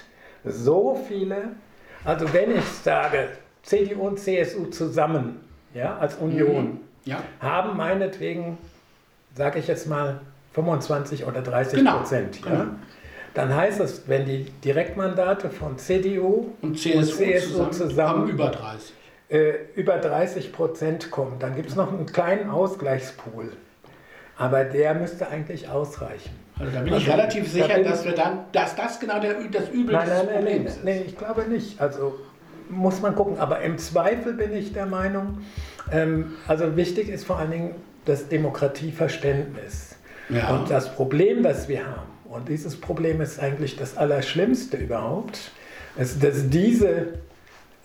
so 0.44 1.00
viele, 1.08 1.56
also 2.04 2.32
wenn 2.34 2.58
ich 2.58 2.66
sage, 2.66 3.30
CDU 3.64 4.08
und 4.08 4.20
CSU 4.20 4.66
zusammen 4.66 5.45
ja, 5.76 5.98
als 5.98 6.16
Union, 6.16 6.66
mhm. 6.66 6.80
ja. 7.04 7.22
haben 7.40 7.78
meinetwegen, 7.78 8.58
sage 9.36 9.60
ich 9.60 9.68
jetzt 9.68 9.88
mal, 9.88 10.22
25 10.54 11.26
oder 11.26 11.42
30 11.42 11.80
genau. 11.80 11.98
Prozent. 11.98 12.40
Ja? 12.44 12.52
Genau. 12.52 12.66
Dann 13.34 13.54
heißt 13.54 13.82
es, 13.82 14.08
wenn 14.08 14.26
die 14.26 14.46
Direktmandate 14.64 15.50
von 15.50 15.78
CDU 15.78 16.54
und 16.62 16.80
CSU, 16.80 16.98
und 16.98 17.06
CSU 17.06 17.50
zusammen, 17.50 17.74
zusammen 17.74 18.30
über 18.30 18.48
30. 18.48 18.94
Äh, 19.28 19.54
über 19.76 19.98
30 19.98 20.54
Prozent 20.54 21.12
kommen, 21.12 21.38
dann 21.40 21.56
gibt 21.56 21.70
es 21.70 21.76
noch 21.76 21.92
einen 21.92 22.06
kleinen 22.06 22.50
Ausgleichspool. 22.50 23.52
Aber 24.38 24.64
der 24.64 24.94
müsste 24.94 25.28
eigentlich 25.28 25.68
ausreichen. 25.68 26.32
Also 26.58 26.72
da 26.72 26.82
bin 26.82 26.94
also, 26.94 27.06
ich 27.06 27.12
relativ 27.12 27.52
sicher, 27.52 27.68
da 27.68 27.90
dass 27.90 28.06
wir 28.06 28.14
dann, 28.14 28.40
dass 28.54 28.76
das 28.76 29.00
genau 29.00 29.20
der, 29.20 29.34
das 29.52 29.70
Übel 29.70 29.96
nein, 29.96 30.08
nein, 30.08 30.26
nein, 30.26 30.44
nein, 30.44 30.66
ist. 30.66 30.84
Nein, 30.86 31.04
ich 31.06 31.18
glaube 31.18 31.44
nicht. 31.44 31.82
Also 31.82 32.18
muss 32.70 33.02
man 33.02 33.16
gucken. 33.16 33.40
Aber 33.40 33.62
im 33.62 33.78
Zweifel 33.78 34.34
bin 34.34 34.54
ich 34.54 34.74
der 34.74 34.86
Meinung, 34.86 35.40
ähm, 35.92 36.34
also 36.48 36.76
wichtig 36.76 37.10
ist 37.10 37.26
vor 37.26 37.38
allen 37.38 37.52
Dingen 37.52 37.76
das 38.06 38.28
Demokratieverständnis. 38.30 39.96
Ja. 40.30 40.56
Und 40.56 40.70
das 40.70 40.94
Problem, 40.96 41.44
das 41.44 41.68
wir 41.68 41.86
haben, 41.86 42.10
und 42.26 42.50
dieses 42.50 42.80
Problem 42.80 43.22
ist 43.22 43.40
eigentlich 43.40 43.76
das 43.76 43.98
Allerschlimmste 43.98 44.78
überhaupt, 44.78 45.52
ist, 45.98 46.24
dass 46.24 46.50
diese 46.50 47.20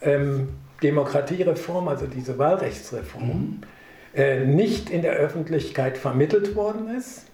ähm, 0.02 0.48
Demokratiereform, 0.82 1.88
also 1.88 2.06
diese 2.06 2.38
Wahlrechtsreform, 2.38 3.28
mhm. 3.28 3.60
äh, 4.14 4.44
nicht 4.44 4.90
in 4.90 5.02
der 5.02 5.12
Öffentlichkeit 5.12 5.98
vermittelt 5.98 6.56
worden 6.56 6.96
ist 6.96 7.26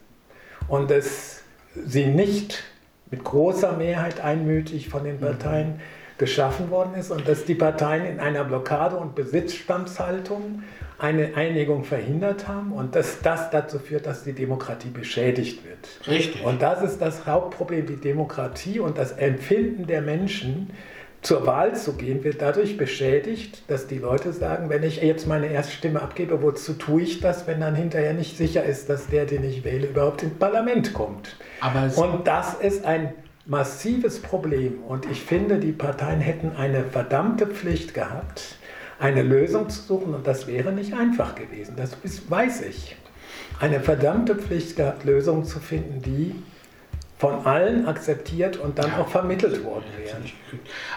und 0.68 0.90
dass 0.90 1.42
sie 1.86 2.06
nicht 2.06 2.64
mit 3.10 3.22
großer 3.22 3.76
Mehrheit 3.76 4.20
einmütig 4.20 4.88
von 4.88 5.04
den 5.04 5.20
Parteien 5.20 5.76
mhm 5.76 5.80
geschaffen 6.18 6.70
worden 6.70 6.94
ist 6.98 7.10
und 7.10 7.28
dass 7.28 7.44
die 7.44 7.54
Parteien 7.54 8.06
in 8.06 8.20
einer 8.20 8.44
Blockade- 8.44 8.96
und 8.96 9.14
Besitzstandshaltung 9.14 10.62
eine 10.98 11.34
Einigung 11.36 11.84
verhindert 11.84 12.48
haben 12.48 12.72
und 12.72 12.94
dass 12.94 13.20
das 13.20 13.50
dazu 13.50 13.78
führt, 13.78 14.06
dass 14.06 14.24
die 14.24 14.32
Demokratie 14.32 14.88
beschädigt 14.88 15.62
wird. 15.64 16.08
Richtig. 16.08 16.42
Und 16.44 16.62
das 16.62 16.82
ist 16.82 17.02
das 17.02 17.26
Hauptproblem. 17.26 17.86
Die 17.86 17.96
Demokratie 17.96 18.80
und 18.80 18.96
das 18.96 19.12
Empfinden 19.12 19.86
der 19.86 20.00
Menschen, 20.00 20.70
zur 21.22 21.44
Wahl 21.44 21.74
zu 21.74 21.94
gehen, 21.94 22.22
wird 22.22 22.40
dadurch 22.40 22.76
beschädigt, 22.76 23.62
dass 23.68 23.88
die 23.88 23.98
Leute 23.98 24.32
sagen, 24.32 24.70
wenn 24.70 24.84
ich 24.84 25.02
jetzt 25.02 25.26
meine 25.26 25.48
Erststimme 25.48 26.00
abgebe, 26.00 26.40
wozu 26.40 26.74
tue 26.74 27.02
ich 27.02 27.20
das, 27.20 27.46
wenn 27.48 27.60
dann 27.60 27.74
hinterher 27.74 28.14
nicht 28.14 28.36
sicher 28.36 28.62
ist, 28.62 28.88
dass 28.88 29.08
der, 29.08 29.26
den 29.26 29.42
ich 29.42 29.64
wähle, 29.64 29.88
überhaupt 29.88 30.22
ins 30.22 30.38
Parlament 30.38 30.94
kommt. 30.94 31.36
und 31.96 32.28
das 32.28 32.54
ist 32.54 32.84
ein 32.84 33.12
massives 33.46 34.20
Problem 34.20 34.82
und 34.88 35.06
ich 35.10 35.22
finde, 35.22 35.58
die 35.58 35.72
Parteien 35.72 36.20
hätten 36.20 36.52
eine 36.56 36.84
verdammte 36.84 37.46
Pflicht 37.46 37.94
gehabt, 37.94 38.56
eine 38.98 39.22
Lösung 39.22 39.68
zu 39.68 39.82
suchen 39.82 40.14
und 40.14 40.26
das 40.26 40.46
wäre 40.46 40.72
nicht 40.72 40.94
einfach 40.94 41.34
gewesen, 41.34 41.74
das 41.76 41.96
weiß 42.28 42.62
ich. 42.62 42.96
Eine 43.60 43.80
verdammte 43.80 44.34
Pflicht 44.34 44.76
gehabt, 44.76 45.04
Lösungen 45.04 45.44
zu 45.44 45.60
finden, 45.60 46.02
die 46.02 46.34
von 47.18 47.46
allen 47.46 47.86
akzeptiert 47.86 48.58
und 48.58 48.78
dann 48.78 48.90
ja, 48.90 48.98
auch 48.98 49.08
vermittelt 49.08 49.64
worden 49.64 49.84
wären. 49.96 50.22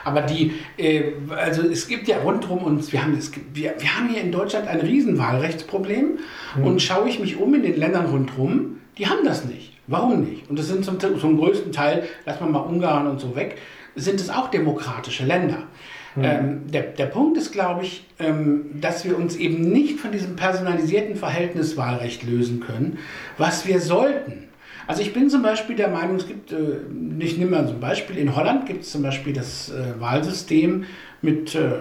Aber 0.03 0.21
die, 0.23 0.53
äh, 0.77 1.13
also 1.29 1.61
es 1.61 1.87
gibt 1.87 2.09
ja 2.09 2.17
rundherum 2.19 2.63
uns, 2.63 2.91
wir 2.91 3.03
haben, 3.03 3.17
es, 3.17 3.31
wir, 3.53 3.75
wir 3.79 3.97
haben 3.97 4.09
hier 4.09 4.21
in 4.21 4.31
Deutschland 4.31 4.67
ein 4.67 4.81
Riesenwahlrechtsproblem 4.81 6.19
hm. 6.55 6.63
und 6.63 6.81
schaue 6.81 7.07
ich 7.07 7.19
mich 7.19 7.37
um 7.37 7.53
in 7.53 7.63
den 7.63 7.77
Ländern 7.77 8.07
rundherum, 8.07 8.81
die 8.97 9.07
haben 9.07 9.23
das 9.23 9.45
nicht. 9.45 9.78
Warum 9.89 10.21
nicht? 10.23 10.49
Und 10.49 10.59
das 10.59 10.67
sind 10.67 10.85
zum, 10.85 10.99
zum 10.99 11.37
größten 11.37 11.71
Teil, 11.71 12.03
lassen 12.25 12.45
wir 12.45 12.51
mal 12.51 12.59
Ungarn 12.59 13.07
und 13.07 13.19
so 13.19 13.35
weg, 13.35 13.57
sind 13.95 14.19
es 14.19 14.29
auch 14.29 14.49
demokratische 14.49 15.25
Länder. 15.25 15.63
Mhm. 16.15 16.23
Ähm, 16.23 16.71
der, 16.71 16.83
der 16.83 17.07
Punkt 17.07 17.37
ist, 17.37 17.51
glaube 17.51 17.83
ich, 17.83 18.05
ähm, 18.19 18.81
dass 18.81 19.03
wir 19.03 19.17
uns 19.17 19.35
eben 19.35 19.71
nicht 19.71 19.99
von 19.99 20.11
diesem 20.11 20.35
personalisierten 20.35 21.15
Verhältniswahlrecht 21.15 22.23
lösen 22.23 22.59
können, 22.59 22.99
was 23.37 23.65
wir 23.65 23.81
sollten. 23.81 24.48
Also 24.89 25.03
ich 25.03 25.13
bin 25.13 25.29
zum 25.29 25.43
Beispiel 25.43 25.75
der 25.75 25.89
Meinung, 25.89 26.15
es 26.15 26.25
gibt, 26.25 26.51
äh, 26.51 26.79
ich 27.19 27.37
nehme 27.37 27.51
mal 27.51 27.67
so 27.67 27.73
ein 27.75 27.79
Beispiel, 27.79 28.17
in 28.17 28.35
Holland 28.35 28.65
gibt 28.65 28.81
es 28.81 28.91
zum 28.91 29.03
Beispiel 29.03 29.33
das 29.33 29.69
äh, 29.69 30.01
Wahlsystem 30.01 30.85
mit 31.21 31.53
äh, 31.53 31.73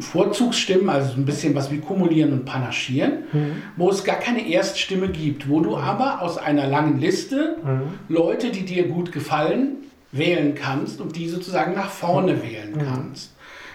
Vorzugsstimmen, 0.00 0.88
also 0.88 1.16
ein 1.18 1.26
bisschen 1.26 1.54
was 1.54 1.70
wie 1.70 1.80
Kumulieren 1.80 2.32
und 2.32 2.46
Panaschieren, 2.46 3.24
mhm. 3.30 3.62
wo 3.76 3.90
es 3.90 4.04
gar 4.04 4.16
keine 4.16 4.48
Erststimme 4.48 5.08
gibt, 5.08 5.50
wo 5.50 5.60
du 5.60 5.76
aber 5.76 6.22
aus 6.22 6.38
einer 6.38 6.66
langen 6.66 6.98
Liste 6.98 7.58
mhm. 7.62 8.14
Leute, 8.14 8.50
die 8.50 8.64
dir 8.64 8.88
gut 8.88 9.12
gefallen, 9.12 9.76
wählen 10.10 10.54
kannst 10.54 11.02
und 11.02 11.16
die 11.16 11.28
sozusagen 11.28 11.74
nach 11.74 11.90
vorne 11.90 12.32
mhm. 12.32 12.42
wählen 12.42 12.78
kannst. 12.86 13.34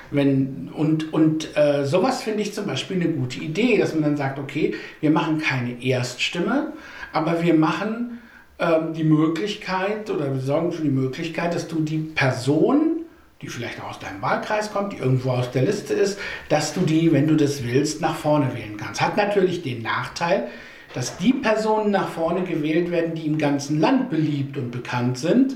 Wenn, 0.09 0.71
und 0.73 1.13
und 1.13 1.55
äh, 1.55 1.85
sowas 1.85 2.23
finde 2.23 2.41
ich 2.41 2.55
zum 2.55 2.65
Beispiel 2.65 2.99
eine 2.99 3.09
gute 3.09 3.41
Idee, 3.41 3.77
dass 3.77 3.93
man 3.93 4.01
dann 4.01 4.17
sagt, 4.17 4.39
okay, 4.39 4.73
wir 5.01 5.11
machen 5.11 5.37
keine 5.37 5.83
Erststimme, 5.83 6.73
aber 7.13 7.43
wir 7.43 7.53
machen 7.53 8.15
äh, 8.59 8.79
die 8.95 9.03
Möglichkeit 9.03 10.09
oder 10.09 10.33
wir 10.33 10.41
sorgen 10.41 10.71
für 10.71 10.83
die 10.83 10.89
Möglichkeit, 10.89 11.55
dass 11.55 11.67
du 11.67 11.81
die 11.81 11.97
Person 11.97 12.99
die 13.41 13.47
vielleicht 13.47 13.81
auch 13.81 13.91
aus 13.91 13.99
deinem 13.99 14.21
Wahlkreis 14.21 14.71
kommt, 14.71 14.93
die 14.93 14.97
irgendwo 14.97 15.31
aus 15.31 15.51
der 15.51 15.63
Liste 15.63 15.93
ist, 15.93 16.19
dass 16.49 16.73
du 16.73 16.81
die, 16.81 17.11
wenn 17.11 17.27
du 17.27 17.35
das 17.35 17.63
willst, 17.63 18.01
nach 18.01 18.15
vorne 18.15 18.53
wählen 18.53 18.75
kannst. 18.77 19.01
Hat 19.01 19.15
natürlich 19.15 19.61
den 19.61 19.81
Nachteil, 19.81 20.49
dass 20.93 21.17
die 21.17 21.33
Personen 21.33 21.91
nach 21.91 22.09
vorne 22.09 22.43
gewählt 22.43 22.91
werden, 22.91 23.15
die 23.15 23.27
im 23.27 23.37
ganzen 23.37 23.79
Land 23.79 24.09
beliebt 24.09 24.57
und 24.57 24.71
bekannt 24.71 25.17
sind, 25.17 25.55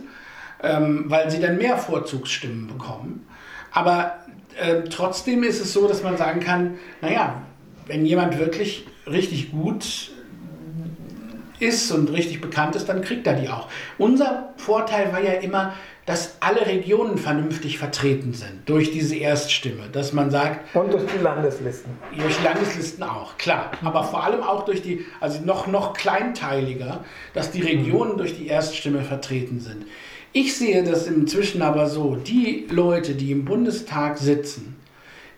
ähm, 0.62 1.06
weil 1.08 1.30
sie 1.30 1.40
dann 1.40 1.58
mehr 1.58 1.78
Vorzugsstimmen 1.78 2.68
bekommen. 2.68 3.28
Aber 3.72 4.20
äh, 4.62 4.84
trotzdem 4.90 5.44
ist 5.44 5.60
es 5.60 5.74
so, 5.74 5.88
dass 5.88 6.04
man 6.04 6.16
sagen 6.16 6.40
kann, 6.40 6.76
naja, 7.02 7.42
wenn 7.88 8.06
jemand 8.06 8.40
wirklich 8.40 8.88
richtig 9.08 9.52
gut 9.52 10.13
ist 11.64 11.92
und 11.92 12.12
richtig 12.12 12.42
bekannt 12.42 12.76
ist, 12.76 12.90
dann 12.90 13.02
kriegt 13.02 13.26
er 13.26 13.34
die 13.34 13.50
auch. 13.50 13.70
Unser 13.98 14.54
Vorteil 14.58 15.12
war 15.12 15.22
ja 15.22 15.34
immer, 15.34 15.74
dass 16.06 16.36
alle 16.42 16.66
Regionen 16.66 17.18
vernünftig 17.18 17.78
vertreten 17.78 18.34
sind 18.34 18.68
durch 18.68 18.92
diese 18.92 19.16
Erststimme, 19.16 19.84
dass 19.92 20.12
man 20.12 20.32
sagt. 20.32 20.76
Und 20.76 20.92
durch 20.92 21.06
die 21.06 21.24
Landeslisten. 21.24 21.94
Durch 22.18 22.38
die 22.38 22.44
Landeslisten 22.44 23.04
auch, 23.04 23.38
klar. 23.38 23.72
Aber 23.84 24.04
vor 24.04 24.24
allem 24.24 24.44
auch 24.44 24.66
durch 24.66 24.82
die, 24.82 25.06
also 25.22 25.44
noch, 25.46 25.68
noch 25.68 25.94
kleinteiliger, 25.94 27.04
dass 27.34 27.52
die 27.52 27.62
Regionen 27.62 28.18
durch 28.18 28.36
die 28.36 28.48
Erststimme 28.48 29.02
vertreten 29.02 29.62
sind. 29.62 29.86
Ich 30.34 30.58
sehe 30.58 30.84
das 30.84 31.08
inzwischen 31.08 31.62
aber 31.62 31.88
so, 31.88 32.16
die 32.16 32.68
Leute, 32.70 33.16
die 33.16 33.32
im 33.32 33.46
Bundestag 33.46 34.18
sitzen, 34.18 34.76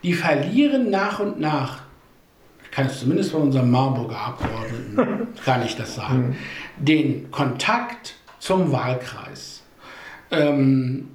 die 0.03 0.13
verlieren 0.13 0.89
nach 0.89 1.19
und 1.19 1.39
nach, 1.39 1.84
kann 2.75 2.87
es 2.87 2.99
zumindest 2.99 3.31
von 3.31 3.43
unserem 3.43 3.71
Marburger 3.71 4.17
Abgeordneten, 4.17 5.27
kann 5.45 5.63
ich 5.63 5.77
das 5.77 5.95
sagen, 5.95 6.35
den 6.77 7.31
Kontakt 7.31 8.15
zum 8.39 8.71
Wahlkreis. 8.73 9.63
Ähm, 10.29 11.07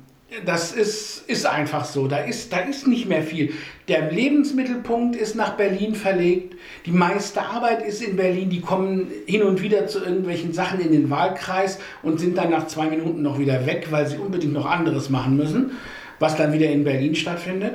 das 0.46 0.72
ist, 0.72 1.28
ist 1.28 1.44
einfach 1.44 1.84
so. 1.84 2.06
Da 2.06 2.18
ist, 2.18 2.52
da 2.52 2.60
ist 2.60 2.86
nicht 2.86 3.08
mehr 3.08 3.22
viel. 3.22 3.52
Der 3.88 4.10
Lebensmittelpunkt 4.10 5.16
ist 5.16 5.34
nach 5.34 5.56
Berlin 5.56 5.94
verlegt. 5.94 6.54
Die 6.86 6.92
meiste 6.92 7.42
Arbeit 7.42 7.82
ist 7.82 8.00
in 8.00 8.16
Berlin. 8.16 8.48
Die 8.48 8.60
kommen 8.60 9.08
hin 9.26 9.42
und 9.42 9.60
wieder 9.60 9.86
zu 9.86 10.02
irgendwelchen 10.02 10.52
Sachen 10.52 10.80
in 10.80 10.92
den 10.92 11.10
Wahlkreis 11.10 11.78
und 12.02 12.20
sind 12.20 12.38
dann 12.38 12.50
nach 12.50 12.68
zwei 12.68 12.86
Minuten 12.86 13.22
noch 13.22 13.38
wieder 13.38 13.66
weg, 13.66 13.88
weil 13.90 14.06
sie 14.06 14.18
unbedingt 14.18 14.52
noch 14.52 14.66
anderes 14.66 15.10
machen 15.10 15.36
müssen, 15.36 15.72
was 16.20 16.36
dann 16.36 16.52
wieder 16.52 16.70
in 16.70 16.84
Berlin 16.84 17.16
stattfindet. 17.16 17.74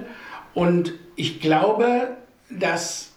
Und 0.53 0.93
ich 1.17 1.41
glaube, 1.41 2.15
dass, 2.49 3.11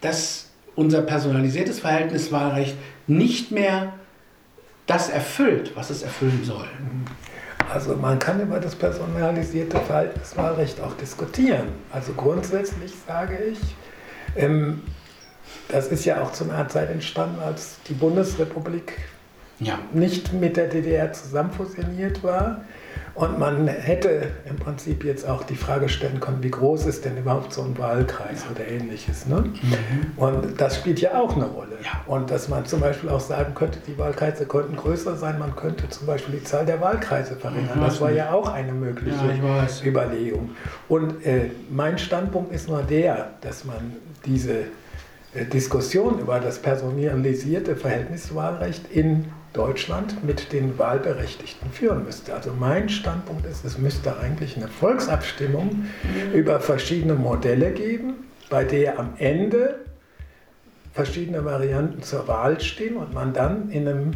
dass 0.00 0.48
unser 0.74 1.02
personalisiertes 1.02 1.80
Verhältniswahlrecht 1.80 2.76
nicht 3.06 3.50
mehr 3.50 3.94
das 4.86 5.08
erfüllt, 5.08 5.72
was 5.74 5.90
es 5.90 6.02
erfüllen 6.02 6.42
soll. 6.44 6.68
Also 7.72 7.96
man 7.96 8.18
kann 8.18 8.40
über 8.40 8.60
das 8.60 8.74
personalisierte 8.76 9.80
Verhaltenswahlrecht 9.80 10.80
auch 10.80 10.94
diskutieren. 10.94 11.68
Also 11.92 12.12
grundsätzlich 12.12 12.92
sage 13.06 13.38
ich, 13.52 13.58
ähm, 14.36 14.82
das 15.68 15.88
ist 15.88 16.04
ja 16.04 16.22
auch 16.22 16.32
zu 16.32 16.44
einer 16.44 16.68
Zeit 16.68 16.90
entstanden, 16.90 17.40
als 17.40 17.78
die 17.88 17.94
Bundesrepublik 17.94 18.98
ja. 19.58 19.78
nicht 19.92 20.32
mit 20.32 20.56
der 20.56 20.68
DDR 20.68 21.12
zusammen 21.12 21.50
fusioniert 21.50 22.22
war. 22.22 22.64
Und 23.14 23.38
man 23.38 23.66
hätte 23.66 24.28
im 24.48 24.56
Prinzip 24.56 25.04
jetzt 25.04 25.26
auch 25.26 25.42
die 25.44 25.56
Frage 25.56 25.88
stellen 25.88 26.20
können, 26.20 26.42
wie 26.42 26.50
groß 26.50 26.86
ist 26.86 27.04
denn 27.04 27.16
überhaupt 27.16 27.52
so 27.52 27.62
ein 27.62 27.76
Wahlkreis 27.78 28.44
oder 28.50 28.66
ähnliches. 28.68 29.26
Ne? 29.26 29.36
Mhm. 29.36 30.12
Und 30.16 30.60
das 30.60 30.76
spielt 30.76 31.00
ja 31.00 31.18
auch 31.20 31.34
eine 31.34 31.46
Rolle. 31.46 31.78
Ja. 31.82 32.02
Und 32.06 32.30
dass 32.30 32.48
man 32.48 32.66
zum 32.66 32.80
Beispiel 32.80 33.08
auch 33.08 33.20
sagen 33.20 33.54
könnte, 33.54 33.78
die 33.86 33.96
Wahlkreise 33.96 34.44
könnten 34.44 34.76
größer 34.76 35.16
sein, 35.16 35.38
man 35.38 35.56
könnte 35.56 35.88
zum 35.88 36.06
Beispiel 36.06 36.36
die 36.36 36.44
Zahl 36.44 36.66
der 36.66 36.80
Wahlkreise 36.80 37.36
verringern. 37.36 37.80
Das 37.80 38.00
war 38.00 38.10
ja 38.10 38.32
auch 38.32 38.48
eine 38.52 38.72
mögliche 38.72 39.16
ja, 39.16 39.66
Überlegung. 39.84 40.50
Und 40.88 41.24
äh, 41.24 41.50
mein 41.70 41.98
Standpunkt 41.98 42.52
ist 42.52 42.68
nur 42.68 42.82
der, 42.82 43.30
dass 43.40 43.64
man 43.64 43.96
diese 44.24 44.64
äh, 45.34 45.44
Diskussion 45.44 46.18
über 46.18 46.40
das 46.40 46.58
personalisierte 46.58 47.76
Verhältniswahlrecht 47.76 48.90
in 48.90 49.26
Deutschland 49.56 50.24
mit 50.24 50.52
den 50.52 50.78
Wahlberechtigten 50.78 51.70
führen 51.70 52.04
müsste. 52.04 52.34
Also 52.34 52.52
mein 52.58 52.88
Standpunkt 52.88 53.46
ist, 53.46 53.64
es 53.64 53.78
müsste 53.78 54.18
eigentlich 54.18 54.56
eine 54.56 54.68
Volksabstimmung 54.68 55.86
über 56.34 56.60
verschiedene 56.60 57.14
Modelle 57.14 57.72
geben, 57.72 58.14
bei 58.50 58.64
der 58.64 58.98
am 58.98 59.14
Ende 59.18 59.80
verschiedene 60.92 61.44
Varianten 61.44 62.02
zur 62.02 62.28
Wahl 62.28 62.60
stehen 62.60 62.96
und 62.96 63.12
man 63.12 63.32
dann 63.32 63.70
in 63.70 63.88
einem 63.88 64.10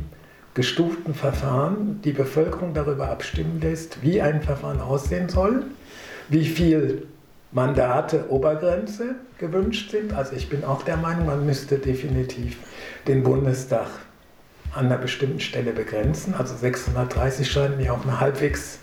gestuften 0.55 1.15
Verfahren 1.15 2.01
die 2.03 2.13
Bevölkerung 2.13 2.75
darüber 2.75 3.11
abstimmen 3.11 3.61
lässt, 3.61 4.03
wie 4.03 4.21
ein 4.21 4.43
Verfahren 4.43 4.81
aussehen 4.81 5.29
soll, 5.29 5.65
wie 6.29 6.45
viel 6.45 7.07
Mandate 7.53 8.31
Obergrenze 8.31 9.17
gewünscht 9.39 9.91
sind. 9.91 10.13
Also 10.13 10.35
ich 10.37 10.49
bin 10.49 10.65
auch 10.65 10.83
der 10.83 10.97
Meinung, 10.97 11.27
man 11.27 11.45
müsste 11.47 11.79
definitiv 11.79 12.57
den 13.07 13.23
Bundestag 13.23 13.89
an 14.75 14.87
einer 14.87 14.99
bestimmten 14.99 15.41
Stelle 15.41 15.73
begrenzen. 15.73 16.35
Also 16.35 16.57
630 16.57 17.51
scheint 17.51 17.79
mir 17.79 17.93
auch 17.93 18.03
eine 18.03 18.21
halbwegs 18.21 18.79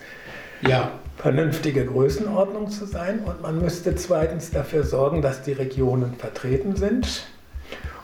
ja. 0.62 0.92
vernünftige 1.16 1.86
Größenordnung 1.86 2.70
zu 2.70 2.86
sein. 2.86 3.20
Und 3.20 3.42
man 3.42 3.58
müsste 3.58 3.94
zweitens 3.96 4.50
dafür 4.50 4.84
sorgen, 4.84 5.22
dass 5.22 5.42
die 5.42 5.52
Regionen 5.52 6.14
vertreten 6.14 6.76
sind. 6.76 7.26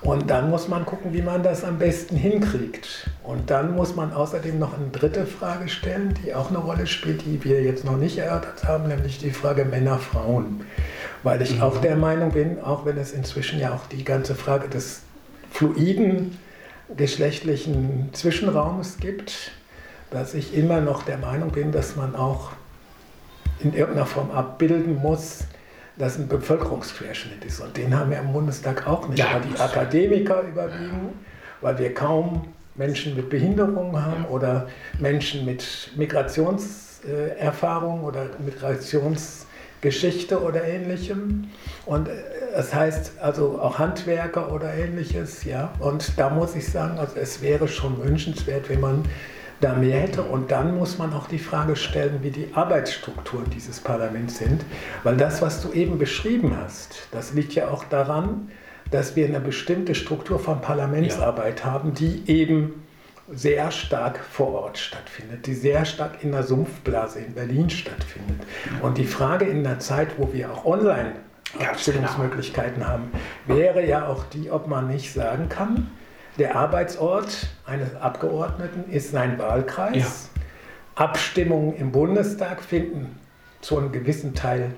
Und 0.05 0.29
dann 0.29 0.51
muss 0.51 0.69
man 0.69 0.85
gucken, 0.85 1.15
wie 1.15 1.23
man 1.23 1.43
das 1.43 1.65
am 1.65 1.79
besten 1.79 2.17
hinkriegt. 2.17 3.09
Und 3.23 3.51
dann 3.51 3.75
muss 3.75 3.97
man 3.97 4.13
außerdem 4.13 4.59
noch 4.59 4.75
eine 4.75 4.89
dritte 4.89 5.25
Frage 5.25 5.69
stellen, 5.71 6.13
die 6.23 6.35
auch 6.35 6.51
eine 6.51 6.59
Rolle 6.59 6.87
spielt, 6.87 7.25
die 7.25 7.43
wir 7.43 7.63
jetzt 7.63 7.87
noch 7.87 7.97
nicht 7.97 8.19
erörtert 8.19 8.65
haben, 8.65 8.89
nämlich 8.89 9.19
die 9.19 9.31
Frage 9.31 9.65
Männer-Frauen. 9.65 10.67
Weil 11.23 11.41
ich 11.41 11.57
mhm. 11.57 11.63
auch 11.63 11.79
der 11.79 11.97
Meinung 11.97 12.33
bin, 12.33 12.61
auch 12.61 12.85
wenn 12.85 12.99
es 12.99 13.13
inzwischen 13.13 13.59
ja 13.59 13.73
auch 13.73 13.87
die 13.87 14.05
ganze 14.05 14.35
Frage 14.35 14.69
des 14.69 15.01
fluiden 15.51 16.37
geschlechtlichen 16.97 18.11
Zwischenraums 18.13 18.99
gibt, 18.99 19.53
dass 20.11 20.35
ich 20.35 20.57
immer 20.57 20.81
noch 20.81 21.03
der 21.03 21.19
Meinung 21.19 21.51
bin, 21.51 21.73
dass 21.73 21.97
man 21.97 22.15
auch 22.15 22.53
in 23.61 23.75
irgendeiner 23.75 24.07
Form 24.07 24.31
abbilden 24.31 25.01
muss, 25.01 25.45
dass 25.97 26.19
ein 26.19 26.29
Bevölkerungsquerschnitt 26.29 27.45
ist. 27.45 27.61
Und 27.61 27.77
den 27.77 27.99
haben 27.99 28.11
wir 28.11 28.19
im 28.19 28.33
Bundestag 28.33 28.87
auch 28.87 29.09
nicht, 29.09 29.19
ja, 29.19 29.35
weil 29.35 29.41
die 29.43 29.59
Akademiker 29.59 30.43
überwiegen, 30.43 31.11
weil 31.61 31.79
wir 31.79 31.93
kaum 31.95 32.49
Menschen 32.75 33.15
mit 33.15 33.31
Behinderungen 33.31 34.05
haben 34.05 34.25
oder 34.27 34.67
Menschen 34.99 35.45
mit 35.45 35.91
Migrationserfahrung 35.97 38.03
oder 38.03 38.31
Migrationsgeschichte 38.45 40.43
oder 40.43 40.65
ähnlichem. 40.65 41.51
Und 41.87 42.09
äh, 42.09 42.15
das 42.55 42.73
heißt 42.73 43.13
also 43.21 43.59
auch 43.61 43.81
Handwerker 43.81 44.53
oder 44.53 44.73
ähnliches, 44.75 45.45
ja. 45.45 45.73
Und 45.81 46.19
da 46.19 46.31
muss 46.31 46.55
ich 46.55 46.71
sagen, 46.71 46.99
also 46.99 47.17
es 47.17 47.43
wäre 47.43 47.67
schon 47.67 48.03
wünschenswert, 48.03 48.69
wenn 48.69 48.81
man 48.81 49.05
da 49.61 49.75
mehr 49.75 50.01
hätte. 50.01 50.23
Und 50.23 50.53
dann 50.53 50.77
muss 50.77 50.97
man 50.99 51.13
auch 51.15 51.27
die 51.27 51.41
Frage 51.41 51.75
stellen, 51.75 52.21
wie 52.23 52.31
die 52.31 52.51
Arbeitsstrukturen 52.55 53.51
dieses 53.51 53.81
Parlaments 53.81 54.39
sind. 54.39 54.65
Weil 55.03 55.17
das, 55.17 55.43
was 55.43 55.63
du 55.63 55.73
eben 55.73 55.99
beschrieben 55.99 56.57
hast, 56.57 57.09
das 57.11 57.33
liegt 57.33 57.55
ja 57.55 57.69
auch 57.69 57.85
daran, 57.85 58.51
dass 58.91 59.17
wir 59.17 59.27
eine 59.27 59.41
bestimmte 59.41 59.97
Struktur 59.97 60.39
von 60.39 60.61
Parlamentsarbeit 60.61 61.61
ja. 61.61 61.67
haben, 61.67 61.95
die 61.95 62.23
eben 62.27 62.85
sehr 63.33 63.73
stark 63.73 64.21
vor 64.21 64.53
Ort 64.53 64.79
stattfindet, 64.79 65.47
die 65.47 65.55
sehr 65.55 65.85
stark 65.87 66.23
in 66.23 66.31
der 66.31 66.45
Sumpfblase 66.45 67.19
in 67.21 67.35
Berlin 67.35 67.71
stattfindet. 67.71 68.47
Und 68.81 68.99
die 68.99 69.07
Frage 69.07 69.47
in 69.47 69.65
der 69.65 69.81
Zeit, 69.81 70.19
wo 70.19 70.33
wir 70.33 70.53
auch 70.53 70.67
online 70.67 71.15
Abstimmungsmöglichkeiten 71.61 72.81
genau. 72.81 72.89
haben, 72.89 73.13
wäre 73.47 73.87
ja 73.87 74.07
auch 74.07 74.25
die, 74.25 74.51
ob 74.51 74.67
man 74.69 74.89
nicht 74.89 75.13
sagen 75.13 75.49
kann, 75.49 75.91
der 76.39 76.57
Arbeitsort 76.57 77.47
eines 77.65 77.95
Abgeordneten 77.95 78.91
ist 78.91 79.13
sein 79.13 79.39
Wahlkreis. 79.39 79.95
Ja. 79.95 80.07
Abstimmungen 80.97 81.77
im 81.77 81.93
Bundestag 81.93 82.61
finden 82.63 83.17
zu 83.61 83.79
einem 83.79 83.93
gewissen 83.93 84.35
Teil 84.35 84.75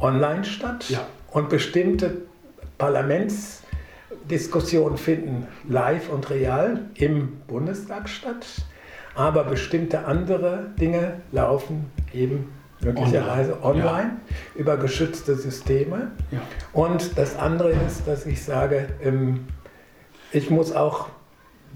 online 0.00 0.44
statt 0.44 0.90
ja. 0.90 1.06
und 1.30 1.48
bestimmte 1.48 2.22
Parlamentsdiskussionen 2.78 4.96
finden 4.96 5.46
live 5.68 6.08
und 6.08 6.30
real 6.30 6.86
im 6.94 7.40
Bundestag 7.46 8.08
statt, 8.08 8.46
aber 9.14 9.44
bestimmte 9.44 10.06
andere 10.06 10.70
Dinge 10.78 11.20
laufen 11.32 11.92
eben 12.12 12.52
möglicherweise 12.80 13.62
online, 13.62 13.88
online 13.88 14.10
ja. 14.28 14.60
über 14.60 14.76
geschützte 14.76 15.36
Systeme. 15.36 16.12
Ja. 16.30 16.40
Und 16.72 17.18
das 17.18 17.36
andere 17.38 17.70
ist, 17.70 18.06
dass 18.06 18.26
ich 18.26 18.42
sage, 18.42 18.88
ähm, 19.02 19.46
ich 20.32 20.50
muss 20.50 20.72
auch 20.72 21.08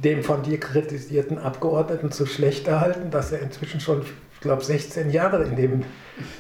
dem 0.03 0.23
von 0.23 0.43
dir 0.43 0.59
kritisierten 0.59 1.39
Abgeordneten 1.39 2.11
zu 2.11 2.27
schlecht 2.27 2.67
erhalten, 2.67 3.11
dass 3.11 3.33
er 3.33 3.41
inzwischen 3.41 3.81
schon, 3.81 4.03
ich 4.03 4.41
glaube, 4.41 4.65
16 4.65 5.11
Jahre 5.11 5.45
in, 5.45 5.57
dem, 5.57 5.85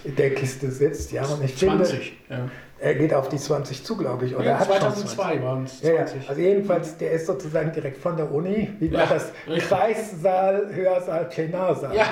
in 0.02 0.16
der 0.16 0.34
Kiste 0.34 0.70
sitzt. 0.70 1.12
Ja, 1.12 1.24
und 1.24 1.44
ich 1.44 1.56
20, 1.56 1.90
finde, 2.28 2.44
ja. 2.44 2.50
Er 2.80 2.94
geht 2.96 3.14
auf 3.14 3.28
die 3.28 3.38
20 3.38 3.82
zu, 3.82 3.96
glaube 3.96 4.26
ich. 4.26 4.36
Oder 4.36 4.44
ja, 4.44 4.60
2002 4.60 5.42
waren 5.42 5.64
es 5.64 5.80
20. 5.80 6.22
Ja, 6.22 6.28
also 6.28 6.40
jedenfalls, 6.40 6.98
der 6.98 7.12
ist 7.12 7.26
sozusagen 7.26 7.72
direkt 7.72 7.96
von 7.96 8.16
der 8.16 8.30
Uni. 8.30 8.68
Wie 8.78 8.92
war 8.92 9.06
das? 9.06 9.32
Kreissaal, 9.46 10.68
Hörsaal, 10.70 11.24
Plenarsaal. 11.26 11.96
Ja. 11.96 12.04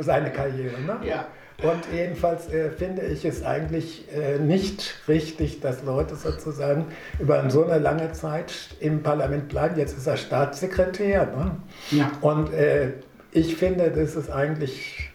Seine 0.00 0.32
Karriere, 0.32 0.80
ne? 0.80 0.96
Ja. 1.04 1.26
Und 1.60 1.92
jedenfalls 1.92 2.48
äh, 2.52 2.70
finde 2.70 3.02
ich 3.02 3.24
es 3.24 3.44
eigentlich 3.44 4.04
äh, 4.14 4.38
nicht 4.38 4.94
richtig, 5.08 5.60
dass 5.60 5.82
Leute 5.82 6.14
sozusagen 6.14 6.86
über 7.18 7.50
so 7.50 7.64
eine 7.64 7.80
lange 7.80 8.12
Zeit 8.12 8.52
im 8.78 9.02
Parlament 9.02 9.48
bleiben. 9.48 9.76
Jetzt 9.76 9.98
ist 9.98 10.06
er 10.06 10.16
Staatssekretär. 10.16 11.26
Ne? 11.26 11.50
Ja. 11.90 12.12
Und 12.20 12.52
äh, 12.52 12.92
ich 13.32 13.56
finde, 13.56 13.90
dass 13.90 14.14
es 14.14 14.30
eigentlich 14.30 15.10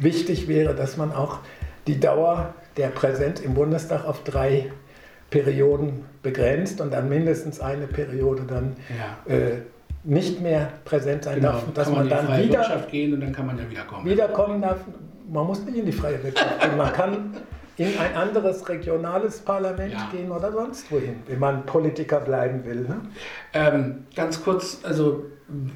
wichtig 0.00 0.48
wäre, 0.48 0.74
dass 0.74 0.96
man 0.96 1.12
auch 1.12 1.38
die 1.86 2.00
Dauer 2.00 2.54
der 2.76 2.88
Präsenz 2.88 3.38
im 3.40 3.54
Bundestag 3.54 4.04
auf 4.04 4.24
drei 4.24 4.72
Perioden 5.30 6.04
begrenzt 6.22 6.80
und 6.80 6.92
dann 6.92 7.08
mindestens 7.08 7.60
eine 7.60 7.86
Periode 7.86 8.42
dann 8.48 8.76
ja. 9.28 9.32
äh, 9.32 9.58
nicht 10.02 10.40
mehr 10.40 10.70
präsent 10.84 11.22
sein 11.22 11.36
genau. 11.36 11.52
darf. 11.52 11.72
Dass 11.72 11.86
kann 11.86 11.96
man, 11.96 12.08
man 12.08 12.26
dann 12.26 12.42
wieder 12.42 12.86
gehen 12.90 13.14
und 13.14 13.20
dann 13.20 13.32
kann 13.32 13.46
man 13.46 13.58
ja 13.58 13.70
wiederkommen. 13.70 14.04
Wiederkommen 14.04 14.62
darf. 14.62 14.78
Man 15.26 15.46
muss 15.46 15.64
nicht 15.64 15.76
in 15.76 15.86
die 15.86 15.92
freie 15.92 16.22
Wirtschaft 16.22 16.60
gehen. 16.60 16.76
Man 16.76 16.92
kann 16.92 17.34
in 17.76 17.98
ein 17.98 18.14
anderes 18.14 18.68
regionales 18.68 19.40
Parlament 19.40 19.92
ja. 19.92 20.08
gehen 20.12 20.30
oder 20.30 20.52
sonst 20.52 20.90
wohin, 20.92 21.16
wenn 21.26 21.38
man 21.38 21.66
Politiker 21.66 22.20
bleiben 22.20 22.64
will. 22.64 22.82
Ne? 22.82 23.00
Ähm, 23.52 24.06
ganz 24.14 24.42
kurz, 24.42 24.80
also 24.84 25.24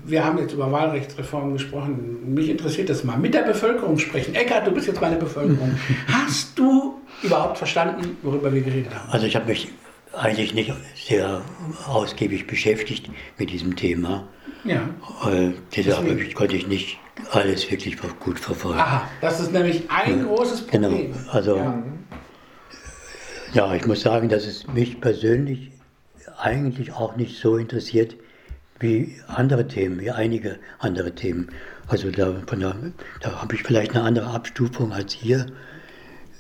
wir 0.05 0.25
haben 0.25 0.39
jetzt 0.39 0.53
über 0.53 0.71
Wahlrechtsreformen 0.71 1.55
gesprochen. 1.55 2.35
Mich 2.35 2.49
interessiert 2.49 2.89
das 2.89 3.05
mal. 3.05 3.19
Mit 3.19 3.35
der 3.35 3.43
Bevölkerung 3.43 3.99
sprechen. 3.99 4.35
Eckart, 4.35 4.67
du 4.67 4.71
bist 4.71 4.87
jetzt 4.87 5.01
meine 5.01 5.17
Bevölkerung. 5.17 5.79
Hast 6.07 6.59
du 6.59 7.01
überhaupt 7.23 7.59
verstanden, 7.59 8.17
worüber 8.23 8.53
wir 8.53 8.63
geredet 8.63 8.95
haben? 8.95 9.11
Also 9.11 9.27
ich 9.27 9.35
habe 9.35 9.47
mich 9.47 9.69
eigentlich 10.13 10.55
nicht 10.55 10.73
sehr 10.95 11.43
ausgiebig 11.87 12.47
beschäftigt 12.47 13.11
mit 13.37 13.51
diesem 13.51 13.77
Thema. 13.77 14.27
Ja. 14.65 14.89
Äh, 15.31 15.53
deshalb 15.77 16.35
konnte 16.35 16.57
ich 16.57 16.67
nicht 16.67 16.99
alles 17.33 17.71
wirklich 17.71 17.99
gut 18.21 18.39
verfolgen. 18.39 18.79
Aha, 18.79 19.09
das 19.21 19.41
ist 19.41 19.53
nämlich 19.53 19.91
ein 19.91 20.19
ja. 20.19 20.25
großes 20.25 20.67
genau. 20.67 20.89
Problem. 20.89 21.13
Genau. 21.13 21.31
Also, 21.33 21.57
ja. 21.57 21.83
ja, 23.53 23.75
ich 23.75 23.87
muss 23.87 24.01
sagen, 24.01 24.29
dass 24.29 24.47
es 24.47 24.67
mich 24.69 25.01
persönlich 25.01 25.73
eigentlich 26.39 26.93
auch 26.93 27.17
nicht 27.17 27.39
so 27.39 27.57
interessiert 27.57 28.17
wie 28.81 29.17
andere 29.27 29.67
Themen, 29.67 30.01
wie 30.01 30.11
einige 30.11 30.59
andere 30.79 31.15
Themen. 31.15 31.51
Also 31.89 32.11
da, 32.11 32.33
da, 32.47 32.75
da 33.21 33.43
habe 33.43 33.55
ich 33.55 33.63
vielleicht 33.63 33.95
eine 33.95 34.05
andere 34.05 34.29
Abstufung 34.29 34.93
als 34.93 35.13
hier. 35.13 35.47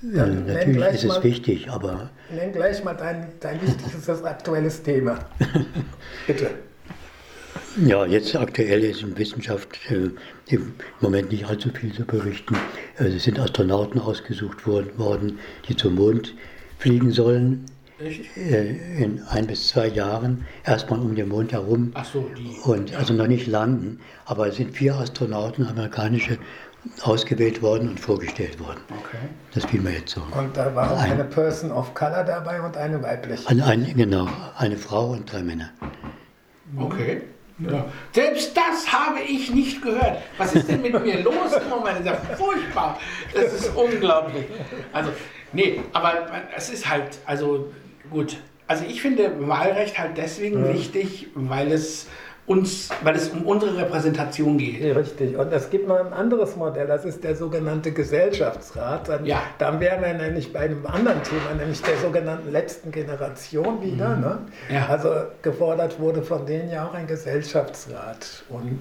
Ja, 0.03 0.25
äh, 0.25 0.29
natürlich 0.29 0.85
ist 0.87 1.05
es 1.05 1.09
mal, 1.09 1.25
wichtig, 1.25 1.71
aber. 1.71 2.11
Nenn 2.31 2.53
gleich 2.53 2.85
mal 2.85 2.95
dein, 2.95 3.27
dein 3.41 3.61
wichtigstes 3.61 4.23
aktuelles 4.23 4.83
Thema. 4.83 5.19
Bitte. 6.27 6.51
Ja, 7.87 8.05
jetzt 8.07 8.35
aktuell 8.35 8.83
ist 8.83 9.03
in 9.03 9.17
Wissenschaft 9.17 9.79
äh, 9.91 10.11
im 10.53 10.73
Moment 11.01 11.31
nicht 11.31 11.47
allzu 11.47 11.71
viel 11.71 11.93
zu 11.93 12.05
berichten. 12.05 12.57
Äh, 12.99 13.05
es 13.05 13.25
sind 13.25 13.39
Astronauten 13.39 14.01
ausgesucht 14.01 14.67
worden, 14.67 15.39
die 15.69 15.77
zum 15.77 15.95
Mond 15.95 16.35
fliegen 16.79 17.13
sollen. 17.13 17.67
Äh, 18.01 19.03
in 19.03 19.23
ein 19.29 19.47
bis 19.47 19.69
zwei 19.69 19.87
Jahren 19.87 20.45
erstmal 20.65 20.99
um 20.99 21.15
den 21.15 21.29
Mond 21.29 21.53
herum. 21.53 21.93
Ach 21.95 22.05
so, 22.05 22.29
die. 22.37 22.57
Und 22.65 22.95
also 22.97 23.15
noch 23.15 23.29
nicht 23.29 23.47
landen, 23.47 24.01
aber 24.25 24.49
es 24.49 24.57
sind 24.57 24.73
vier 24.75 24.97
Astronauten, 24.97 25.67
amerikanische, 25.67 26.39
ausgewählt 27.03 27.63
worden 27.63 27.91
und 27.91 28.01
vorgestellt 28.01 28.59
worden. 28.59 28.81
Okay. 28.89 29.19
Das 29.55 29.65
fiel 29.67 29.81
mir 29.81 29.93
jetzt 29.93 30.15
so. 30.15 30.23
Und 30.37 30.57
da 30.57 30.75
war 30.75 30.93
auch 30.93 30.99
eine 30.99 31.25
Person 31.25 31.71
of 31.71 31.95
Color 31.95 32.25
dabei 32.25 32.61
und 32.61 32.77
eine 32.77 33.01
weibliche. 33.03 33.49
Eine, 33.49 33.65
eine, 33.67 33.95
genau, 33.95 34.29
eine 34.57 34.77
Frau 34.77 35.11
und 35.11 35.31
drei 35.31 35.43
Männer. 35.43 35.71
Okay. 36.77 37.23
Ja. 37.59 37.85
Selbst 38.13 38.57
das 38.57 38.93
habe 38.93 39.21
ich 39.21 39.51
nicht 39.51 39.83
gehört. 39.83 40.19
Was 40.37 40.55
ist 40.55 40.69
denn 40.69 40.81
mit 40.81 40.93
mir 41.05 41.23
los 41.23 41.53
im 41.61 41.69
Moment? 41.69 42.07
Das 42.07 42.23
ist 42.23 42.29
ja 42.31 42.37
furchtbar. 42.37 42.99
Das 43.35 43.53
ist 43.53 43.75
unglaublich. 43.75 44.47
Also, 44.93 45.11
nee, 45.53 45.81
aber 45.93 46.29
es 46.57 46.71
ist 46.71 46.89
halt, 46.89 47.19
also 47.27 47.73
gut. 48.11 48.37
Also 48.69 48.85
ich 48.85 49.01
finde 49.01 49.49
Wahlrecht 49.49 49.99
halt 49.99 50.17
deswegen 50.17 50.67
ja. 50.67 50.75
wichtig, 50.75 51.29
weil 51.35 51.73
es 51.73 52.07
uns, 52.49 52.89
weil 53.03 53.15
es 53.15 53.29
um 53.29 53.43
unsere 53.43 53.77
Repräsentation 53.77 54.57
geht. 54.57 54.97
Richtig. 54.97 55.37
Und 55.37 55.53
es 55.53 55.69
gibt 55.69 55.87
noch 55.87 55.99
ein 55.99 56.13
anderes 56.13 56.57
Modell, 56.57 56.87
das 56.87 57.05
ist 57.05 57.23
der 57.23 57.37
sogenannte 57.37 57.93
Gesellschaftsrat. 57.93 59.09
Dann, 59.09 59.27
ja. 59.27 59.43
dann 59.59 59.81
wären 59.81 60.03
wir 60.03 60.15
nämlich 60.15 60.53
bei 60.53 60.61
einem 60.61 60.87
anderen 60.87 61.23
Thema, 61.23 61.55
nämlich 61.59 61.83
der 61.83 61.99
sogenannten 61.99 62.51
letzten 62.51 62.91
Generation 62.91 63.83
wieder. 63.83 64.17
Mhm. 64.17 64.21
Ne? 64.21 64.39
Ja. 64.73 64.87
Also 64.89 65.11
gefordert 65.43 66.01
wurde 66.01 66.23
von 66.23 66.47
denen 66.47 66.71
ja 66.71 66.87
auch 66.87 66.95
ein 66.95 67.07
Gesellschaftsrat. 67.07 68.45
Und 68.49 68.81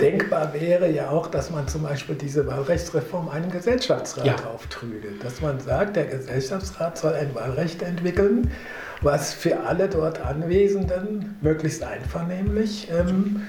denkbar 0.00 0.54
wäre 0.54 0.90
ja 0.90 1.10
auch, 1.10 1.26
dass 1.26 1.50
man 1.50 1.66
zum 1.68 1.82
Beispiel 1.82 2.14
diese 2.14 2.46
Wahlrechtsreform 2.46 3.28
einem 3.28 3.50
Gesellschaftsrat 3.50 4.26
ja. 4.26 4.36
auftrügelt. 4.52 5.22
Dass 5.24 5.40
man 5.40 5.60
sagt, 5.60 5.96
der 5.96 6.06
Gesellschaftsrat 6.06 6.98
soll 6.98 7.14
ein 7.14 7.34
Wahlrecht 7.34 7.82
entwickeln 7.82 8.50
was 9.02 9.32
für 9.32 9.60
alle 9.60 9.88
dort 9.88 10.20
Anwesenden 10.20 11.36
möglichst 11.40 11.82
einvernehmlich 11.82 12.88
ähm, 12.90 13.42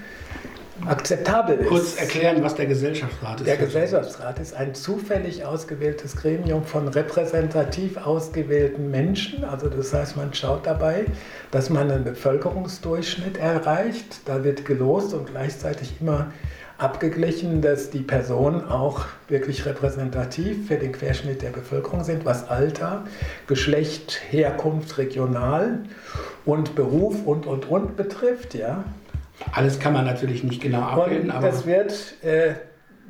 akzeptabel 0.87 1.57
ist. 1.57 1.67
Kurz 1.67 1.95
erklären, 1.97 2.43
was 2.43 2.55
der 2.55 2.65
Gesellschaftsrat 2.65 3.41
ist. 3.41 3.47
Der 3.47 3.57
Gesellschaftsrat 3.57 4.39
ist 4.39 4.53
ein 4.55 4.75
zufällig 4.75 5.45
ausgewähltes 5.45 6.15
Gremium 6.15 6.63
von 6.63 6.87
repräsentativ 6.87 7.97
ausgewählten 7.97 8.89
Menschen. 8.91 9.43
Also 9.43 9.69
das 9.69 9.93
heißt, 9.93 10.17
man 10.17 10.33
schaut 10.33 10.65
dabei, 10.65 11.05
dass 11.51 11.69
man 11.69 11.91
einen 11.91 12.03
Bevölkerungsdurchschnitt 12.03 13.37
erreicht. 13.37 14.21
Da 14.25 14.43
wird 14.43 14.65
gelost 14.65 15.13
und 15.13 15.27
gleichzeitig 15.27 15.95
immer 15.99 16.31
abgeglichen, 16.79 17.61
dass 17.61 17.89
die 17.89 17.99
Personen 17.99 18.63
auch 18.63 19.05
wirklich 19.27 19.65
repräsentativ 19.65 20.67
für 20.67 20.77
den 20.77 20.93
Querschnitt 20.93 21.41
der 21.41 21.49
Bevölkerung 21.49 22.03
sind, 22.05 22.25
was 22.25 22.47
Alter, 22.47 23.03
Geschlecht, 23.47 24.19
Herkunft, 24.29 24.97
regional 24.97 25.79
und 26.45 26.75
Beruf 26.75 27.25
und, 27.25 27.45
und, 27.45 27.69
und 27.69 27.97
betrifft. 27.97 28.55
Ja. 28.55 28.85
Alles 29.51 29.79
kann 29.79 29.93
man 29.93 30.05
natürlich 30.05 30.43
nicht 30.43 30.61
genau 30.61 30.81
abbilden. 30.81 31.31
Und 31.31 31.43
das 31.43 31.65
wird 31.65 32.23
äh, 32.23 32.55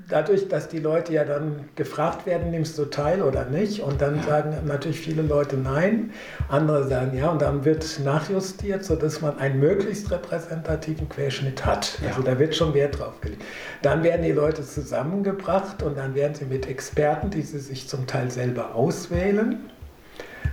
dadurch, 0.10 0.48
dass 0.48 0.68
die 0.68 0.80
Leute 0.80 1.14
ja 1.14 1.24
dann 1.24 1.70
gefragt 1.76 2.26
werden, 2.26 2.52
nimmst 2.52 2.78
du 2.78 2.86
teil 2.86 3.22
oder 3.22 3.46
nicht? 3.46 3.82
Und 3.82 4.02
dann 4.02 4.18
ja. 4.18 4.24
sagen 4.24 4.56
natürlich 4.66 5.00
viele 5.00 5.22
Leute 5.22 5.56
nein, 5.56 6.12
andere 6.50 6.88
sagen 6.88 7.18
ja 7.18 7.30
und 7.30 7.42
dann 7.42 7.64
wird 7.64 8.00
nachjustiert, 8.04 8.84
sodass 8.84 9.22
man 9.22 9.38
einen 9.40 9.60
möglichst 9.60 10.12
repräsentativen 10.12 11.08
Querschnitt 11.08 11.66
hat. 11.66 12.00
Ja. 12.02 12.10
Also 12.10 12.24
da 12.24 12.38
wird 12.40 12.56
schon 12.56 12.74
Wert 12.74 13.00
drauf 13.00 13.22
gelegt. 13.22 13.44
Dann 13.82 14.04
werden 14.04 14.24
die 14.24 14.32
Leute 14.32 14.64
zusammengebracht 14.64 15.82
und 15.84 15.98
dann 15.98 16.16
werden 16.16 16.36
sie 16.36 16.46
mit 16.46 16.68
Experten, 16.68 17.30
die 17.30 17.44
sie 17.44 17.60
sich 17.60 17.88
zum 17.88 18.08
Teil 18.08 18.30
selber 18.32 18.76
auswählen, 18.76 19.70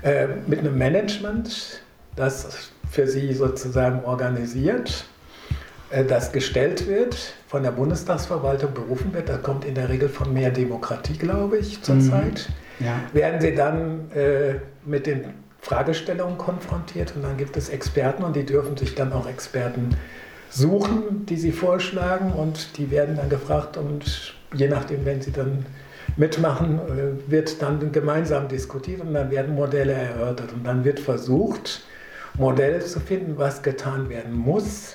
äh, 0.02 0.28
mit 0.46 0.60
einem 0.60 0.76
Management, 0.76 1.82
das 2.14 2.70
für 2.90 3.06
sie 3.06 3.32
sozusagen 3.32 4.04
organisiert 4.04 5.06
das 5.90 6.32
gestellt 6.32 6.88
wird, 6.88 7.16
von 7.46 7.62
der 7.62 7.70
Bundestagsverwaltung 7.70 8.74
berufen 8.74 9.14
wird, 9.14 9.28
das 9.28 9.42
kommt 9.42 9.64
in 9.64 9.74
der 9.74 9.88
Regel 9.88 10.08
von 10.08 10.32
mehr 10.32 10.50
Demokratie, 10.50 11.16
glaube 11.16 11.58
ich, 11.58 11.82
zurzeit, 11.82 12.48
mhm. 12.78 12.86
ja. 12.86 13.00
werden 13.12 13.40
sie 13.40 13.54
dann 13.54 14.10
äh, 14.12 14.54
mit 14.84 15.06
den 15.06 15.24
Fragestellungen 15.60 16.38
konfrontiert 16.38 17.14
und 17.16 17.22
dann 17.22 17.36
gibt 17.36 17.56
es 17.56 17.68
Experten 17.68 18.24
und 18.24 18.36
die 18.36 18.44
dürfen 18.44 18.76
sich 18.76 18.94
dann 18.94 19.12
auch 19.12 19.28
Experten 19.28 19.90
suchen, 20.50 21.26
die 21.26 21.36
sie 21.36 21.52
vorschlagen 21.52 22.32
und 22.32 22.78
die 22.78 22.90
werden 22.90 23.16
dann 23.16 23.28
gefragt 23.28 23.76
und 23.76 24.34
je 24.54 24.68
nachdem, 24.68 25.04
wenn 25.04 25.20
sie 25.20 25.32
dann 25.32 25.66
mitmachen, 26.16 26.78
äh, 26.78 27.30
wird 27.30 27.62
dann 27.62 27.92
gemeinsam 27.92 28.48
diskutiert 28.48 29.00
und 29.00 29.14
dann 29.14 29.30
werden 29.30 29.54
Modelle 29.54 29.92
erörtert 29.92 30.52
und 30.52 30.64
dann 30.64 30.84
wird 30.84 30.98
versucht, 31.00 31.82
Modelle 32.34 32.80
zu 32.80 33.00
finden, 33.00 33.38
was 33.38 33.62
getan 33.62 34.08
werden 34.08 34.34
muss, 34.34 34.94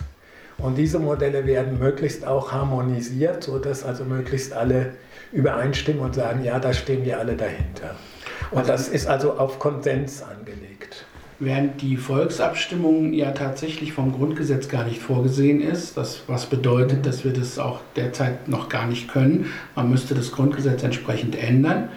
und 0.61 0.77
diese 0.77 0.99
Modelle 0.99 1.45
werden 1.45 1.79
möglichst 1.79 2.25
auch 2.25 2.51
harmonisiert, 2.51 3.43
sodass 3.43 3.83
also 3.83 4.03
möglichst 4.03 4.53
alle 4.53 4.93
übereinstimmen 5.31 6.01
und 6.01 6.15
sagen, 6.15 6.43
ja, 6.43 6.59
da 6.59 6.73
stehen 6.73 7.05
wir 7.05 7.19
alle 7.19 7.35
dahinter. 7.35 7.95
Und 8.51 8.67
das 8.67 8.89
ist 8.89 9.07
also 9.07 9.33
auf 9.33 9.59
Konsens 9.59 10.21
angelegt. 10.21 11.05
Während 11.39 11.81
die 11.81 11.97
Volksabstimmung 11.97 13.13
ja 13.13 13.31
tatsächlich 13.31 13.93
vom 13.93 14.11
Grundgesetz 14.11 14.67
gar 14.67 14.83
nicht 14.83 15.01
vorgesehen 15.01 15.61
ist, 15.61 15.97
das, 15.97 16.21
was 16.27 16.45
bedeutet, 16.45 17.05
dass 17.05 17.23
wir 17.23 17.33
das 17.33 17.57
auch 17.57 17.79
derzeit 17.95 18.47
noch 18.47 18.69
gar 18.69 18.85
nicht 18.85 19.07
können. 19.07 19.51
Man 19.75 19.89
müsste 19.89 20.13
das 20.13 20.31
Grundgesetz 20.31 20.83
entsprechend 20.83 21.35
ändern 21.35 21.89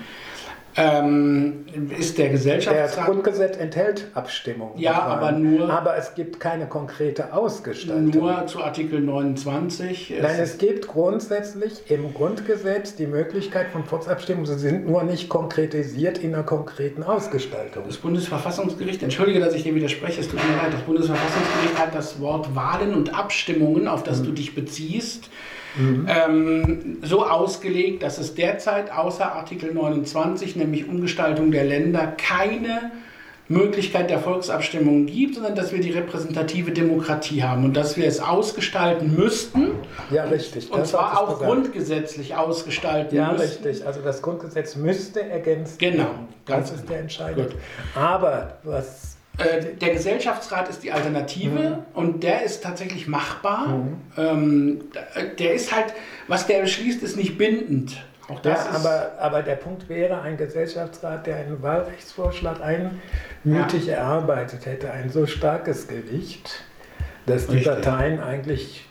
ähm, 0.76 1.66
ist 1.96 2.18
der 2.18 2.30
Gesellschaftsrat. 2.30 2.98
Das 2.98 3.04
Grundgesetz 3.04 3.56
enthält 3.56 4.08
Abstimmung. 4.14 4.72
Ja, 4.76 5.02
aber 5.02 5.32
nur. 5.32 5.70
Aber 5.70 5.96
es 5.96 6.14
gibt 6.14 6.40
keine 6.40 6.66
konkrete 6.66 7.32
Ausgestaltung. 7.32 8.10
Nur 8.10 8.46
zu 8.46 8.62
Artikel 8.62 9.00
29. 9.00 10.14
Nein, 10.20 10.36
es 10.40 10.58
gibt 10.58 10.88
grundsätzlich 10.88 11.88
im 11.90 12.12
Grundgesetz 12.12 12.96
die 12.96 13.06
Möglichkeit 13.06 13.68
von 13.68 13.84
Volksabstimmungen. 13.84 14.46
Sie 14.46 14.58
sind 14.58 14.86
nur 14.86 15.04
nicht 15.04 15.28
konkretisiert 15.28 16.18
in 16.18 16.34
einer 16.34 16.44
konkreten 16.44 17.02
Ausgestaltung. 17.02 17.84
Das 17.86 17.98
Bundesverfassungsgericht, 17.98 19.02
entschuldige, 19.02 19.40
dass 19.40 19.54
ich 19.54 19.62
dir 19.62 19.74
widerspreche, 19.74 20.20
es 20.20 20.28
tut 20.28 20.40
mir 20.44 20.56
leid, 20.56 20.72
das 20.72 20.82
Bundesverfassungsgericht 20.82 21.78
hat 21.78 21.94
das 21.94 22.20
Wort 22.20 22.54
Wahlen 22.54 22.94
und 22.94 23.14
Abstimmungen, 23.14 23.86
auf 23.86 24.02
das 24.02 24.20
mhm. 24.20 24.24
du 24.24 24.32
dich 24.32 24.54
beziehst, 24.54 25.30
mhm. 25.76 26.08
ähm, 26.08 26.98
so 27.02 27.26
ausgelegt, 27.26 28.02
dass 28.02 28.18
es 28.18 28.34
derzeit 28.34 28.92
außer 28.92 29.32
Artikel 29.32 29.72
29, 29.72 30.56
nämlich 30.56 30.88
Umgestaltung 30.88 31.50
der 31.50 31.64
Länder, 31.64 32.06
keine 32.06 32.92
Möglichkeit 33.48 34.08
der 34.08 34.20
Volksabstimmung 34.20 35.04
gibt, 35.04 35.34
sondern 35.34 35.54
dass 35.54 35.70
wir 35.70 35.80
die 35.80 35.90
repräsentative 35.90 36.70
Demokratie 36.70 37.42
haben 37.42 37.64
und 37.64 37.76
dass 37.76 37.96
wir 37.96 38.06
es 38.06 38.20
ausgestalten 38.20 39.14
müssten. 39.14 39.72
Ja, 40.10 40.24
richtig. 40.24 40.72
Und 40.72 40.86
zwar 40.86 41.20
auch 41.20 41.34
gesagt. 41.34 41.44
grundgesetzlich 41.44 42.36
ausgestalten 42.36 43.14
ja, 43.14 43.32
müssten. 43.32 43.64
Ja, 43.64 43.68
richtig. 43.68 43.86
Also 43.86 44.00
das 44.00 44.22
Grundgesetz 44.22 44.76
müsste 44.76 45.22
ergänzt 45.28 45.78
genau, 45.78 45.98
werden. 45.98 46.28
Genau. 46.46 46.58
Das 46.58 46.70
ist 46.72 46.88
der 46.88 47.00
Entscheidung. 47.00 47.48
Aber 47.94 48.56
was 48.62 49.13
der 49.38 49.90
Gesellschaftsrat 49.90 50.68
ist 50.68 50.84
die 50.84 50.92
Alternative 50.92 51.58
mhm. 51.58 51.76
und 51.94 52.22
der 52.22 52.44
ist 52.44 52.62
tatsächlich 52.62 53.08
machbar. 53.08 53.68
Mhm. 53.68 53.96
Ähm, 54.16 54.80
der 55.38 55.54
ist 55.54 55.74
halt, 55.74 55.92
was 56.28 56.46
der 56.46 56.60
beschließt, 56.60 57.02
ist 57.02 57.16
nicht 57.16 57.36
bindend. 57.36 58.04
Auch 58.28 58.40
das 58.40 58.64
ja, 58.64 58.70
aber, 58.70 59.12
aber 59.18 59.42
der 59.42 59.56
Punkt 59.56 59.88
wäre, 59.88 60.22
ein 60.22 60.36
Gesellschaftsrat, 60.36 61.26
der 61.26 61.36
einen 61.36 61.62
Wahlrechtsvorschlag 61.62 62.58
einmütig 62.62 63.86
ja. 63.86 63.94
erarbeitet 63.94 64.64
hätte, 64.64 64.90
ein 64.90 65.10
so 65.10 65.26
starkes 65.26 65.88
Gewicht, 65.88 66.64
dass 67.26 67.46
die 67.48 67.56
Richtig. 67.56 67.72
Parteien 67.72 68.20
eigentlich 68.20 68.86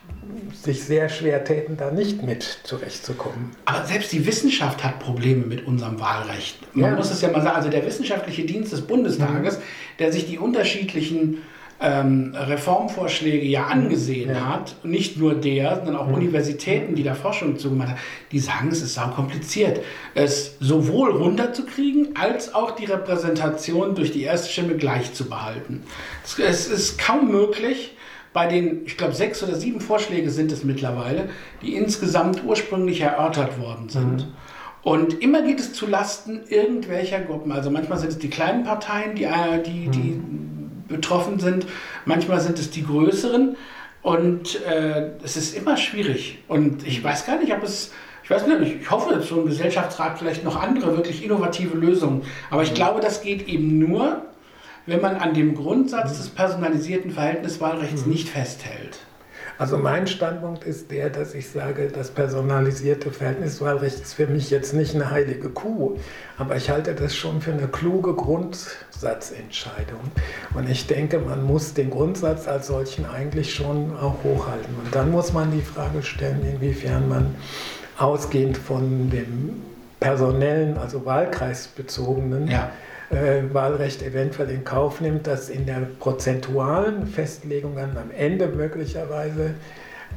sich 0.52 0.84
sehr 0.84 1.08
schwer 1.08 1.44
täten, 1.44 1.76
da 1.76 1.90
nicht 1.90 2.22
mit 2.22 2.42
zurechtzukommen. 2.64 3.50
Aber 3.64 3.84
selbst 3.84 4.12
die 4.12 4.26
Wissenschaft 4.26 4.82
hat 4.84 4.98
Probleme 4.98 5.46
mit 5.46 5.66
unserem 5.66 6.00
Wahlrecht. 6.00 6.58
Man 6.74 6.90
ja. 6.90 6.96
muss 6.96 7.10
es 7.10 7.20
ja 7.20 7.30
mal 7.30 7.42
sagen, 7.42 7.56
also 7.56 7.68
der 7.68 7.84
wissenschaftliche 7.84 8.44
Dienst 8.44 8.72
des 8.72 8.82
Bundestages, 8.82 9.58
mhm. 9.58 9.62
der 9.98 10.12
sich 10.12 10.26
die 10.26 10.38
unterschiedlichen 10.38 11.42
ähm, 11.80 12.34
Reformvorschläge 12.34 13.44
ja 13.44 13.66
angesehen 13.66 14.30
ja. 14.30 14.48
hat, 14.48 14.76
nicht 14.84 15.18
nur 15.18 15.34
der, 15.34 15.76
sondern 15.76 15.96
auch 15.96 16.06
mhm. 16.06 16.14
Universitäten, 16.14 16.94
die 16.94 17.02
da 17.02 17.14
Forschung 17.14 17.58
zugemacht 17.58 17.90
haben, 17.90 17.98
die 18.32 18.38
sagen, 18.38 18.68
es 18.70 18.80
ist 18.80 18.94
sau 18.94 19.08
kompliziert, 19.08 19.80
es 20.14 20.56
sowohl 20.60 21.10
runterzukriegen, 21.10 22.16
als 22.16 22.54
auch 22.54 22.70
die 22.72 22.84
Repräsentation 22.84 23.94
durch 23.94 24.12
die 24.12 24.22
erste 24.22 24.50
Stimme 24.50 24.76
gleich 24.76 25.12
zu 25.14 25.28
behalten. 25.28 25.82
Es 26.38 26.68
ist 26.68 26.98
kaum 26.98 27.30
möglich, 27.30 27.93
bei 28.34 28.48
den, 28.48 28.84
ich 28.84 28.98
glaube, 28.98 29.14
sechs 29.14 29.42
oder 29.42 29.54
sieben 29.54 29.80
Vorschläge 29.80 30.28
sind 30.28 30.52
es 30.52 30.64
mittlerweile, 30.64 31.28
die 31.62 31.76
insgesamt 31.76 32.44
ursprünglich 32.44 33.00
erörtert 33.00 33.58
worden 33.60 33.88
sind. 33.88 34.26
Mhm. 34.26 34.34
Und 34.82 35.22
immer 35.22 35.40
geht 35.42 35.60
es 35.60 35.72
zu 35.72 35.86
Lasten 35.86 36.40
irgendwelcher 36.48 37.20
Gruppen. 37.20 37.52
Also 37.52 37.70
manchmal 37.70 37.98
sind 37.98 38.10
es 38.10 38.18
die 38.18 38.28
kleinen 38.28 38.64
Parteien, 38.64 39.14
die, 39.14 39.24
äh, 39.24 39.62
die, 39.64 39.88
die 39.88 40.10
mhm. 40.10 40.82
betroffen 40.88 41.38
sind, 41.38 41.66
manchmal 42.04 42.40
sind 42.40 42.58
es 42.58 42.70
die 42.70 42.84
größeren. 42.84 43.56
Und 44.02 44.62
äh, 44.66 45.12
es 45.22 45.36
ist 45.36 45.56
immer 45.56 45.76
schwierig. 45.76 46.42
Und 46.48 46.86
ich 46.86 47.02
weiß 47.02 47.24
gar 47.24 47.38
nicht, 47.38 47.54
ob 47.54 47.62
es, 47.62 47.92
ich 48.24 48.30
weiß 48.30 48.48
nicht, 48.48 48.80
ich 48.82 48.90
hoffe, 48.90 49.14
dass 49.14 49.28
so 49.28 49.40
ein 49.40 49.46
Gesellschaftsrat 49.46 50.18
vielleicht 50.18 50.44
noch 50.44 50.60
andere 50.60 50.96
wirklich 50.96 51.24
innovative 51.24 51.76
Lösungen. 51.76 52.22
Aber 52.50 52.64
ich 52.64 52.72
mhm. 52.72 52.74
glaube, 52.74 53.00
das 53.00 53.22
geht 53.22 53.46
eben 53.48 53.78
nur, 53.78 54.22
wenn 54.86 55.00
man 55.00 55.16
an 55.16 55.34
dem 55.34 55.54
Grundsatz 55.54 56.18
des 56.18 56.28
personalisierten 56.28 57.10
Verhältniswahlrechts 57.10 58.06
mhm. 58.06 58.12
nicht 58.12 58.28
festhält. 58.28 58.98
Also 59.56 59.78
mein 59.78 60.08
Standpunkt 60.08 60.64
ist 60.64 60.90
der, 60.90 61.10
dass 61.10 61.32
ich 61.32 61.48
sage, 61.48 61.88
das 61.88 62.10
personalisierte 62.10 63.12
Verhältniswahlrecht 63.12 64.00
ist 64.00 64.14
für 64.14 64.26
mich 64.26 64.50
jetzt 64.50 64.74
nicht 64.74 64.96
eine 64.96 65.12
heilige 65.12 65.48
Kuh, 65.48 65.96
aber 66.38 66.56
ich 66.56 66.70
halte 66.70 66.92
das 66.92 67.14
schon 67.14 67.40
für 67.40 67.52
eine 67.52 67.68
kluge 67.68 68.14
Grundsatzentscheidung. 68.14 70.00
Und 70.54 70.68
ich 70.68 70.88
denke, 70.88 71.20
man 71.20 71.44
muss 71.44 71.72
den 71.72 71.90
Grundsatz 71.90 72.48
als 72.48 72.66
solchen 72.66 73.06
eigentlich 73.06 73.54
schon 73.54 73.96
auch 73.96 74.24
hochhalten. 74.24 74.74
Und 74.84 74.92
dann 74.92 75.12
muss 75.12 75.32
man 75.32 75.52
die 75.52 75.62
Frage 75.62 76.02
stellen, 76.02 76.44
inwiefern 76.44 77.08
man 77.08 77.36
ausgehend 77.96 78.56
von 78.56 79.08
dem 79.08 79.62
personellen, 80.00 80.78
also 80.78 81.06
wahlkreisbezogenen, 81.06 82.48
ja 82.48 82.72
Wahlrecht 83.10 84.02
eventuell 84.02 84.50
in 84.50 84.64
Kauf 84.64 85.00
nimmt, 85.00 85.26
dass 85.26 85.50
in 85.50 85.66
der 85.66 85.86
prozentualen 85.98 87.06
Festlegung 87.06 87.76
dann 87.76 87.96
am 87.96 88.10
Ende 88.16 88.48
möglicherweise 88.48 89.54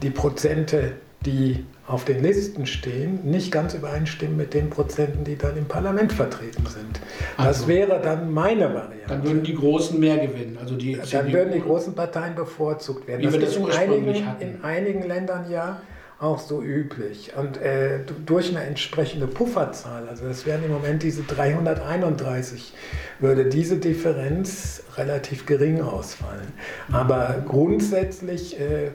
die 0.01 0.09
Prozente, 0.09 0.93
die 1.25 1.65
auf 1.87 2.05
den 2.05 2.21
Listen 2.21 2.65
stehen, 2.65 3.19
nicht 3.23 3.51
ganz 3.51 3.73
übereinstimmen 3.73 4.35
mit 4.35 4.53
den 4.53 4.69
Prozenten, 4.69 5.23
die 5.23 5.37
dann 5.37 5.57
im 5.57 5.65
Parlament 5.65 6.11
vertreten 6.11 6.65
sind. 6.65 6.99
Das 7.37 7.45
also, 7.45 7.67
wäre 7.67 8.01
dann 8.01 8.31
meine 8.31 8.73
Variante. 8.73 9.07
Dann 9.07 9.23
würden 9.23 9.43
die 9.43 9.55
Großen 9.55 9.99
mehr 9.99 10.17
gewinnen. 10.17 10.57
Also 10.59 10.75
die 10.75 10.99
dann 11.11 11.31
würden 11.31 11.53
die 11.53 11.61
großen 11.61 11.95
Parteien 11.95 12.35
bevorzugt 12.35 13.07
werden. 13.07 13.21
Wie 13.21 13.25
das 13.25 13.33
wir 13.33 13.41
das 13.41 13.55
in 13.55 13.71
einigen, 13.71 14.25
in 14.39 14.63
einigen 14.63 15.07
Ländern 15.07 15.49
ja 15.49 15.81
auch 16.19 16.39
so 16.39 16.63
üblich. 16.63 17.33
Und 17.35 17.57
äh, 17.57 17.99
durch 18.25 18.49
eine 18.49 18.63
entsprechende 18.63 19.27
Pufferzahl, 19.27 20.07
also 20.09 20.27
das 20.27 20.45
wären 20.45 20.63
im 20.63 20.71
Moment 20.71 21.03
diese 21.03 21.23
331, 21.23 22.73
würde 23.19 23.45
diese 23.45 23.77
Differenz 23.77 24.83
relativ 24.95 25.45
gering 25.45 25.81
ausfallen. 25.81 26.47
Aber 26.91 27.43
grundsätzlich, 27.47 28.59
äh, 28.59 28.91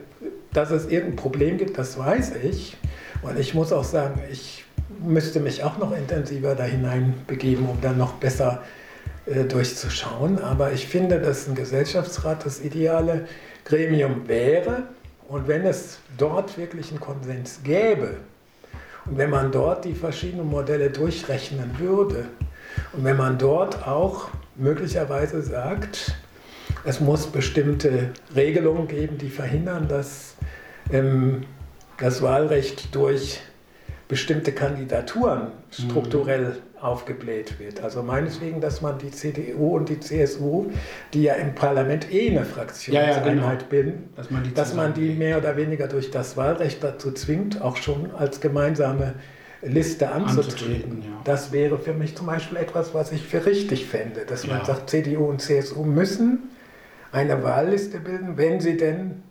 dass 0.51 0.71
es 0.71 0.87
irgendein 0.87 1.15
Problem 1.15 1.57
gibt, 1.57 1.77
das 1.77 1.97
weiß 1.97 2.33
ich. 2.43 2.77
Und 3.21 3.39
ich 3.39 3.53
muss 3.53 3.71
auch 3.71 3.85
sagen, 3.85 4.21
ich 4.29 4.65
müsste 5.01 5.39
mich 5.39 5.63
auch 5.63 5.77
noch 5.77 5.95
intensiver 5.95 6.55
da 6.55 6.65
hineinbegeben, 6.65 7.67
um 7.67 7.79
dann 7.81 7.97
noch 7.97 8.13
besser 8.13 8.63
äh, 9.25 9.45
durchzuschauen. 9.45 10.39
Aber 10.39 10.73
ich 10.73 10.87
finde, 10.87 11.21
dass 11.21 11.47
ein 11.47 11.55
Gesellschaftsrat 11.55 12.45
das 12.45 12.59
ideale 12.61 13.27
Gremium 13.63 14.27
wäre. 14.27 14.83
Und 15.27 15.47
wenn 15.47 15.65
es 15.65 15.99
dort 16.17 16.57
wirklich 16.57 16.91
einen 16.91 16.99
Konsens 16.99 17.61
gäbe 17.63 18.17
und 19.05 19.17
wenn 19.17 19.29
man 19.29 19.51
dort 19.51 19.85
die 19.85 19.93
verschiedenen 19.95 20.49
Modelle 20.49 20.89
durchrechnen 20.89 21.77
würde 21.79 22.25
und 22.93 23.03
wenn 23.03 23.17
man 23.17 23.37
dort 23.37 23.87
auch 23.87 24.29
möglicherweise 24.55 25.41
sagt, 25.41 26.15
es 26.85 26.99
muss 26.99 27.27
bestimmte 27.27 28.11
Regelungen 28.35 28.87
geben, 28.87 29.17
die 29.17 29.29
verhindern, 29.29 29.87
dass 29.87 30.35
ähm, 30.91 31.45
das 31.97 32.21
Wahlrecht 32.21 32.93
durch 32.93 33.39
bestimmte 34.07 34.51
Kandidaturen 34.51 35.47
strukturell 35.71 36.57
aufgebläht 36.83 37.59
wird. 37.59 37.81
Also 37.81 38.03
meineswegen, 38.03 38.61
dass 38.61 38.81
man 38.81 38.97
die 38.97 39.11
CDU 39.11 39.75
und 39.75 39.89
die 39.89 39.99
CSU, 39.99 40.71
die 41.13 41.23
ja 41.23 41.35
im 41.35 41.55
Parlament 41.55 42.11
eh 42.11 42.29
eine 42.29 42.45
Fraktionseinheit 42.45 43.15
ja, 43.17 43.25
ja, 43.25 43.33
genau. 43.33 43.69
bilden, 43.69 44.09
dass 44.15 44.29
man, 44.29 44.43
die, 44.43 44.53
dass 44.53 44.73
man 44.73 44.93
die 44.93 45.09
mehr 45.11 45.37
oder 45.37 45.55
weniger 45.57 45.87
durch 45.87 46.11
das 46.11 46.37
Wahlrecht 46.37 46.83
dazu 46.83 47.11
zwingt, 47.11 47.61
auch 47.61 47.77
schon 47.77 48.11
als 48.11 48.41
gemeinsame 48.41 49.15
Liste 49.61 50.11
anzutreten. 50.11 50.51
anzutreten 50.51 51.01
ja. 51.03 51.21
Das 51.23 51.51
wäre 51.51 51.79
für 51.79 51.93
mich 51.93 52.15
zum 52.15 52.27
Beispiel 52.27 52.57
etwas, 52.57 52.93
was 52.93 53.11
ich 53.11 53.25
für 53.25 53.45
richtig 53.45 53.85
fände, 53.85 54.25
dass 54.25 54.45
man 54.45 54.65
sagt, 54.65 54.89
CDU 54.89 55.25
und 55.25 55.41
CSU 55.41 55.83
müssen 55.83 56.49
eine 57.11 57.43
Wahlliste 57.43 57.99
bilden, 57.99 58.37
wenn 58.37 58.59
sie 58.59 58.75
denn 58.75 59.23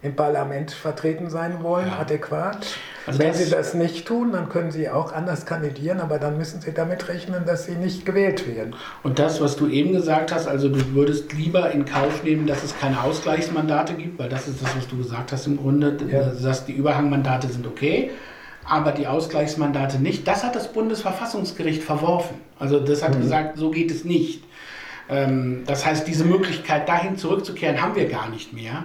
im 0.00 0.14
Parlament 0.14 0.70
vertreten 0.70 1.28
sein 1.28 1.62
wollen, 1.62 1.88
ja. 1.88 1.98
adäquat. 1.98 2.66
Also 3.04 3.18
Wenn 3.18 3.34
Sie 3.34 3.50
das 3.50 3.74
nicht 3.74 4.06
tun, 4.06 4.30
dann 4.30 4.48
können 4.48 4.70
Sie 4.70 4.88
auch 4.88 5.12
anders 5.12 5.44
kandidieren, 5.44 5.98
aber 5.98 6.18
dann 6.18 6.38
müssen 6.38 6.60
Sie 6.60 6.72
damit 6.72 7.08
rechnen, 7.08 7.44
dass 7.44 7.66
Sie 7.66 7.74
nicht 7.74 8.06
gewählt 8.06 8.46
werden. 8.46 8.76
Und 9.02 9.18
das, 9.18 9.40
was 9.40 9.56
du 9.56 9.66
eben 9.66 9.92
gesagt 9.92 10.32
hast, 10.32 10.46
also 10.46 10.68
du 10.68 10.94
würdest 10.94 11.32
lieber 11.32 11.72
in 11.72 11.84
Kauf 11.84 12.22
nehmen, 12.22 12.46
dass 12.46 12.62
es 12.62 12.78
keine 12.78 13.02
Ausgleichsmandate 13.02 13.94
gibt, 13.94 14.20
weil 14.20 14.28
das 14.28 14.46
ist 14.46 14.62
das, 14.62 14.76
was 14.76 14.86
du 14.86 14.98
gesagt 14.98 15.32
hast 15.32 15.46
im 15.46 15.56
Grunde. 15.56 15.96
Ja. 16.08 16.32
Sagst, 16.32 16.68
die 16.68 16.74
Überhangmandate 16.74 17.48
sind 17.48 17.66
okay, 17.66 18.12
aber 18.64 18.92
die 18.92 19.08
Ausgleichsmandate 19.08 19.98
nicht. 19.98 20.28
Das 20.28 20.44
hat 20.44 20.54
das 20.54 20.72
Bundesverfassungsgericht 20.72 21.82
verworfen. 21.82 22.36
Also 22.60 22.78
das 22.78 23.02
hat 23.02 23.16
mhm. 23.16 23.22
gesagt, 23.22 23.58
so 23.58 23.72
geht 23.72 23.90
es 23.90 24.04
nicht. 24.04 24.44
Ähm, 25.08 25.64
das 25.66 25.84
heißt, 25.84 26.06
diese 26.06 26.24
Möglichkeit, 26.24 26.88
dahin 26.88 27.16
zurückzukehren, 27.16 27.82
haben 27.82 27.96
wir 27.96 28.08
gar 28.08 28.28
nicht 28.28 28.52
mehr 28.52 28.84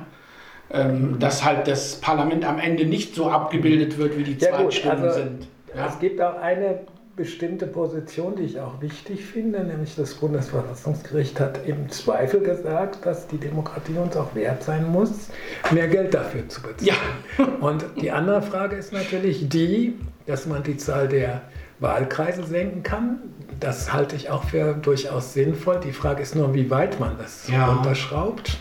ähm, 0.74 1.20
dass 1.20 1.44
halt 1.44 1.68
das 1.68 1.96
Parlament 1.96 2.46
am 2.46 2.60
Ende 2.60 2.86
nicht 2.86 3.16
so 3.16 3.30
abgebildet 3.30 3.98
wird, 3.98 4.18
wie 4.18 4.24
die 4.24 4.34
ja, 4.34 4.50
Zweitstimmen 4.50 5.04
also, 5.04 5.20
sind. 5.20 5.48
Ja? 5.76 5.88
Es 5.88 6.00
gibt 6.00 6.20
auch 6.20 6.36
eine 6.42 6.80
bestimmte 7.16 7.68
Position, 7.68 8.36
die 8.36 8.44
ich 8.44 8.60
auch 8.60 8.82
wichtig 8.82 9.24
finde, 9.24 9.64
nämlich 9.64 9.96
das 9.96 10.16
Bundesverfassungsgericht 10.16 11.40
hat 11.40 11.60
im 11.68 11.88
Zweifel 11.90 12.40
gesagt, 12.40 13.06
dass 13.06 13.28
die 13.28 13.38
Demokratie 13.38 13.94
uns 13.94 14.18
auch 14.18 14.34
wert 14.34 14.64
sein 14.64 14.92
muss, 14.92 15.30
mehr 15.72 15.88
Geld 15.88 16.16
dafür 16.16 16.50
zu 16.50 16.62
bezahlen. 16.64 16.98
Ja. 17.38 17.46
Und 17.60 17.86
die 18.02 18.10
andere 18.10 18.42
Frage 18.42 18.76
ist 18.76 18.94
natürlich 18.94 19.48
die, 19.48 20.00
dass 20.26 20.48
man 20.48 20.64
die 20.64 20.78
Zahl 20.78 21.08
der 21.08 21.42
Wahlkreise 21.80 22.44
senken 22.44 22.82
kann. 22.82 23.20
Das 23.60 23.94
halte 23.94 24.16
ich 24.16 24.32
auch 24.32 24.46
für 24.46 24.74
durchaus 24.74 25.34
sinnvoll. 25.34 25.80
Die 25.84 25.92
Frage 25.92 26.24
ist 26.24 26.36
nur, 26.36 26.56
wie 26.56 26.72
weit 26.72 27.00
man 27.00 27.18
das 27.20 27.48
ja. 27.48 27.72
unterschraubt. 27.74 28.58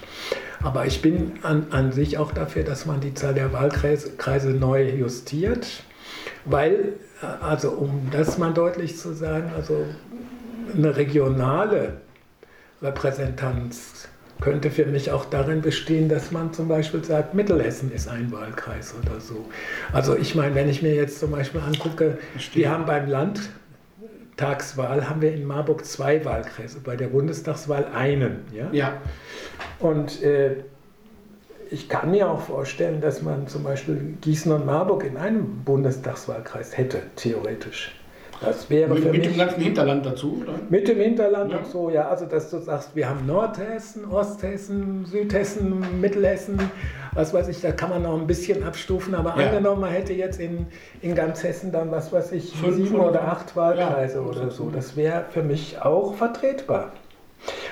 Aber 0.63 0.87
ich 0.87 1.03
bin 1.03 1.33
an, 1.43 1.67
an 1.71 1.93
sich 1.93 2.19
auch 2.19 2.33
dafür, 2.33 2.63
dass 2.63 2.87
man 2.87 3.01
die 3.01 3.15
Zahl 3.15 3.35
der 3.35 3.53
Wahlkreise 3.53 4.51
neu 4.51 4.89
justiert, 4.91 5.67
weil, 6.45 6.95
äh, 7.23 7.27
also 7.45 7.71
um 7.71 8.09
das 8.11 8.39
mal 8.39 8.53
deutlich 8.53 8.97
zu 8.97 9.13
sagen, 9.13 9.51
also 9.57 9.85
eine 10.75 10.97
regionale 10.97 11.95
Repräsentanz 12.81 14.09
könnte 14.41 14.71
für 14.71 14.87
mich 14.87 15.11
auch 15.13 15.25
darin 15.25 15.63
bestehen, 15.63 16.09
dass 16.09 16.33
man 16.33 16.53
zum 16.53 16.67
Beispiel 16.69 17.05
sagt, 17.05 17.33
Mittelhessen 17.35 17.93
ist 17.93 18.09
ein 18.09 18.33
Wahlkreis 18.33 18.93
oder 19.01 19.21
so. 19.21 19.49
Also 19.93 20.17
ich 20.17 20.35
meine, 20.35 20.55
wenn 20.55 20.69
ich 20.69 20.83
mir 20.83 20.95
jetzt 20.95 21.21
zum 21.21 21.31
Beispiel 21.31 21.61
angucke, 21.61 22.19
wir 22.53 22.71
haben 22.71 22.85
beim 22.85 23.07
Landtagswahl 24.39 25.09
haben 25.09 25.21
wir 25.21 25.33
in 25.33 25.47
Marburg 25.47 25.85
zwei 25.85 26.25
Wahlkreise, 26.25 26.81
bei 26.81 26.97
der 26.97 27.09
Bundestagswahl 27.09 27.87
einen. 27.95 28.45
Ja. 28.53 28.69
Ja, 28.73 28.95
Und 29.79 30.23
äh, 30.23 30.57
ich 31.71 31.89
kann 31.89 32.11
mir 32.11 32.29
auch 32.31 32.41
vorstellen, 32.41 33.01
dass 33.01 33.23
man 33.23 33.47
zum 33.47 33.63
Beispiel 33.63 34.17
Gießen 34.21 34.51
und 34.53 34.67
Marburg 34.67 35.05
in 35.05 35.17
einem 35.17 35.63
Bundestagswahlkreis 35.65 36.77
hätte, 36.77 37.03
theoretisch. 37.17 37.95
Das 38.45 38.69
wäre 38.71 38.93
mit, 38.93 39.03
für 39.05 39.11
mit 39.11 39.21
mich 39.21 39.29
dem 39.29 39.39
ganzen 39.39 39.61
Hinterland 39.61 40.05
dazu, 40.07 40.41
oder? 40.43 40.55
mit 40.69 40.89
dem 40.89 40.99
Hinterland 40.99 41.53
Ja. 41.53 41.59
und 41.59 41.67
so, 41.67 41.91
ja, 41.91 42.09
also 42.09 42.27
dass 42.27 42.51
du 42.51 42.59
sagst, 42.59 42.95
wir 42.97 43.09
haben 43.09 43.25
Nordhessen, 43.27 44.05
Osthessen, 44.11 45.05
Südhessen, 45.07 46.01
Mittelhessen, 46.01 46.59
was 47.13 47.33
weiß 47.33 47.49
ich, 47.49 47.61
da 47.61 47.73
kann 47.73 47.91
man 47.91 48.03
noch 48.03 48.19
ein 48.21 48.27
bisschen 48.27 48.63
abstufen, 48.65 49.15
aber 49.15 49.39
Ja. 49.41 49.47
angenommen, 49.49 49.83
man 49.83 49.91
hätte 49.91 50.13
jetzt 50.13 50.41
in, 50.41 50.67
in 51.03 51.15
ganz 51.15 51.43
Hessen 51.45 51.71
dann, 51.73 51.91
was 51.91 52.13
weiß 52.13 52.33
ich, 52.33 52.53
Fünf 52.57 52.77
sieben 52.77 52.95
oder- 52.97 53.11
oder 53.11 53.29
acht 53.29 53.55
Wahlkreise 53.55 54.17
Ja. 54.19 54.21
oder 54.25 54.51
so, 54.51 54.71
das 54.71 54.97
wäre 54.97 55.25
für 55.31 55.43
mich 55.43 55.81
auch 55.81 56.15
vertretbar. 56.15 56.93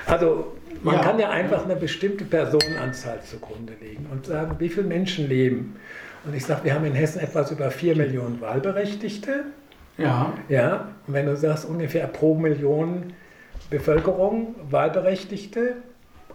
Also 0.05 0.47
man 0.83 0.95
Ja. 0.95 1.01
kann 1.01 1.19
ja 1.19 1.29
einfach 1.29 1.65
eine 1.65 1.75
bestimmte 1.75 2.23
Personenanzahl 2.25 3.19
zugrunde 3.23 3.73
legen 3.81 4.05
und 4.11 4.25
sagen, 4.25 4.55
wie 4.59 4.69
viele 4.69 4.87
Menschen 4.87 5.27
leben. 5.27 5.75
Und 6.25 6.35
ich 6.35 6.45
sage, 6.45 6.61
wir 6.65 6.73
haben 6.75 6.85
in 6.85 6.93
Hessen 6.93 7.19
etwas 7.19 7.51
über 7.51 7.71
4 7.71 7.95
Millionen 7.95 8.39
Wahlberechtigte. 8.41 9.45
Ja, 9.97 10.33
Ja, 10.49 10.87
und 11.07 11.13
wenn 11.13 11.25
du 11.25 11.35
sagst, 11.35 11.65
ungefähr 11.65 12.07
pro 12.07 12.35
Million 12.35 13.13
Bevölkerung, 13.69 14.55
Wahlberechtigte, 14.69 15.75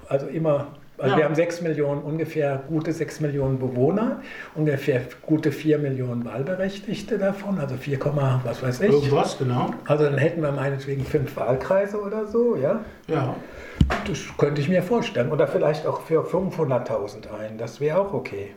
also 0.08 0.26
immer, 0.26 0.68
also 0.98 1.10
Ja. 1.12 1.16
wir 1.18 1.24
haben 1.26 1.34
6 1.34 1.60
Millionen, 1.62 2.02
ungefähr 2.02 2.62
gute 2.68 2.92
6 2.92 3.20
Millionen 3.20 3.58
Bewohner, 3.58 4.22
ungefähr 4.54 5.02
gute 5.22 5.52
4 5.52 5.78
Millionen 5.78 6.24
Wahlberechtigte 6.24 7.18
davon, 7.18 7.58
also 7.58 7.76
4, 7.76 7.98
was 8.44 8.62
weiß 8.62 8.80
ich. 8.80 8.92
irgendwas, 8.92 9.36
genau. 9.38 9.70
Also 9.86 10.04
dann 10.04 10.16
hätten 10.18 10.40
wir 10.42 10.52
meinetwegen 10.52 11.04
fünf 11.04 11.36
Wahlkreise 11.36 12.00
oder 12.00 12.26
so, 12.26 12.56
ja. 12.56 12.80
Ja, 13.08 13.34
Das 14.06 14.18
könnte 14.38 14.60
ich 14.60 14.68
mir 14.68 14.82
vorstellen. 14.82 15.30
Oder 15.30 15.46
vielleicht 15.46 15.86
auch 15.86 16.00
für 16.00 16.22
500.000 16.24 17.26
ein, 17.38 17.58
das 17.58 17.80
wäre 17.80 17.98
auch 18.00 18.14
okay. 18.14 18.54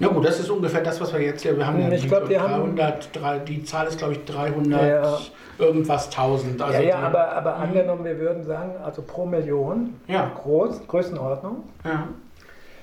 Na 0.00 0.08
gut, 0.08 0.24
das 0.26 0.40
ist 0.40 0.50
ungefähr 0.50 0.80
das, 0.82 1.00
was 1.00 1.12
wir 1.12 1.20
jetzt 1.20 1.42
hier, 1.42 1.56
wir 1.56 1.66
haben 1.66 1.76
Hm, 1.84 1.90
ja 1.90 1.96
ich 1.96 2.08
glaub, 2.08 2.28
wir 2.28 2.40
haben- 2.42 2.74
300, 2.76 3.10
drei- 3.14 3.38
die 3.38 3.62
Zahl 3.64 3.86
ist 3.86 3.98
glaube 3.98 4.14
ich 4.14 4.24
300 4.24 4.82
Ja. 4.82 5.18
irgendwas 5.58 6.10
1000. 6.10 6.60
Also 6.60 6.74
ja, 6.74 6.80
ja, 6.80 6.96
die- 6.98 7.02
aber, 7.04 7.32
aber 7.32 7.56
angenommen, 7.56 8.04
wir 8.04 8.18
würden 8.18 8.42
sagen, 8.42 8.72
also 8.84 9.02
pro 9.02 9.26
Million, 9.26 9.94
Ja. 10.08 10.30
groß, 10.42 10.86
Größenordnung, 10.88 11.64
Ja. 11.84 12.08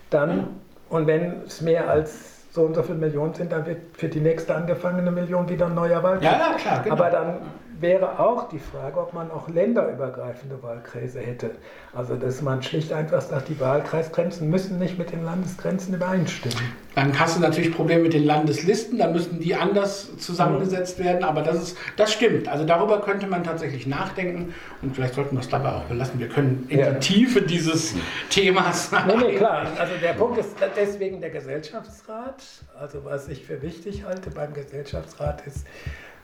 Dann, 0.09 0.47
und 0.89 1.05
wenn 1.05 1.41
es 1.45 1.59
mehr 1.61 1.89
als 1.89 2.45
so 2.53 2.61
und 2.61 2.75
so 2.75 2.81
viele 2.83 2.97
Millionen 2.97 3.33
sind, 3.33 3.51
dann 3.51 3.65
wird 3.65 3.77
für 3.97 4.07
die 4.07 4.21
nächste 4.21 4.55
angefangene 4.55 5.11
Million 5.11 5.49
wieder 5.49 5.65
ein 5.65 5.75
neuer 5.75 6.01
Wahlkreis. 6.01 6.23
ja, 6.31 6.39
ja, 6.51 6.53
klar, 6.57 6.81
genau. 6.83 6.95
Aber 6.95 7.09
dann 7.09 7.33
wäre 7.81 8.19
auch 8.19 8.49
die 8.49 8.59
Frage, 8.59 8.99
ob 8.99 9.13
man 9.13 9.31
auch 9.31 9.49
länderübergreifende 9.49 10.61
Wahlkreise 10.63 11.19
hätte. 11.19 11.51
Also 11.93 12.15
dass 12.15 12.41
man 12.41 12.61
schlicht 12.63 12.91
einfach 12.93 13.21
sagt, 13.21 13.49
die 13.49 13.59
Wahlkreisgrenzen 13.59 14.49
müssen 14.49 14.79
nicht 14.79 14.97
mit 14.97 15.11
den 15.11 15.23
Landesgrenzen 15.23 15.93
übereinstimmen. 15.93 16.57
Dann 16.95 17.17
hast 17.19 17.37
du 17.37 17.41
natürlich 17.41 17.73
Probleme 17.75 18.03
mit 18.03 18.13
den 18.13 18.25
Landeslisten, 18.25 18.97
dann 18.97 19.13
müssten 19.13 19.39
die 19.39 19.53
anders 19.55 20.17
zusammengesetzt 20.17 20.97
werden, 21.03 21.23
aber 21.23 21.41
das, 21.43 21.55
ist, 21.61 21.77
das 21.95 22.11
stimmt. 22.11 22.47
Also 22.47 22.65
darüber 22.65 23.01
könnte 23.01 23.27
man 23.27 23.43
tatsächlich 23.43 23.85
nachdenken 23.87 24.53
und 24.81 24.95
vielleicht 24.95 25.13
sollten 25.13 25.35
wir 25.35 25.41
es 25.41 25.49
dabei 25.49 25.73
auch 25.73 25.83
belassen. 25.83 26.19
Wir 26.19 26.29
können 26.29 26.65
in 26.69 26.79
Ja. 26.79 26.91
die 26.91 26.99
Tiefe 26.99 27.41
dieses 27.41 27.93
Themas 28.29 28.91
Nee, 29.07 29.15
nee, 29.17 29.35
klar. 29.35 29.67
Also 29.77 29.93
der 30.01 30.13
Punkt 30.13 30.37
ist 30.39 30.55
deswegen 30.75 31.21
der 31.21 31.29
Gesellschaftsrat. 31.29 32.43
Also 32.79 33.03
was 33.05 33.27
ich 33.27 33.45
für 33.45 33.61
wichtig 33.61 34.03
halte 34.05 34.29
beim 34.31 34.53
Gesellschaftsrat 34.53 35.45
ist, 35.45 35.65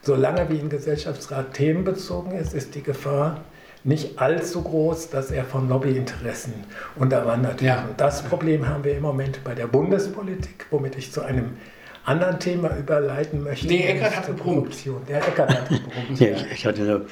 solange 0.03 0.47
wie 0.49 0.59
ein 0.59 0.69
Gesellschaftsrat 0.69 1.53
themenbezogen 1.53 2.31
ist, 2.33 2.53
ist 2.53 2.75
die 2.75 2.83
Gefahr 2.83 3.41
nicht 3.85 4.19
allzu 4.19 4.61
groß, 4.61 5.09
dass 5.09 5.31
er 5.31 5.43
von 5.43 5.67
Lobbyinteressen 5.67 6.53
unterwandert 6.95 7.61
wird. 7.61 7.63
Ja. 7.63 7.83
Und 7.89 7.99
das 7.99 8.21
Problem 8.21 8.67
haben 8.69 8.83
wir 8.83 8.95
im 8.95 9.01
Moment 9.01 9.43
bei 9.43 9.55
der 9.55 9.67
Bundespolitik, 9.67 10.67
womit 10.71 10.95
ich 10.97 11.11
zu 11.11 11.21
einem 11.21 11.57
anderen 12.05 12.39
Thema 12.39 12.77
überleiten 12.77 13.43
möchte. 13.43 13.67
Nee, 13.67 13.85
nämlich 13.93 14.03
hat 14.15 14.27
gebrummt. 14.27 14.57
Korruption. 14.59 15.01
Der 15.07 15.25
Eckart 15.27 15.49
hat 15.49 15.69
gebrummt. 15.69 16.19
Ja, 16.19 16.27
ich, 16.29 16.51
ich 16.51 16.65
hatte 16.65 16.81
nur, 16.83 17.05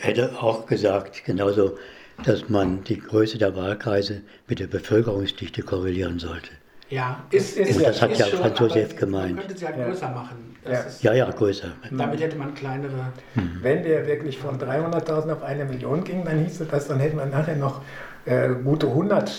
hätte 0.00 0.30
auch 0.40 0.66
gesagt, 0.66 1.24
genauso, 1.24 1.76
dass 2.24 2.48
man 2.48 2.84
die 2.84 2.98
Größe 3.00 3.38
der 3.38 3.56
Wahlkreise 3.56 4.22
mit 4.46 4.60
der 4.60 4.68
Bevölkerungsdichte 4.68 5.62
korrelieren 5.62 6.20
sollte. 6.20 6.50
Ja, 6.90 7.24
ist, 7.32 7.56
ist 7.56 7.70
ist, 7.70 7.80
ja- 7.80 7.88
das 7.88 8.02
hat 8.02 8.12
ist 8.12 8.18
ja 8.20 8.26
schon, 8.26 8.38
Franz 8.38 8.58
Josef 8.60 8.94
gemeint. 8.96 9.34
Man 9.36 9.46
könnte 9.46 9.58
sie 9.58 9.66
halt 9.66 9.78
Ja. 9.78 9.86
größer 9.88 10.10
machen. 10.10 10.53
Das 10.64 11.02
Ja. 11.02 11.12
Ja, 11.12 11.26
ja, 11.26 11.30
größer. 11.32 11.68
Damit 11.90 12.20
hätte 12.20 12.36
man 12.36 12.54
kleinere. 12.54 13.12
Wenn 13.60 13.84
wir 13.84 14.06
wirklich 14.06 14.38
von 14.38 14.58
300.000 14.58 15.32
auf 15.32 15.42
eine 15.42 15.64
Million 15.64 16.04
gingen, 16.04 16.24
dann 16.24 16.38
hieße 16.44 16.64
das, 16.64 16.88
dann 16.88 17.00
hätten 17.00 17.18
wir 17.18 17.26
nachher 17.26 17.56
noch 17.56 17.82
äh, 18.24 18.48
gute 18.64 18.86
100, 18.86 19.30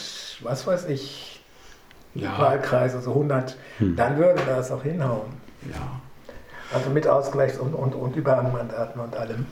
was 0.43 0.67
weiß 0.67 0.86
ich, 0.89 1.41
Ja. 2.13 2.38
Wahlkreise, 2.39 3.01
so 3.01 3.11
100. 3.11 3.57
Dann 3.80 4.17
würde 4.17 4.39
das 4.45 4.71
auch 4.71 4.84
hinhauen. 4.84 5.32
ja. 5.69 5.99
Also 6.73 6.89
mit 6.89 7.07
Ausgleichs- 7.07 7.59
und, 7.59 7.73
und, 7.76 7.93
und 7.93 8.15
Überhangmandaten 8.15 8.99
und 8.99 9.15
allem. 9.15 9.45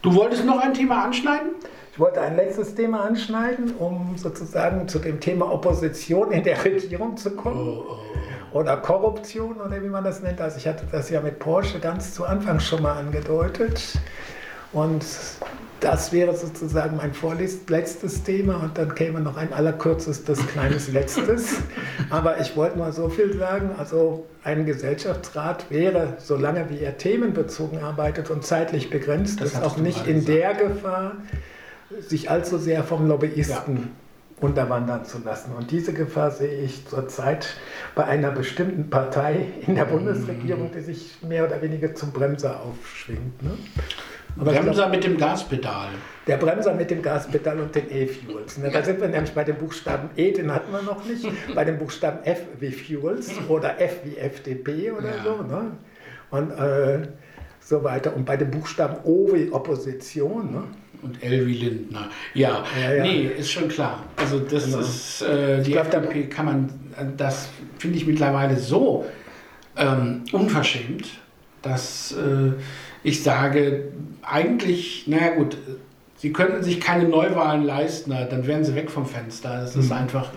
Du 0.00 0.14
wolltest 0.14 0.44
noch 0.46 0.60
ein 0.60 0.72
Thema 0.72 1.04
anschneiden? 1.04 1.50
Ich 1.92 1.98
wollte 1.98 2.20
ein 2.20 2.36
letztes 2.36 2.74
Thema 2.76 3.02
anschneiden, 3.04 3.74
um 3.78 4.16
sozusagen 4.16 4.86
zu 4.86 5.00
dem 5.00 5.18
Thema 5.20 5.52
Opposition 5.52 6.30
in 6.30 6.44
der 6.44 6.64
Regierung 6.64 7.16
zu 7.16 7.32
kommen. 7.32 7.82
Oder 8.52 8.76
Korruption 8.78 9.60
oder 9.60 9.82
wie 9.82 9.88
man 9.88 10.04
das 10.04 10.22
nennt. 10.22 10.40
Also 10.40 10.58
ich 10.58 10.66
hatte 10.66 10.84
das 10.90 11.10
ja 11.10 11.20
mit 11.20 11.38
Porsche 11.38 11.78
ganz 11.78 12.14
zu 12.14 12.24
Anfang 12.24 12.58
schon 12.60 12.82
mal 12.82 12.98
angedeutet. 12.98 13.98
Und 14.72 15.04
das 15.80 16.12
wäre 16.12 16.36
sozusagen 16.36 16.96
mein 16.96 17.14
vorletztes 17.14 18.22
Thema 18.22 18.56
und 18.56 18.76
dann 18.76 18.94
käme 18.94 19.20
noch 19.20 19.36
ein 19.36 19.52
allerkürzestes 19.52 20.46
kleines 20.48 20.92
letztes. 20.92 21.56
Aber 22.10 22.40
ich 22.40 22.56
wollte 22.56 22.78
mal 22.78 22.92
so 22.92 23.08
viel 23.08 23.36
sagen, 23.36 23.70
also 23.78 24.26
ein 24.44 24.66
Gesellschaftsrat 24.66 25.70
wäre, 25.70 26.14
solange 26.18 26.68
wie 26.70 26.80
er 26.80 26.98
themenbezogen 26.98 27.82
arbeitet 27.82 28.30
und 28.30 28.44
zeitlich 28.44 28.90
begrenzt 28.90 29.40
Das 29.40 29.54
ist, 29.54 29.62
auch 29.62 29.76
nicht 29.76 30.06
in 30.06 30.24
der 30.24 30.54
Gefahr, 30.54 31.12
sich 31.98 32.30
allzu 32.30 32.58
sehr 32.58 32.84
vom 32.84 33.08
Lobbyisten 33.08 33.90
unterwandern 34.40 35.04
zu 35.04 35.18
lassen. 35.24 35.52
Und 35.56 35.70
diese 35.70 35.92
Gefahr 35.92 36.30
sehe 36.30 36.62
ich 36.62 36.86
zurzeit 36.86 37.56
bei 37.94 38.04
einer 38.04 38.30
bestimmten 38.30 38.88
Partei 38.90 39.46
in 39.66 39.74
der 39.74 39.84
Bundesregierung, 39.84 40.70
die 40.72 40.80
sich 40.80 41.18
mehr 41.22 41.46
oder 41.46 41.60
weniger 41.62 41.94
zum 41.94 42.12
Bremser 42.12 42.60
aufschwingt. 42.60 43.42
Ne? 43.42 43.50
Aber 44.38 44.52
Bremser 44.52 44.72
glaub, 44.72 44.90
mit 44.92 45.04
dem 45.04 45.18
Gaspedal. 45.18 45.88
der 46.26 46.36
Bremser 46.36 46.72
mit 46.74 46.90
dem 46.90 47.02
Gaspedal 47.02 47.58
und 47.60 47.74
den 47.74 47.90
E-Fuels. 47.90 48.58
Ne? 48.58 48.70
Da 48.70 48.82
sind 48.82 49.00
wir 49.00 49.08
nämlich 49.08 49.32
bei 49.32 49.42
dem 49.44 49.56
Buchstaben 49.56 50.08
E, 50.16 50.30
den 50.32 50.54
hatten 50.54 50.72
wir 50.72 50.82
noch 50.82 51.04
nicht, 51.04 51.26
bei 51.54 51.64
dem 51.64 51.78
Buchstaben 51.78 52.22
F 52.24 52.42
wie 52.60 52.70
Fuels 52.70 53.30
oder 53.48 53.80
F 53.80 54.00
wie 54.04 54.16
FDP 54.16 54.92
oder 54.92 55.08
Ja. 55.16 55.24
so. 55.24 55.42
Ne? 55.42 55.72
Und 56.30 56.50
äh, 56.52 57.08
so 57.60 57.82
weiter. 57.84 58.14
Und 58.14 58.24
bei 58.24 58.36
dem 58.36 58.50
Buchstaben 58.52 58.96
O 59.04 59.30
wie 59.32 59.50
Opposition. 59.52 60.52
Ne? 60.52 60.62
Und 61.02 61.20
wie 61.22 61.54
Lindner. 61.54 62.08
Ja, 62.34 62.64
Ja, 62.80 62.92
ja. 62.94 63.02
nee, 63.02 63.26
ist 63.38 63.50
schon 63.50 63.68
klar. 63.68 64.02
Also 64.16 64.38
das 64.40 64.64
Genau. 64.66 64.78
ist, 64.80 65.22
äh, 65.22 65.62
die 65.62 65.72
glaub, 65.72 65.92
FDP 65.92 66.24
kann 66.28 66.46
man, 66.46 66.64
äh, 66.98 67.04
das 67.16 67.48
finde 67.78 67.96
ich 67.96 68.06
mittlerweile 68.06 68.56
so 68.56 69.06
ähm, 69.76 70.22
unverschämt, 70.32 71.08
dass 71.62 72.12
äh, 72.12 72.52
ich 73.02 73.22
sage, 73.22 73.88
eigentlich, 74.22 75.04
naja 75.06 75.34
gut, 75.36 75.56
sie 76.16 76.32
könnten 76.32 76.62
sich 76.62 76.80
keine 76.80 77.04
Neuwahlen 77.08 77.64
leisten, 77.64 78.10
dann 78.10 78.46
wären 78.46 78.64
sie 78.64 78.74
weg 78.74 78.90
vom 78.90 79.06
Fenster. 79.06 79.60
Das 79.62 79.74
Mhm. 79.74 79.80
ist 79.82 79.92
einfach, 79.92 80.30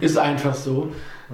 ist 0.00 0.18
einfach 0.18 0.54
so. 0.54 0.92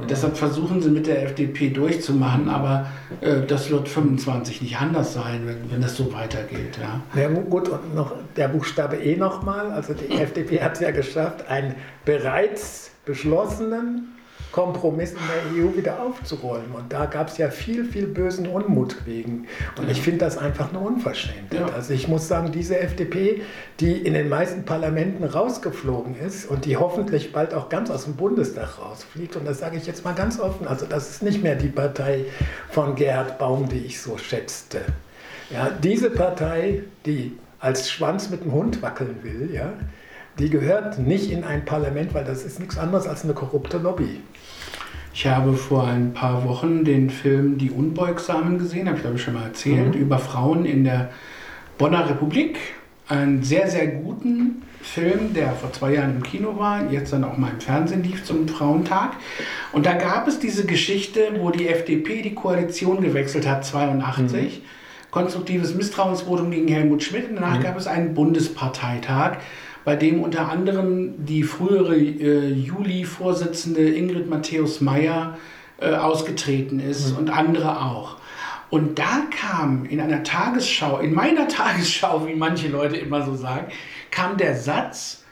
Deshalb 0.08 0.36
versuchen 0.36 0.82
sie 0.82 0.90
mit 0.90 1.06
der 1.06 1.22
FDP 1.22 1.70
durchzumachen, 1.70 2.50
aber 2.50 2.86
äh, 3.22 3.46
das 3.46 3.70
wird 3.70 3.88
25 3.88 4.60
nicht 4.60 4.76
anders 4.78 5.14
sein, 5.14 5.46
wenn, 5.46 5.70
wenn 5.70 5.80
das 5.80 5.96
so 5.96 6.12
weitergeht. 6.12 6.78
Ja. 6.80 7.00
Ja, 7.20 7.28
gut, 7.28 7.68
und 7.70 7.94
noch 7.94 8.12
der 8.36 8.48
Buchstabe 8.48 8.96
E 8.96 9.16
nochmal. 9.16 9.70
Also 9.70 9.94
die 9.94 10.10
FDP 10.20 10.60
hat 10.60 10.74
es 10.74 10.80
ja 10.80 10.90
geschafft, 10.90 11.48
einen 11.48 11.74
bereits 12.04 12.90
beschlossenen 13.06 14.15
Kompromiss 14.56 15.10
in 15.12 15.18
der 15.18 15.64
EU 15.64 15.76
wieder 15.76 16.00
aufzurollen. 16.00 16.72
Und 16.72 16.90
da 16.90 17.04
gab 17.04 17.28
es 17.28 17.36
ja 17.36 17.50
viel, 17.50 17.84
viel 17.84 18.06
bösen 18.06 18.46
Unmut 18.46 19.04
wegen. 19.04 19.46
Und 19.76 19.90
ich 19.90 20.00
finde 20.00 20.20
das 20.20 20.38
einfach 20.38 20.70
eine 20.70 20.78
Unverschämtheit. 20.78 21.60
Ja. 21.60 21.74
Also 21.74 21.92
ich 21.92 22.08
muss 22.08 22.26
sagen, 22.26 22.52
diese 22.52 22.80
FDP, 22.80 23.42
die 23.80 23.92
in 23.92 24.14
den 24.14 24.30
meisten 24.30 24.64
Parlamenten 24.64 25.24
rausgeflogen 25.24 26.18
ist 26.18 26.46
und 26.46 26.64
die 26.64 26.78
hoffentlich 26.78 27.34
bald 27.34 27.52
auch 27.52 27.68
ganz 27.68 27.90
aus 27.90 28.04
dem 28.04 28.16
Bundestag 28.16 28.78
rausfliegt, 28.80 29.36
und 29.36 29.44
das 29.44 29.58
sage 29.58 29.76
ich 29.76 29.86
jetzt 29.86 30.06
mal 30.06 30.14
ganz 30.14 30.40
offen, 30.40 30.66
also 30.66 30.86
das 30.86 31.10
ist 31.10 31.22
nicht 31.22 31.42
mehr 31.42 31.56
die 31.56 31.68
Partei 31.68 32.24
von 32.70 32.94
Gerhard 32.94 33.38
Baum, 33.38 33.68
die 33.68 33.80
ich 33.80 34.00
so 34.00 34.16
schätzte. 34.16 34.80
Ja, 35.50 35.68
diese 35.68 36.08
Partei, 36.08 36.84
die 37.04 37.36
als 37.60 37.90
Schwanz 37.90 38.30
mit 38.30 38.42
dem 38.42 38.52
Hund 38.52 38.80
wackeln 38.80 39.16
will, 39.22 39.50
ja, 39.52 39.74
die 40.38 40.50
gehört 40.50 40.98
nicht 40.98 41.30
in 41.30 41.44
ein 41.44 41.64
Parlament, 41.64 42.12
weil 42.14 42.24
das 42.24 42.44
ist 42.44 42.60
nichts 42.60 42.78
anderes 42.78 43.06
als 43.06 43.24
eine 43.24 43.32
korrupte 43.32 43.78
Lobby. 43.78 44.20
Ich 45.18 45.26
habe 45.26 45.54
vor 45.54 45.86
ein 45.86 46.12
paar 46.12 46.46
Wochen 46.46 46.84
den 46.84 47.08
Film 47.08 47.56
Die 47.56 47.70
Unbeugsamen 47.70 48.58
gesehen, 48.58 48.86
habe 48.86 48.98
ich 48.98 49.02
glaube 49.02 49.16
ich 49.16 49.22
schon 49.22 49.32
mal 49.32 49.44
erzählt, 49.44 49.94
mhm. 49.94 50.00
über 50.02 50.18
Frauen 50.18 50.66
in 50.66 50.84
der 50.84 51.08
Bonner 51.78 52.06
Republik. 52.06 52.58
Einen 53.08 53.42
sehr, 53.42 53.70
sehr 53.70 53.86
guten 53.86 54.62
Film, 54.82 55.32
der 55.32 55.52
vor 55.52 55.72
zwei 55.72 55.94
Jahren 55.94 56.16
im 56.16 56.22
Kino 56.22 56.58
war, 56.58 56.92
jetzt 56.92 57.14
dann 57.14 57.24
auch 57.24 57.38
mal 57.38 57.50
im 57.50 57.62
Fernsehen 57.62 58.02
lief 58.02 58.24
zum 58.24 58.46
Frauentag. 58.46 59.12
Und 59.72 59.86
da 59.86 59.94
gab 59.94 60.28
es 60.28 60.38
diese 60.38 60.66
Geschichte, 60.66 61.30
wo 61.38 61.48
die 61.48 61.66
FDP 61.66 62.20
die 62.20 62.34
Koalition 62.34 63.00
gewechselt 63.00 63.48
hat, 63.48 63.64
82. 63.64 64.58
Mhm. 64.58 65.10
Konstruktives 65.10 65.74
Misstrauensvotum 65.74 66.50
gegen 66.50 66.68
Helmut 66.68 67.02
Schmidt. 67.02 67.30
Und 67.30 67.36
danach 67.36 67.58
mhm. 67.58 67.62
gab 67.62 67.78
es 67.78 67.86
einen 67.86 68.12
Bundesparteitag 68.12 69.38
bei 69.86 69.94
dem 69.94 70.20
unter 70.20 70.48
anderem 70.48 71.14
die 71.26 71.44
frühere 71.44 71.96
äh, 71.96 72.48
Juli-Vorsitzende 72.48 73.88
Ingrid 73.88 74.28
Matthäus-Meyer 74.28 75.38
äh, 75.78 75.94
ausgetreten 75.94 76.80
ist 76.80 77.12
mhm. 77.12 77.18
und 77.18 77.30
andere 77.30 77.80
auch. 77.80 78.16
Und 78.68 78.98
da 78.98 79.28
kam 79.30 79.84
in 79.84 80.00
einer 80.00 80.24
Tagesschau, 80.24 80.98
in 80.98 81.14
meiner 81.14 81.46
Tagesschau, 81.48 82.26
wie 82.26 82.34
manche 82.34 82.66
Leute 82.66 82.96
immer 82.96 83.24
so 83.24 83.36
sagen, 83.36 83.68
kam 84.10 84.36
der 84.36 84.56
Satz, 84.56 85.22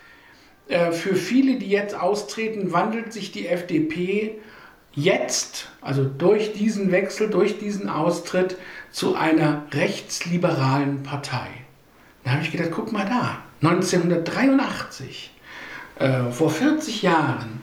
äh, 0.69 0.93
für 0.93 1.17
viele, 1.17 1.59
die 1.59 1.69
jetzt 1.69 2.01
austreten, 2.01 2.73
wandelt 2.73 3.13
sich 3.13 3.33
die 3.33 3.49
FDP 3.49 4.39
jetzt, 4.93 5.69
also 5.81 6.05
durch 6.05 6.53
diesen 6.53 6.93
Wechsel, 6.93 7.29
durch 7.29 7.59
diesen 7.59 7.89
Austritt, 7.89 8.57
zu 8.93 9.17
einer 9.17 9.65
rechtsliberalen 9.73 11.03
Partei. 11.03 11.49
Da 12.23 12.31
habe 12.31 12.43
ich 12.43 12.53
gedacht, 12.53 12.71
guck 12.73 12.93
mal 12.93 13.05
da, 13.05 13.43
1983, 13.67 15.31
äh, 15.99 16.31
vor 16.31 16.51
40 16.51 17.03
Jahren, 17.03 17.63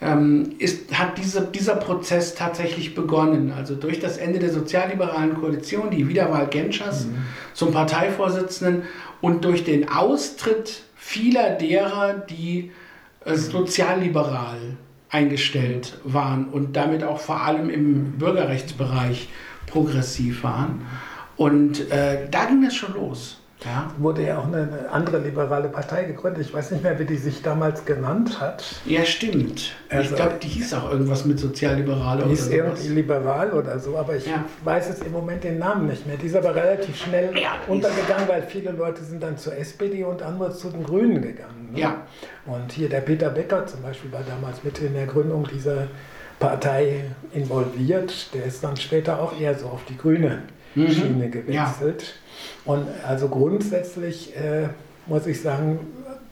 ähm, 0.00 0.54
ist, 0.58 0.98
hat 0.98 1.18
diese, 1.18 1.42
dieser 1.42 1.76
Prozess 1.76 2.34
tatsächlich 2.34 2.94
begonnen. 2.94 3.52
Also 3.56 3.74
durch 3.74 3.98
das 3.98 4.18
Ende 4.18 4.38
der 4.38 4.50
sozialliberalen 4.50 5.34
Koalition, 5.34 5.90
die 5.90 6.08
Wiederwahl 6.08 6.48
Genschers 6.48 7.06
mhm. 7.06 7.18
zum 7.54 7.72
Parteivorsitzenden 7.72 8.82
und 9.20 9.44
durch 9.44 9.64
den 9.64 9.88
Austritt 9.88 10.82
vieler 10.96 11.50
derer, 11.50 12.14
die 12.14 12.72
äh, 13.24 13.36
sozialliberal 13.36 14.76
eingestellt 15.08 15.98
waren 16.04 16.46
und 16.46 16.76
damit 16.76 17.04
auch 17.04 17.20
vor 17.20 17.42
allem 17.42 17.70
im 17.70 18.18
Bürgerrechtsbereich 18.18 19.28
progressiv 19.66 20.42
waren. 20.42 20.82
Und 21.36 21.90
äh, 21.90 22.28
da 22.30 22.46
ging 22.46 22.64
es 22.64 22.74
schon 22.74 22.94
los. 22.94 23.40
Ja. 23.64 23.90
Wurde 23.96 24.22
ja 24.24 24.38
auch 24.38 24.46
eine 24.46 24.68
andere 24.92 25.18
liberale 25.18 25.68
Partei 25.68 26.04
gegründet. 26.04 26.44
Ich 26.46 26.52
weiß 26.52 26.72
nicht 26.72 26.82
mehr, 26.82 26.98
wie 26.98 27.06
die 27.06 27.16
sich 27.16 27.40
damals 27.40 27.86
genannt 27.86 28.38
hat. 28.38 28.64
Ja, 28.84 29.04
stimmt. 29.04 29.72
Also, 29.88 30.10
ich 30.10 30.16
glaube, 30.16 30.34
die 30.42 30.48
hieß 30.48 30.74
auch 30.74 30.90
irgendwas 30.90 31.24
mit 31.24 31.38
Sozialliberal 31.38 32.18
oder 32.18 32.28
hieß 32.28 32.48
irgendwie 32.48 32.88
liberal 32.88 33.52
oder 33.52 33.78
so, 33.78 33.96
aber 33.96 34.16
ich 34.16 34.26
ja. 34.26 34.44
weiß 34.62 34.88
jetzt 34.88 35.04
im 35.04 35.12
Moment 35.12 35.42
den 35.42 35.58
Namen 35.58 35.86
nicht 35.86 36.06
mehr. 36.06 36.16
Die 36.18 36.26
ist 36.26 36.36
aber 36.36 36.54
relativ 36.54 36.96
schnell 36.96 37.36
ja, 37.36 37.52
untergegangen, 37.66 38.28
weil 38.28 38.42
viele 38.42 38.72
Leute 38.72 39.02
sind 39.02 39.22
dann 39.22 39.38
zur 39.38 39.56
SPD 39.56 40.04
und 40.04 40.22
andere 40.22 40.54
zu 40.54 40.68
den 40.68 40.84
Grünen 40.84 41.22
gegangen. 41.22 41.70
Ne? 41.72 41.80
Ja. 41.80 42.02
Und 42.44 42.72
hier 42.72 42.90
der 42.90 43.00
Peter 43.00 43.30
Becker 43.30 43.66
zum 43.66 43.80
Beispiel 43.80 44.12
war 44.12 44.22
damals 44.22 44.62
mit 44.64 44.78
in 44.80 44.92
der 44.92 45.06
Gründung 45.06 45.48
dieser 45.50 45.88
Partei 46.38 47.04
involviert. 47.32 48.34
Der 48.34 48.44
ist 48.44 48.62
dann 48.62 48.76
später 48.76 49.20
auch 49.20 49.40
eher 49.40 49.58
so 49.58 49.66
auf 49.68 49.80
die 49.88 49.96
grüne 49.96 50.42
mhm. 50.74 50.90
Schiene 50.90 51.30
gewechselt. 51.30 52.02
Ja. 52.02 52.25
Und 52.64 52.86
also 53.06 53.28
grundsätzlich 53.28 54.36
äh, 54.36 54.68
muss 55.06 55.26
ich 55.26 55.40
sagen, 55.40 55.78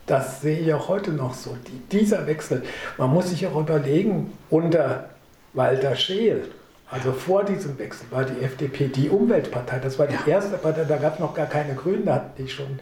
das 0.07 0.43
sehe 0.43 0.59
ich 0.59 0.75
auch 0.75 0.89
heute 0.89 1.13
noch 1.13 1.35
so. 1.35 1.57
Die, 1.67 1.97
dieser 1.97 2.27
Wechsel, 2.27 2.63
man 2.99 3.11
muss 3.11 3.31
sich 3.31 3.47
auch 3.47 3.59
überlegen, 3.59 4.33
unter 4.51 5.11
Walter 5.55 5.97
Scheel, 5.97 6.49
also 6.91 7.13
vor 7.13 7.45
diesem 7.45 7.79
Wechsel 7.79 8.07
war 8.11 8.25
die 8.25 8.45
FDP 8.45 8.89
die 8.89 9.09
Umweltpartei. 9.09 9.79
Das 9.79 9.99
war 9.99 10.07
die 10.07 10.15
ja. 10.15 10.37
erste 10.37 10.59
Partei, 10.59 10.85
da 10.85 10.97
gab 10.97 11.15
es 11.15 11.21
noch 11.21 11.35
gar 11.35 11.47
keine 11.47 11.75
Grünen, 11.75 12.05
da 12.05 12.15
hatten 12.15 12.43
die 12.43 12.49
schon 12.49 12.79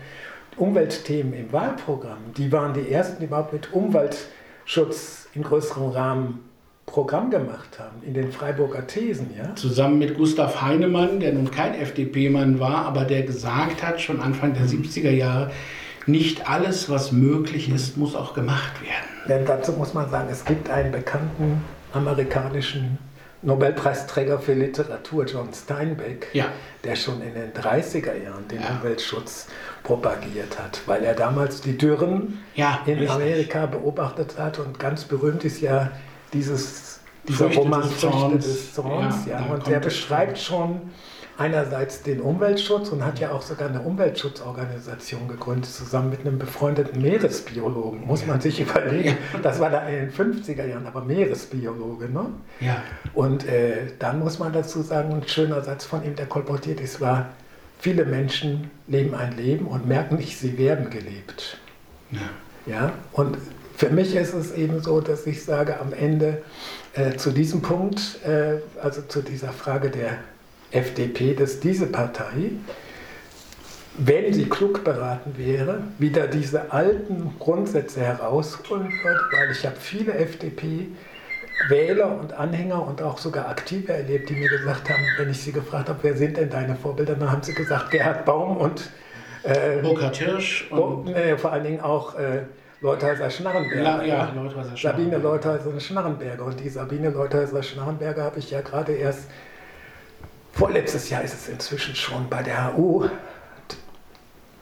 Umweltthemen 0.56 1.32
im 1.32 1.52
Wahlprogramm. 1.52 2.18
Die 2.36 2.50
waren 2.52 2.74
die 2.74 2.90
ersten, 2.90 3.20
die 3.20 3.26
überhaupt 3.26 3.52
mit 3.52 3.72
Umweltschutz 3.72 5.28
in 5.34 5.42
größerem 5.42 5.90
Rahmen 5.90 6.40
Programm 6.86 7.30
gemacht 7.30 7.78
haben, 7.78 8.02
in 8.06 8.14
den 8.14 8.32
Freiburger 8.32 8.86
Thesen. 8.86 9.30
Ja? 9.36 9.54
Zusammen 9.54 9.98
mit 9.98 10.16
Gustav 10.16 10.60
Heinemann, 10.60 11.20
der 11.20 11.32
nun 11.32 11.50
kein 11.50 11.74
FDP-Mann 11.74 12.60
war, 12.60 12.84
aber 12.86 13.04
der 13.04 13.22
gesagt 13.22 13.82
hat, 13.82 14.00
schon 14.00 14.20
Anfang 14.20 14.54
der 14.54 14.66
70er 14.66 15.10
Jahre, 15.10 15.50
nicht 16.06 16.50
alles, 16.50 16.90
was 16.90 17.12
möglich 17.12 17.68
ist, 17.68 17.96
muss 17.96 18.14
auch 18.14 18.34
gemacht 18.34 18.82
werden. 18.82 19.28
Denn 19.28 19.46
dazu 19.46 19.72
muss 19.72 19.94
man 19.94 20.10
sagen, 20.10 20.28
es 20.30 20.44
gibt 20.44 20.68
einen 20.68 20.90
bekannten 20.90 21.62
amerikanischen 21.92 22.98
Nobelpreisträger 23.42 24.38
für 24.38 24.54
Literatur, 24.54 25.26
John 25.26 25.48
Steinbeck, 25.52 26.28
ja. 26.32 26.46
der 26.84 26.94
schon 26.94 27.20
in 27.22 27.34
den 27.34 27.52
30er 27.52 28.22
Jahren 28.22 28.46
den 28.48 28.60
ja. 28.60 28.70
Umweltschutz 28.70 29.48
propagiert 29.82 30.58
hat, 30.58 30.80
weil 30.86 31.02
er 31.02 31.14
damals 31.14 31.60
die 31.60 31.76
Dürren 31.76 32.38
ja, 32.54 32.80
in. 32.86 33.08
Amerika 33.08 33.66
beobachtet 33.66 34.38
hat 34.38 34.60
und 34.60 34.78
ganz 34.78 35.04
berühmt 35.04 35.44
ist 35.44 35.60
ja 35.60 35.90
dieses, 36.32 37.00
dieser 37.28 37.46
Früchte 37.46 37.60
Roman 37.60 37.82
des 37.82 37.92
Früchte 37.92 38.36
des 38.38 38.74
Zorns. 38.74 39.26
Ja, 39.26 39.40
ja. 39.40 39.52
Und 39.52 39.66
der 39.66 39.80
beschreibt 39.80 40.38
schon 40.38 40.80
einerseits 41.38 42.02
den 42.02 42.20
Umweltschutz 42.20 42.90
und 42.90 43.04
hat 43.04 43.18
ja 43.18 43.32
auch 43.32 43.42
sogar 43.42 43.68
eine 43.68 43.80
Umweltschutzorganisation 43.80 45.28
gegründet, 45.28 45.70
zusammen 45.70 46.10
mit 46.10 46.20
einem 46.20 46.38
befreundeten 46.38 47.00
Meeresbiologen. 47.00 48.06
Muss 48.06 48.22
ja. 48.22 48.28
man 48.28 48.40
sich 48.40 48.60
überlegen. 48.68 49.16
Das 49.42 49.58
war 49.58 49.70
da 49.70 49.86
in 49.88 50.10
den 50.10 50.12
50er 50.12 50.66
Jahren, 50.66 50.86
aber 50.86 51.02
Meeresbiologe. 51.02 52.08
Ne? 52.08 52.26
Ja. 52.60 52.82
Und 53.14 53.46
äh, 53.46 53.88
dann 53.98 54.20
muss 54.20 54.38
man 54.38 54.52
dazu 54.52 54.82
sagen, 54.82 55.12
ein 55.14 55.26
schöner 55.26 55.62
Satz 55.62 55.84
von 55.84 56.04
ihm, 56.04 56.14
der 56.16 56.26
kolportiert 56.26 56.80
ist, 56.80 57.00
war, 57.00 57.30
viele 57.78 58.04
Menschen 58.04 58.70
leben 58.86 59.14
ein 59.14 59.36
Leben 59.36 59.66
und 59.66 59.86
merken 59.86 60.16
nicht, 60.16 60.38
sie 60.38 60.58
werden 60.58 60.90
gelebt. 60.90 61.58
Ja. 62.10 62.20
ja? 62.66 62.92
Und 63.12 63.38
für 63.82 63.90
mich 63.90 64.14
ist 64.14 64.32
es 64.32 64.52
eben 64.52 64.80
so, 64.80 65.00
dass 65.00 65.26
ich 65.26 65.42
sage, 65.42 65.80
am 65.80 65.92
Ende 65.92 66.40
äh, 66.92 67.16
zu 67.16 67.32
diesem 67.32 67.62
Punkt, 67.62 68.20
äh, 68.24 68.58
also 68.80 69.02
zu 69.02 69.22
dieser 69.22 69.48
Frage 69.48 69.90
der 69.90 70.18
FDP, 70.70 71.34
dass 71.34 71.58
diese 71.58 71.86
Partei, 71.86 72.52
wenn 73.98 74.32
sie 74.32 74.44
klug 74.44 74.84
beraten 74.84 75.32
wäre, 75.36 75.82
wieder 75.98 76.28
diese 76.28 76.70
alten 76.70 77.34
Grundsätze 77.40 78.02
herausholen 78.02 78.86
würde, 79.02 79.20
weil 79.32 79.50
ich 79.50 79.66
habe 79.66 79.74
viele 79.80 80.14
FDP 80.14 80.86
Wähler 81.68 82.20
und 82.20 82.34
Anhänger 82.34 82.86
und 82.86 83.02
auch 83.02 83.18
sogar 83.18 83.48
Aktive 83.48 83.94
erlebt, 83.94 84.30
die 84.30 84.34
mir 84.34 84.48
gesagt 84.48 84.90
haben, 84.90 85.02
wenn 85.18 85.28
ich 85.28 85.40
sie 85.42 85.50
gefragt 85.50 85.88
habe, 85.88 85.98
wer 86.02 86.16
sind 86.16 86.36
denn 86.36 86.50
deine 86.50 86.76
Vorbilder, 86.76 87.16
dann 87.16 87.32
haben 87.32 87.42
sie 87.42 87.52
gesagt, 87.52 87.90
Gerhard 87.90 88.24
Baum 88.26 88.58
und 88.58 88.90
äh, 89.42 89.82
Burkhard 89.82 90.18
Hirsch 90.18 90.68
und, 90.70 90.80
und 90.80 91.08
äh, 91.08 91.36
vor 91.36 91.50
allen 91.50 91.64
Dingen 91.64 91.80
auch 91.80 92.16
äh, 92.16 92.42
Leuthäuser 92.82 93.30
Schnarrenberger. 93.30 93.82
La, 93.82 94.04
ja, 94.04 94.32
Leuthäuser 94.34 94.76
Sabine 94.76 95.18
Leuthäuser 95.18 95.78
Schnarrenberger. 95.80 96.44
Und 96.44 96.58
die 96.58 96.68
Sabine 96.68 97.10
Leuthäuser 97.10 97.62
Schnarrenberger 97.62 98.24
habe 98.24 98.40
ich 98.40 98.50
ja 98.50 98.60
gerade 98.60 98.92
erst, 98.92 99.28
vorletztes 100.52 101.08
Jahr 101.08 101.22
ist 101.22 101.34
es 101.34 101.48
inzwischen 101.48 101.94
schon 101.94 102.28
bei 102.28 102.42
der 102.42 102.76
HU 102.76 103.08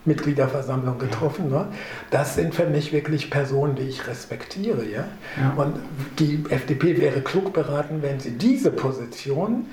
Mitgliederversammlung 0.04 0.98
getroffen. 0.98 1.50
Ne? 1.50 1.66
Das 2.10 2.34
sind 2.34 2.54
für 2.54 2.66
mich 2.66 2.92
wirklich 2.92 3.30
Personen, 3.30 3.74
die 3.74 3.84
ich 3.84 4.06
respektiere. 4.06 4.84
Ja? 4.84 5.08
ja? 5.38 5.54
Und 5.56 5.80
die 6.18 6.44
FDP 6.50 6.98
wäre 7.00 7.22
klug 7.22 7.54
beraten, 7.54 8.02
wenn 8.02 8.20
sie 8.20 8.32
diese 8.32 8.70
Position 8.70 9.66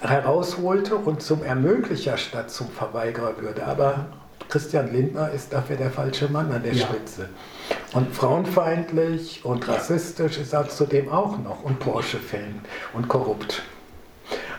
herausholte 0.00 0.96
und 0.96 1.22
zum 1.22 1.42
Ermöglicher 1.42 2.16
statt 2.16 2.50
zum 2.50 2.68
Verweigerer 2.70 3.34
würde. 3.38 3.66
Aber 3.66 4.06
Christian 4.48 4.92
Lindner 4.92 5.30
ist 5.30 5.52
dafür 5.52 5.76
der 5.76 5.90
falsche 5.90 6.28
Mann 6.28 6.52
an 6.52 6.62
der 6.62 6.74
ja. 6.74 6.86
Spitze. 6.86 7.28
Und 7.92 8.14
frauenfeindlich 8.14 9.44
und 9.44 9.68
rassistisch 9.68 10.38
ist 10.38 10.52
er 10.52 10.68
zudem 10.68 11.08
auch 11.10 11.38
noch 11.38 11.62
und 11.62 11.78
Porsche-Fan 11.78 12.60
und 12.94 13.08
korrupt. 13.08 13.62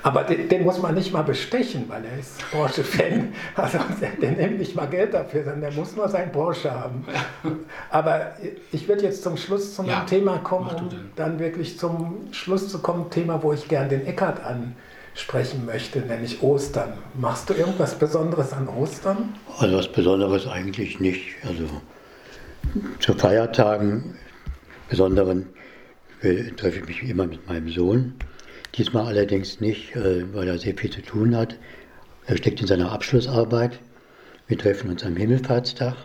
Aber 0.03 0.23
den, 0.23 0.49
den, 0.49 0.63
muss 0.63 0.81
man 0.81 0.95
nicht 0.95 1.13
mal 1.13 1.23
bestechen, 1.23 1.85
weil 1.87 2.03
er 2.03 2.19
ist 2.19 2.39
Porsche-Fan. 2.51 3.33
Also 3.55 3.79
der, 4.21 4.31
nimmt 4.31 4.59
nicht 4.59 4.75
mal 4.75 4.87
Geld 4.87 5.13
dafür, 5.13 5.43
sondern 5.43 5.61
der 5.61 5.71
muss 5.71 5.95
nur 5.95 6.09
sein 6.09 6.31
Porsche 6.31 6.71
haben. 6.71 7.05
Aber 7.89 8.33
ich 8.71 8.87
würde 8.87 9.03
jetzt 9.03 9.23
zum 9.23 9.37
Schluss 9.37 9.75
zum 9.75 9.85
ja, 9.85 10.01
Thema 10.01 10.39
kommen, 10.39 10.69
um 10.75 10.89
dann 11.15 11.39
wirklich 11.39 11.79
zum 11.79 12.27
Schluss 12.31 12.67
zu 12.67 12.79
kommen, 12.79 13.09
Thema, 13.09 13.41
wo 13.41 13.53
ich 13.53 13.67
gern 13.69 13.87
den 13.87 14.05
Eckart 14.05 14.41
ansprechen 14.43 15.65
möchte, 15.65 15.99
nämlich 15.99 16.43
Ostern. 16.43 16.93
Machst 17.13 17.49
du 17.49 17.53
irgendwas 17.53 17.95
Besonderes 17.95 18.51
an 18.51 18.67
Ostern? 18.67 19.35
Also 19.57 19.77
was 19.77 19.87
Besonderes 19.87 20.47
eigentlich 20.47 20.99
nicht. 20.99 21.35
Also 21.47 21.63
zu 22.99 23.13
Feiertagen, 23.13 24.15
besonderen, 24.89 25.47
äh, 26.21 26.51
treffe 26.51 26.79
ich 26.79 26.87
mich 26.87 27.09
immer 27.09 27.27
mit 27.27 27.47
meinem 27.47 27.69
Sohn. 27.69 28.13
Diesmal 28.75 29.05
allerdings 29.05 29.59
nicht, 29.59 29.95
äh, 29.95 30.23
weil 30.33 30.47
er 30.47 30.57
sehr 30.57 30.75
viel 30.75 30.89
zu 30.89 31.01
tun 31.01 31.35
hat. 31.35 31.57
Er 32.25 32.37
steckt 32.37 32.61
in 32.61 32.67
seiner 32.67 32.91
Abschlussarbeit. 32.91 33.79
Wir 34.47 34.57
treffen 34.57 34.89
uns 34.89 35.03
am 35.03 35.15
Himmelfahrtstag. 35.15 35.95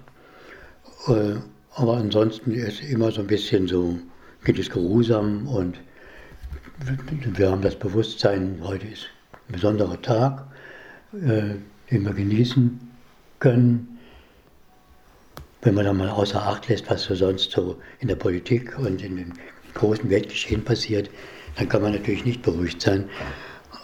Äh, 1.09 1.37
Aber 1.75 1.97
ansonsten 1.97 2.53
ist 2.53 2.83
immer 2.83 3.13
so 3.13 3.21
ein 3.21 3.29
bisschen 3.29 3.69
so, 3.69 3.99
geht 4.45 4.59
es 4.59 4.69
geruhsam 4.69 5.47
und 5.47 5.79
wir 7.37 7.51
haben 7.51 7.63
das 7.63 7.77
Bewusstsein, 7.77 8.59
heute 8.63 8.87
ist 8.89 9.07
ein 9.49 9.53
besonderer 9.53 10.01
Tag, 10.03 10.47
den 11.13 11.63
wir 11.91 12.13
genießen 12.13 12.81
können. 13.39 13.98
Wenn 15.63 15.75
man 15.75 15.85
dann 15.85 15.97
mal 15.97 16.09
außer 16.09 16.41
Acht 16.41 16.69
lässt, 16.69 16.89
was 16.91 17.05
so 17.05 17.15
sonst 17.15 17.51
so 17.51 17.77
in 17.99 18.09
der 18.09 18.17
Politik 18.17 18.79
und 18.79 19.03
in 19.03 19.17
dem 19.17 19.33
großen 19.75 20.09
Weltgeschehen 20.09 20.65
passiert, 20.65 21.11
dann 21.57 21.69
kann 21.69 21.83
man 21.83 21.93
natürlich 21.93 22.25
nicht 22.25 22.43
beruhigt 22.43 22.81
sein. 22.81 23.09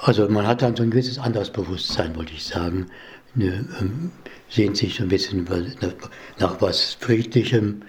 Also 0.01 0.29
man 0.29 0.47
hat 0.47 0.63
dann 0.63 0.77
so 0.77 0.83
ein 0.83 0.91
gewisses 0.91 1.19
anderes 1.19 1.51
Bewusstsein, 1.51 2.15
wollte 2.17 2.33
ich 2.33 2.45
sagen. 2.45 2.87
Eine, 3.35 3.67
ähm, 3.81 4.13
sehnt 4.49 4.77
sich 4.77 4.95
so 4.95 5.03
ein 5.03 5.09
bisschen 5.09 5.45
nach, 5.81 6.11
nach 6.39 6.61
was 6.61 6.97
Friedlichem, 7.01 7.83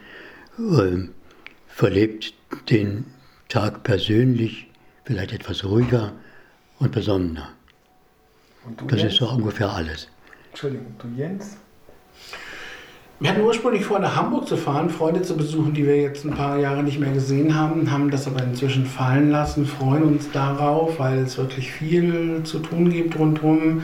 äh, 0.58 1.08
verlebt 1.68 2.34
den 2.70 3.06
Tag 3.50 3.84
persönlich 3.84 4.68
vielleicht 5.04 5.34
etwas 5.34 5.64
ruhiger 5.64 6.14
und 6.80 6.92
besonnener. 6.92 7.50
Und 8.66 8.92
das 8.92 9.02
Jens? 9.02 9.14
ist 9.14 9.20
so 9.20 9.30
ungefähr 9.30 9.72
alles. 9.72 10.08
Entschuldigung, 10.50 10.96
du 10.98 11.08
Jens? 11.16 11.58
Wir 13.18 13.30
hatten 13.30 13.42
ursprünglich 13.42 13.86
vor, 13.86 14.00
nach 14.00 14.18
Hamburg 14.18 14.46
zu 14.46 14.58
fahren, 14.58 14.90
Freunde 14.90 15.22
zu 15.22 15.38
besuchen, 15.38 15.74
die 15.74 15.88
wir 15.88 15.96
jetzt 15.96 16.26
ein 16.26 16.34
paar 16.34 16.60
Jahre 16.60 16.84
nicht 16.84 17.00
mehr 17.00 17.14
gesehen 17.14 17.58
haben, 17.58 17.90
haben 17.90 18.12
das 18.12 18.28
aber 18.28 18.44
inzwischen 18.44 18.86
fallen 18.86 19.32
lassen, 19.32 19.66
freuen 19.66 20.04
uns 20.04 20.32
darauf, 20.32 21.00
weil 21.00 21.20
es 21.20 21.38
wirklich 21.38 21.72
viel 21.72 22.42
zu 22.44 22.60
tun 22.60 22.90
gibt 22.90 23.18
rundherum. 23.18 23.84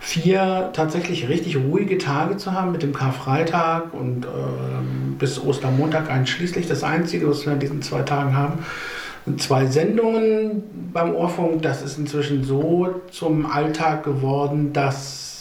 Vier 0.00 0.70
tatsächlich 0.72 1.28
richtig 1.28 1.56
ruhige 1.56 1.98
Tage 1.98 2.36
zu 2.36 2.52
haben 2.52 2.72
mit 2.72 2.82
dem 2.82 2.92
Karfreitag 2.92 3.94
und 3.94 4.24
äh, 4.24 4.28
bis 5.20 5.42
Ostermontag 5.42 6.10
einschließlich. 6.10 6.66
Das 6.66 6.82
Einzige, 6.82 7.30
was 7.30 7.46
wir 7.46 7.52
an 7.52 7.60
diesen 7.60 7.80
zwei 7.80 8.02
Tagen 8.02 8.36
haben, 8.36 8.58
zwei 9.38 9.66
Sendungen 9.66 10.64
beim 10.92 11.14
Ohrfunk. 11.14 11.62
Das 11.62 11.80
ist 11.80 11.96
inzwischen 11.96 12.42
so 12.42 13.00
zum 13.12 13.46
Alltag 13.46 14.02
geworden, 14.04 14.72
dass 14.72 15.33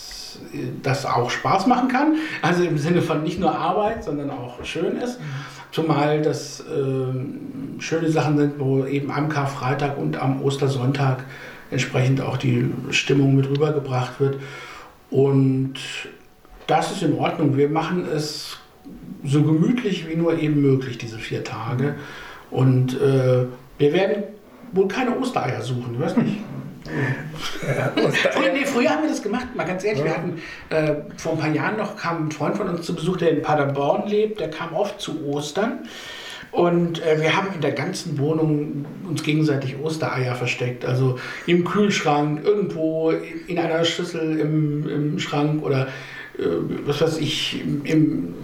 das 0.82 1.06
auch 1.06 1.30
Spaß 1.30 1.68
machen 1.68 1.88
kann. 1.88 2.16
Also 2.42 2.64
im 2.64 2.78
Sinne 2.78 3.02
von 3.02 3.24
nicht 3.24 3.40
nur 3.40 3.56
Arbeit, 3.56 4.04
sondern 4.04 4.30
auch 4.30 4.64
schön 4.64 4.98
ist. 4.98 5.20
Zumal 5.72 6.22
das 6.22 6.60
äh, 6.62 7.82
schöne 7.82 8.10
Sachen 8.10 8.38
sind, 8.38 8.60
wo 8.60 8.86
eben 8.86 9.12
am 9.12 9.30
Karfreitag 9.30 9.98
und 9.98 10.18
am 10.18 10.42
Ostersonntag 10.42 11.26
entsprechend 11.72 12.22
auch 12.22 12.38
die 12.38 12.70
Stimmung 12.92 13.36
mit 13.36 13.50
rübergebracht 13.50 14.20
wird. 14.20 14.38
Und 15.10 15.74
das 16.68 16.92
ist 16.92 17.04
in 17.04 17.18
Ordnung. 17.18 17.58
Wir 17.58 17.70
machen 17.70 18.06
es 18.14 18.58
so 19.24 19.44
gemütlich 19.44 20.08
wie 20.08 20.16
nur 20.16 20.38
eben 20.40 20.62
möglich, 20.62 20.98
diese 20.98 21.18
vier 21.18 21.44
Tage. 21.44 21.96
Und 22.52 23.00
äh, 23.00 23.46
wir 23.78 23.94
werden 23.94 24.24
wohl 24.72 24.88
keine 24.88 25.18
Ostereier 25.18 25.62
suchen, 25.62 25.96
ich 25.96 26.00
weiß 26.00 26.18
nicht. 26.18 26.38
Früher, 26.84 28.54
nee, 28.54 28.66
früher 28.66 28.90
haben 28.90 29.04
wir 29.04 29.10
das 29.10 29.24
gemacht, 29.24 29.56
mal 29.56 29.66
ganz 29.66 29.84
ehrlich. 29.84 30.04
Ja. 30.04 30.06
Wir 30.06 30.18
hatten 30.18 30.42
äh, 30.70 30.96
vor 31.18 31.34
ein 31.34 31.40
paar 31.40 31.52
Jahren 31.52 31.78
noch 31.78 31.96
kam 31.96 32.28
ein 32.28 32.32
Freund 32.32 32.58
von 32.58 32.68
uns 32.70 32.86
zu 32.86 32.96
Besuch, 32.96 33.18
der 33.18 33.32
in 33.32 33.42
Paderborn 33.42 34.08
lebt, 34.08 34.40
der 34.40 34.50
kam 34.50 34.74
oft 34.74 35.00
zu 35.00 35.26
Ostern. 35.26 35.88
Und 36.52 37.04
äh, 37.04 37.20
wir 37.20 37.36
haben 37.36 37.48
in 37.56 37.62
der 37.62 37.72
ganzen 37.72 38.20
Wohnung 38.20 38.86
uns 39.10 39.24
gegenseitig 39.24 39.76
Ostereier 39.82 40.36
versteckt. 40.36 40.86
Also 40.86 41.18
im 41.48 41.66
Kühlschrank, 41.66 42.44
irgendwo 42.44 43.12
in 43.48 43.58
einer 43.58 43.84
Schüssel 43.86 44.40
im, 44.40 44.88
im 44.88 45.20
Schrank 45.20 45.64
oder 45.64 45.88
äh, 46.38 46.44
was 46.86 47.02
weiß 47.02 47.18
ich, 47.18 47.60
im, 47.86 48.36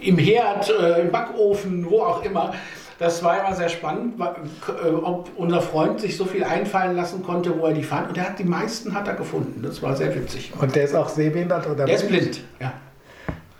im 0.00 0.18
Herd, 0.18 0.70
äh, 0.70 1.02
im 1.02 1.10
Backofen, 1.10 1.84
wo 1.90 2.00
auch 2.00 2.24
immer. 2.24 2.54
Das 2.98 3.22
war 3.22 3.38
immer 3.38 3.54
sehr 3.54 3.68
spannend, 3.68 4.20
äh, 4.20 4.88
ob 4.88 5.30
unser 5.36 5.62
Freund 5.62 6.00
sich 6.00 6.16
so 6.16 6.24
viel 6.24 6.42
einfallen 6.42 6.96
lassen 6.96 7.22
konnte, 7.22 7.56
wo 7.58 7.66
er 7.66 7.72
die 7.72 7.84
fand. 7.84 8.08
Und 8.08 8.18
er 8.18 8.24
hat 8.24 8.38
die 8.38 8.44
meisten 8.44 8.92
hat 8.92 9.06
er 9.06 9.14
gefunden. 9.14 9.62
Das 9.62 9.80
war 9.82 9.94
sehr 9.94 10.12
witzig. 10.14 10.52
Und 10.58 10.74
der 10.74 10.84
ist 10.84 10.96
auch 10.96 11.08
sehbehindert 11.08 11.66
oder? 11.68 11.84
Der 11.84 11.94
ist 11.94 12.08
blind, 12.08 12.40
ja. 12.58 12.72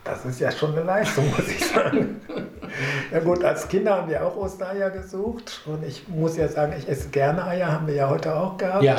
Das 0.03 0.24
ist 0.24 0.41
ja 0.41 0.51
schon 0.51 0.72
eine 0.72 0.82
Leistung, 0.82 1.30
muss 1.30 1.49
ich 1.49 1.64
sagen. 1.64 2.20
ja 3.12 3.20
gut, 3.20 3.45
als 3.45 3.68
Kinder 3.68 3.97
haben 3.97 4.11
wir 4.11 4.24
auch 4.24 4.37
Ostereier 4.37 4.91
gesucht 4.91 5.62
und 5.66 5.85
ich 5.85 6.09
muss 6.09 6.37
ja 6.37 6.49
sagen, 6.49 6.74
ich 6.79 6.89
esse 6.89 7.09
gerne 7.09 7.45
Eier, 7.45 7.72
haben 7.72 7.87
wir 7.87 7.95
ja 7.95 8.09
heute 8.09 8.35
auch 8.35 8.57
gehabt. 8.57 8.83
Ja. 8.83 8.97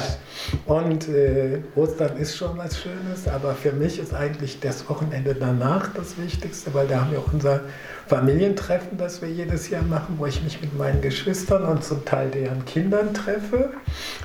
Und 0.66 1.08
äh, 1.08 1.62
Ostern 1.76 2.18
ist 2.18 2.36
schon 2.36 2.58
was 2.58 2.80
Schönes, 2.80 3.28
aber 3.28 3.56
für 3.56 3.72
mich 3.72 4.00
ist 4.00 4.14
eigentlich 4.14 4.60
das 4.60 4.90
Wochenende 4.90 5.36
danach 5.36 5.94
das 5.94 6.18
Wichtigste, 6.18 6.74
weil 6.74 6.88
da 6.88 7.02
haben 7.02 7.12
wir 7.12 7.20
auch 7.20 7.34
unser 7.34 7.62
Familientreffen, 8.08 8.98
das 8.98 9.22
wir 9.22 9.30
jedes 9.30 9.70
Jahr 9.70 9.84
machen, 9.84 10.16
wo 10.18 10.26
ich 10.26 10.42
mich 10.44 10.62
mit 10.62 10.76
meinen 10.76 11.02
Geschwistern 11.02 11.64
und 11.64 11.84
zum 11.84 12.06
Teil 12.06 12.30
deren 12.32 12.66
Kindern 12.66 13.14
treffe. 13.14 13.70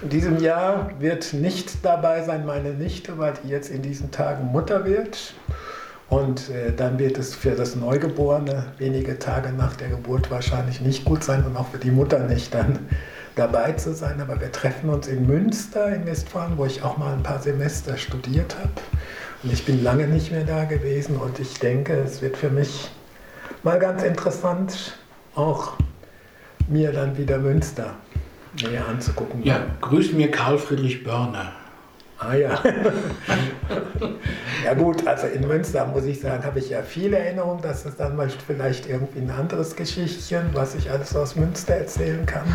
In 0.01 0.09
diesem 0.09 0.41
Jahr 0.41 0.91
wird 0.99 1.35
nicht 1.35 1.85
dabei 1.85 2.23
sein 2.23 2.47
meine 2.47 2.71
Nichte, 2.71 3.19
weil 3.19 3.35
die 3.45 3.49
jetzt 3.49 3.71
in 3.71 3.83
diesen 3.83 4.11
Tagen 4.11 4.47
Mutter 4.53 4.87
wird. 4.87 5.35
Und 6.09 6.51
äh, 6.51 6.73
dann 6.75 6.99
wird 6.99 7.19
es 7.19 7.35
für 7.35 7.53
das 7.53 7.77
Neugeborene 7.77 8.67
wenige 8.79 9.19
Tage 9.19 9.53
nach 9.53 9.75
der 9.77 9.89
Geburt 9.89 10.31
wahrscheinlich 10.31 10.81
nicht 10.81 11.05
gut 11.05 11.25
sein 11.25 11.45
und 11.45 11.57
auch 11.57 11.69
für 11.69 11.79
die 11.79 11.91
Mutter 11.91 12.21
nicht 12.21 12.55
dann 12.55 12.79
dabei 13.37 13.73
zu 13.73 13.95
sein. 13.95 14.21
Aber 14.21 14.41
wir 14.41 14.53
treffen 14.53 14.91
uns 14.91 15.09
in 15.09 15.27
Münster 15.27 15.95
in 15.95 16.07
Westfalen, 16.07 16.59
wo 16.59 16.67
ich 16.67 16.83
auch 16.83 16.99
mal 16.99 17.13
ein 17.15 17.23
paar 17.23 17.41
Semester 17.41 17.97
studiert 17.97 18.57
habe. 18.59 18.73
Und 19.43 19.53
ich 19.53 19.65
bin 19.65 19.83
lange 19.83 20.07
nicht 20.07 20.31
mehr 20.31 20.45
da 20.45 20.65
gewesen 20.65 21.17
und 21.17 21.39
ich 21.39 21.59
denke, 21.59 21.95
es 21.95 22.23
wird 22.23 22.37
für 22.37 22.49
mich 22.49 22.91
mal 23.63 23.79
ganz 23.79 24.03
interessant, 24.03 24.97
auch 25.35 25.75
mir 26.69 26.93
dann 26.93 27.19
wieder 27.19 27.39
Münster 27.39 27.95
näher 28.63 28.87
anzugucken. 28.89 29.43
Ja, 29.43 29.67
grüß 29.81 30.13
mir 30.13 30.31
Karl 30.31 30.59
Friedrich 30.59 31.05
Börner. 31.05 31.53
Ah 32.19 32.35
ja. 32.35 32.63
ja 34.65 34.75
gut, 34.75 35.07
also 35.07 35.27
in 35.27 35.47
Münster 35.47 35.87
muss 35.87 36.05
ich 36.05 36.21
sagen, 36.21 36.45
habe 36.45 36.59
ich 36.59 36.71
ja 36.71 36.83
viele 36.83 37.19
Erinnerungen. 37.19 37.63
Das 37.63 37.85
ist 37.85 37.99
dann 37.99 38.17
mal 38.17 38.29
vielleicht 38.31 38.89
irgendwie 38.89 39.21
ein 39.21 39.31
anderes 39.31 39.77
Geschichtchen, 39.77 40.51
was 40.53 40.75
ich 40.75 40.91
alles 40.91 41.15
aus 41.17 41.37
Münster 41.37 41.75
erzählen 41.75 42.25
kann. 42.25 42.47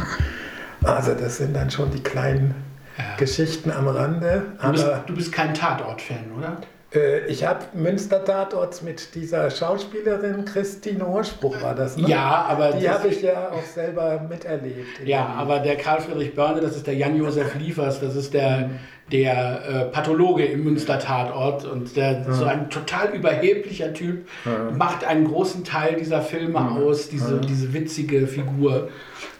Also 0.83 1.13
das 1.13 1.37
sind 1.37 1.55
dann 1.55 1.69
schon 1.69 1.91
die 1.91 2.01
kleinen 2.01 2.55
ja. 2.97 3.15
Geschichten 3.17 3.71
am 3.71 3.87
Rande. 3.87 4.43
Du 4.61 4.71
bist, 4.71 4.87
du 5.07 5.15
bist 5.15 5.31
kein 5.31 5.53
Tatort-Fan, 5.53 6.31
oder? 6.37 6.57
Äh, 6.93 7.27
ich 7.27 7.45
habe 7.45 7.65
Münster 7.73 8.23
Tatorts 8.23 8.81
mit 8.81 9.13
dieser 9.13 9.51
Schauspielerin 9.51 10.45
Christine 10.45 11.05
Urspruch 11.05 11.61
war 11.61 11.75
das, 11.75 11.97
ne? 11.97 12.07
Ja, 12.07 12.45
aber 12.49 12.71
die 12.73 12.89
habe 12.89 13.09
ich 13.09 13.21
ja 13.21 13.51
auch 13.51 13.63
selber 13.63 14.25
miterlebt. 14.27 15.05
Ja, 15.05 15.25
aber 15.25 15.59
der 15.59 15.75
Karl 15.75 16.01
Friedrich 16.01 16.33
Börne, 16.33 16.61
das 16.61 16.75
ist 16.75 16.87
der 16.87 16.95
Jan-Josef 16.95 17.55
Liefers, 17.55 17.99
das 17.99 18.15
ist 18.15 18.33
der, 18.33 18.71
der 19.11 19.61
äh, 19.67 19.85
Pathologe 19.85 20.45
im 20.45 20.63
Münster 20.63 20.99
Tatort 20.99 21.65
und 21.65 21.95
der 21.95 22.21
ja. 22.21 22.33
so 22.33 22.45
ein 22.45 22.69
total 22.69 23.13
überheblicher 23.13 23.93
Typ 23.93 24.27
ja. 24.45 24.71
macht 24.75 25.03
einen 25.03 25.25
großen 25.25 25.63
Teil 25.63 25.95
dieser 25.95 26.21
Filme 26.21 26.59
ja. 26.59 26.69
aus, 26.69 27.09
diese, 27.09 27.39
diese 27.39 27.73
witzige 27.73 28.27
Figur. 28.27 28.89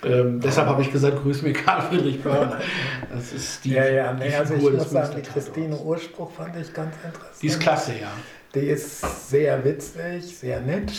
Ähm, 0.04 0.40
deshalb 0.40 0.68
habe 0.68 0.82
ich 0.82 0.92
gesagt, 0.92 1.22
grüß 1.22 1.42
mir 1.42 1.54
Karl 1.54 1.82
Friedrich 1.82 2.22
Börner. 2.22 2.60
Das 3.14 3.34
ist 3.34 3.66
die, 3.66 3.72
ja, 3.72 3.88
ja, 3.88 4.14
nee, 4.14 4.30
die 4.30 4.36
also 4.36 4.54
Figur 4.54 4.72
ich 4.72 4.78
muss 4.80 4.90
sagen, 4.90 5.16
die 5.18 5.22
Christine 5.22 5.76
Urspruch 5.76 6.32
fand 6.32 6.56
ich 6.56 6.74
ganz 6.74 6.96
interessant. 7.04 7.42
Die 7.42 7.48
ist 7.48 7.60
klasse, 7.60 7.92
ja. 8.00 8.12
Die 8.56 8.68
ist 8.68 9.30
sehr 9.30 9.64
witzig, 9.64 10.38
sehr 10.38 10.62
nett. 10.62 10.92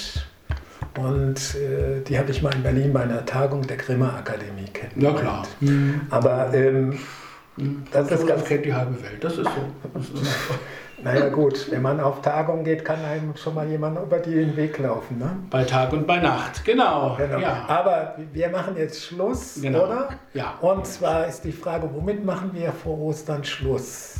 Und 0.98 1.54
äh, 1.54 2.02
die 2.06 2.18
habe 2.18 2.30
ich 2.30 2.42
mal 2.42 2.54
in 2.54 2.62
Berlin 2.62 2.92
bei 2.92 3.02
einer 3.02 3.24
Tagung 3.24 3.66
der 3.66 3.76
Grimme 3.76 4.12
Akademie 4.12 4.66
kennengelernt. 4.72 5.16
Ja, 5.16 5.22
klar. 5.22 5.46
Mhm. 5.60 6.00
Aber 6.10 6.52
ähm, 6.52 6.98
mhm. 7.56 7.84
das 7.90 8.10
ist 8.10 8.26
ganz 8.26 8.44
kennt 8.44 8.64
die 8.64 8.74
halbe 8.74 9.02
Welt. 9.02 9.22
Das 9.22 9.32
ist 9.32 9.44
so. 9.44 9.90
Das 9.94 10.04
ist 10.04 10.48
so. 10.48 10.54
Naja 11.02 11.28
gut, 11.30 11.70
wenn 11.70 11.80
man 11.80 11.98
auf 11.98 12.20
Tagung 12.20 12.62
geht, 12.62 12.84
kann 12.84 13.02
einem 13.04 13.34
schon 13.34 13.54
mal 13.54 13.66
jemand 13.66 13.98
über 13.98 14.18
den 14.18 14.54
Weg 14.56 14.78
laufen. 14.78 15.18
Ne? 15.18 15.30
Bei 15.48 15.64
Tag 15.64 15.92
und 15.92 16.06
bei 16.06 16.18
Nacht, 16.18 16.64
genau. 16.64 17.16
genau. 17.16 17.38
Ja. 17.38 17.64
Aber 17.68 18.16
wir 18.32 18.48
machen 18.50 18.76
jetzt 18.76 19.06
Schluss, 19.06 19.60
genau. 19.62 19.84
oder? 19.84 20.08
Ja. 20.34 20.58
Und 20.60 20.86
zwar 20.86 21.26
ist 21.26 21.42
die 21.42 21.52
Frage, 21.52 21.88
womit 21.94 22.24
machen 22.24 22.50
wir 22.52 22.72
vor 22.72 22.98
Ostern 22.98 23.44
Schluss? 23.44 24.16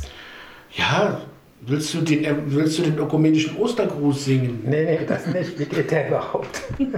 Ja, 0.71 1.21
willst 1.61 1.93
du 1.93 2.01
den, 2.01 2.55
willst 2.55 2.79
du 2.79 2.83
den 2.83 2.97
ökumenischen 2.97 3.57
Ostergruß 3.57 4.25
singen? 4.25 4.63
Nee, 4.65 4.83
nee, 4.83 5.05
das 5.05 5.27
nicht. 5.27 5.59
Wie 5.59 5.65
geht 5.65 5.91
der 5.91 6.07
überhaupt? 6.07 6.63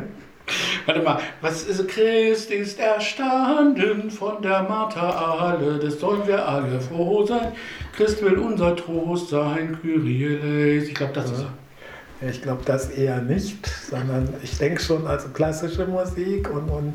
Warte 0.85 1.01
mal, 1.01 1.19
was 1.41 1.63
ist 1.63 1.87
Christ 1.87 2.51
ist 2.51 2.79
erstanden 2.79 4.11
von 4.11 4.41
der 4.41 4.63
Martha 4.63 5.09
alle, 5.09 5.79
das 5.79 5.99
sollen 5.99 6.27
wir 6.27 6.47
alle 6.47 6.79
froh 6.79 7.25
sein. 7.25 7.53
Christ 7.95 8.23
will 8.23 8.37
unser 8.37 8.75
Trost 8.75 9.29
sein, 9.29 9.77
Kyrie 9.81 10.25
eleis. 10.25 10.87
Ich 10.87 10.95
glaube, 10.95 11.13
das 11.13 11.29
ja. 11.29 11.37
ist 11.37 11.43
er. 11.43 11.53
Ich 12.29 12.41
glaube 12.41 12.61
das 12.65 12.89
eher 12.89 13.21
nicht, 13.21 13.67
sondern 13.67 14.33
ich 14.41 14.57
denke 14.57 14.81
schon, 14.81 15.05
also 15.07 15.27
klassische 15.29 15.85
Musik 15.85 16.49
und, 16.49 16.69
und 16.69 16.93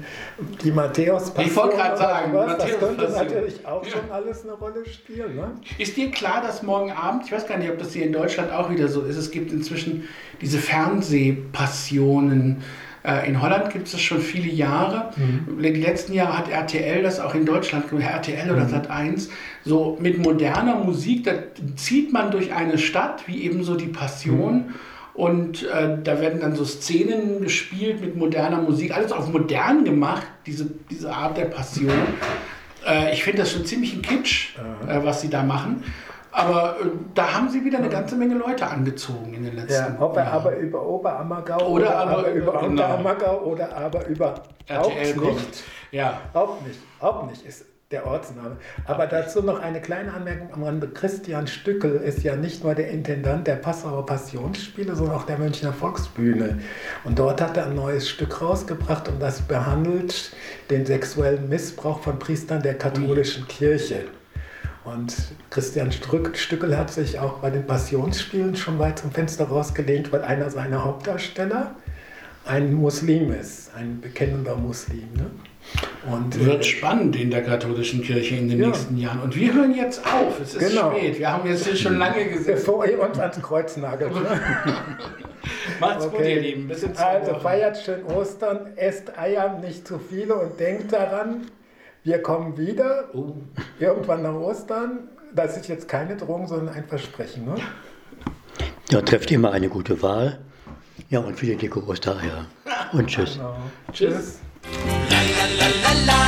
die 0.63 0.71
matthäus 0.71 1.33
Ich 1.39 1.55
wollte 1.55 1.77
gerade 1.77 1.99
sagen, 1.99 2.33
was, 2.33 2.57
das 2.57 2.79
könnte 2.79 3.11
natürlich 3.11 3.67
auch 3.67 3.85
ja. 3.85 3.91
schon 3.91 4.11
alles 4.11 4.45
eine 4.45 4.53
Rolle 4.53 4.89
spielen. 4.89 5.37
Ne? 5.37 5.51
Ist 5.77 5.99
dir 5.99 6.11
klar, 6.11 6.41
dass 6.41 6.63
morgen 6.63 6.93
Abend, 6.93 7.25
ich 7.27 7.33
weiß 7.33 7.47
gar 7.47 7.59
nicht, 7.59 7.71
ob 7.71 7.79
das 7.79 7.93
hier 7.93 8.07
in 8.07 8.13
Deutschland 8.13 8.53
auch 8.53 8.71
wieder 8.71 8.89
so 8.89 9.03
ist, 9.03 9.17
es 9.17 9.31
gibt 9.31 9.53
inzwischen 9.53 10.09
diese 10.41 10.59
Fernsehpassionen, 10.59 12.63
in 13.27 13.41
Holland 13.41 13.71
gibt 13.73 13.87
es 13.87 13.93
das 13.93 14.01
schon 14.01 14.21
viele 14.21 14.49
Jahre. 14.49 15.13
Mhm. 15.17 15.63
Die 15.63 15.81
letzten 15.81 16.13
Jahre 16.13 16.39
hat 16.39 16.51
RTL 16.51 17.03
das 17.03 17.21
auch 17.21 17.35
in 17.35 17.47
Deutschland, 17.47 17.85
RTL 17.93 18.51
oder 18.51 18.65
mhm. 18.65 18.75
Sat1, 18.75 19.29
so 19.65 19.97
mit 20.01 20.19
moderner 20.19 20.77
Musik, 20.77 21.25
da 21.25 21.33
zieht 21.77 22.13
man 22.13 22.31
durch 22.31 22.53
eine 22.53 22.77
Stadt, 22.77 23.27
wie 23.27 23.43
eben 23.43 23.63
so 23.63 23.77
die 23.77 23.87
Passion. 23.87 24.55
Mhm. 24.55 24.75
Und 25.19 25.65
äh, 25.65 25.99
da 26.05 26.21
werden 26.21 26.41
dann 26.41 26.55
so 26.55 26.65
Szenen 26.65 27.43
gespielt 27.43 28.01
mit 28.01 28.15
moderner 28.15 28.63
Musik, 28.63 28.95
alles 28.95 29.11
auf 29.11 29.33
modern 29.33 29.85
gemacht, 29.85 30.29
diese, 30.47 30.71
diese 30.91 31.13
Art 31.13 31.37
der 31.37 31.47
Passion. 31.47 31.91
Äh, 32.87 33.13
ich 33.13 33.25
finde 33.25 33.41
das 33.41 33.53
schon 33.53 33.67
ziemlich 33.67 33.95
ein 33.95 34.03
Kitsch, 34.03 34.51
äh, 34.87 35.01
was 35.03 35.21
sie 35.21 35.29
da 35.29 35.43
machen. 35.43 35.83
Aber 36.31 36.77
äh, 36.81 36.87
da 37.15 37.35
haben 37.35 37.49
sie 37.49 37.65
wieder 37.65 37.79
eine 37.79 37.89
ganze 37.89 38.17
Menge 38.17 38.35
Leute 38.35 38.67
angezogen 38.67 39.35
in 39.35 39.45
den 39.45 39.57
letzten 39.57 39.95
ja, 39.95 39.97
ob 40.01 40.17
er 40.17 40.25
Jahren. 40.25 40.35
aber 40.35 40.57
über 40.57 40.87
Oberammergau 40.87 41.57
oder, 41.57 41.69
oder 41.69 41.97
aber, 41.97 42.19
aber 42.19 42.31
über 42.33 42.53
genau. 42.53 42.67
Unterammergau 42.67 43.41
oder 43.45 43.77
aber 43.77 44.07
über 44.07 44.35
RTL 44.67 45.17
nicht. 45.17 45.65
Ja. 45.91 46.21
Auch 46.35 46.61
nicht. 46.63 46.79
Auch 47.01 47.27
nicht 47.27 47.45
ist 47.47 47.65
der 47.91 48.07
Ortsname. 48.07 48.59
Aber 48.85 49.07
dazu 49.07 49.43
noch 49.43 49.61
eine 49.61 49.81
kleine 49.81 50.13
Anmerkung 50.13 50.53
am 50.53 50.63
Rande. 50.63 50.89
Christian 50.89 51.47
Stückel 51.47 51.97
ist 51.97 52.23
ja 52.23 52.37
nicht 52.37 52.63
nur 52.63 52.75
der 52.75 52.91
Intendant 52.91 53.47
der 53.47 53.57
Passauer 53.57 54.05
Passionsspiele, 54.05 54.95
sondern 54.95 55.17
auch 55.17 55.25
der 55.25 55.39
Münchner 55.39 55.73
Volksbühne. 55.73 56.59
Und 57.05 57.19
dort 57.19 57.41
hat 57.41 57.57
er 57.57 57.67
ein 57.67 57.75
neues 57.75 58.09
Stück 58.09 58.43
rausgebracht 58.43 59.09
und 59.09 59.21
das 59.21 59.41
behandelt 59.41 60.33
den 60.69 60.85
sexuellen 60.85 61.49
Missbrauch 61.49 62.01
von 62.01 62.19
Priestern 62.19 62.63
der 62.63 62.77
katholischen 62.77 63.49
Kirche. 63.49 64.05
Und 64.95 65.15
Christian 65.51 65.93
Stückel 65.93 66.77
hat 66.77 66.91
sich 66.91 67.19
auch 67.19 67.39
bei 67.39 67.51
den 67.51 67.67
Passionsspielen 67.67 68.57
schon 68.57 68.79
weit 68.79 68.99
zum 68.99 69.11
Fenster 69.11 69.45
rausgelehnt, 69.45 70.13
weil 70.13 70.23
einer 70.23 70.51
seiner 70.51 70.85
Hauptdarsteller 70.85 71.75
ein 72.47 72.73
Muslim 72.73 73.33
ist, 73.33 73.71
ein 73.77 74.01
bekennender 74.01 74.57
Muslim. 74.57 75.09
Ne? 75.15 75.31
Und, 76.11 76.43
Wird 76.43 76.61
äh, 76.61 76.65
spannend 76.65 77.17
in 77.17 77.31
der 77.31 77.43
katholischen 77.43 78.03
Kirche 78.03 78.37
in 78.37 78.49
den 78.49 78.61
ja. 78.61 78.67
nächsten 78.69 78.97
Jahren. 78.97 79.21
Und 79.21 79.37
wir 79.37 79.53
hören 79.53 79.75
jetzt 79.75 80.01
auf. 80.07 80.41
Es 80.41 80.55
ist 80.55 80.71
genau. 80.71 80.93
spät. 80.93 81.19
Wir 81.19 81.33
haben 81.33 81.47
jetzt 81.47 81.67
hier 81.67 81.77
schon 81.77 81.99
lange 81.99 82.25
gesehen. 82.27 82.55
Bevor 82.55 82.87
ihr 82.91 83.03
uns 83.03 83.19
ans 83.19 83.43
Kreuz 83.43 83.77
nagelt. 83.77 84.13
Macht's 85.81 86.07
okay. 86.07 86.17
gut, 86.17 86.27
ihr 86.27 86.41
Lieben. 86.41 86.69
Bis 86.69 86.83
in 86.83 86.97
Also 86.97 87.33
Wochen. 87.33 87.41
feiert 87.43 87.77
schön 87.77 88.03
Ostern, 88.05 88.73
esst 88.77 89.19
Eier 89.19 89.59
nicht 89.59 89.87
zu 89.87 89.99
viele 89.99 90.35
und 90.37 90.59
denkt 90.59 90.93
daran, 90.93 91.43
wir 92.09 92.23
kommen 92.23 92.57
wieder, 92.57 93.05
oh. 93.13 93.35
irgendwann 93.79 94.23
nach 94.23 94.33
Ostern. 94.33 95.11
Das 95.35 95.59
ist 95.59 95.69
jetzt 95.69 95.89
keine 95.89 96.17
Drohung, 96.17 96.49
sondern 96.49 96.75
ein 96.75 96.85
Versprechen. 96.89 97.45
Ne? 97.45 97.57
Ja, 98.91 99.03
trefft 99.03 99.31
immer 99.31 99.53
eine 99.53 99.69
gute 99.69 100.01
Wahl. 100.01 100.39
Ja, 101.11 101.19
und 101.21 101.39
viele 101.39 101.57
dicke 101.57 101.87
Ostereier. 101.87 102.47
Und 102.95 103.09
tschüss. 103.09 103.35
Genau. 103.35 103.57
Tschüss. 103.93 104.39
La, 106.07 106.28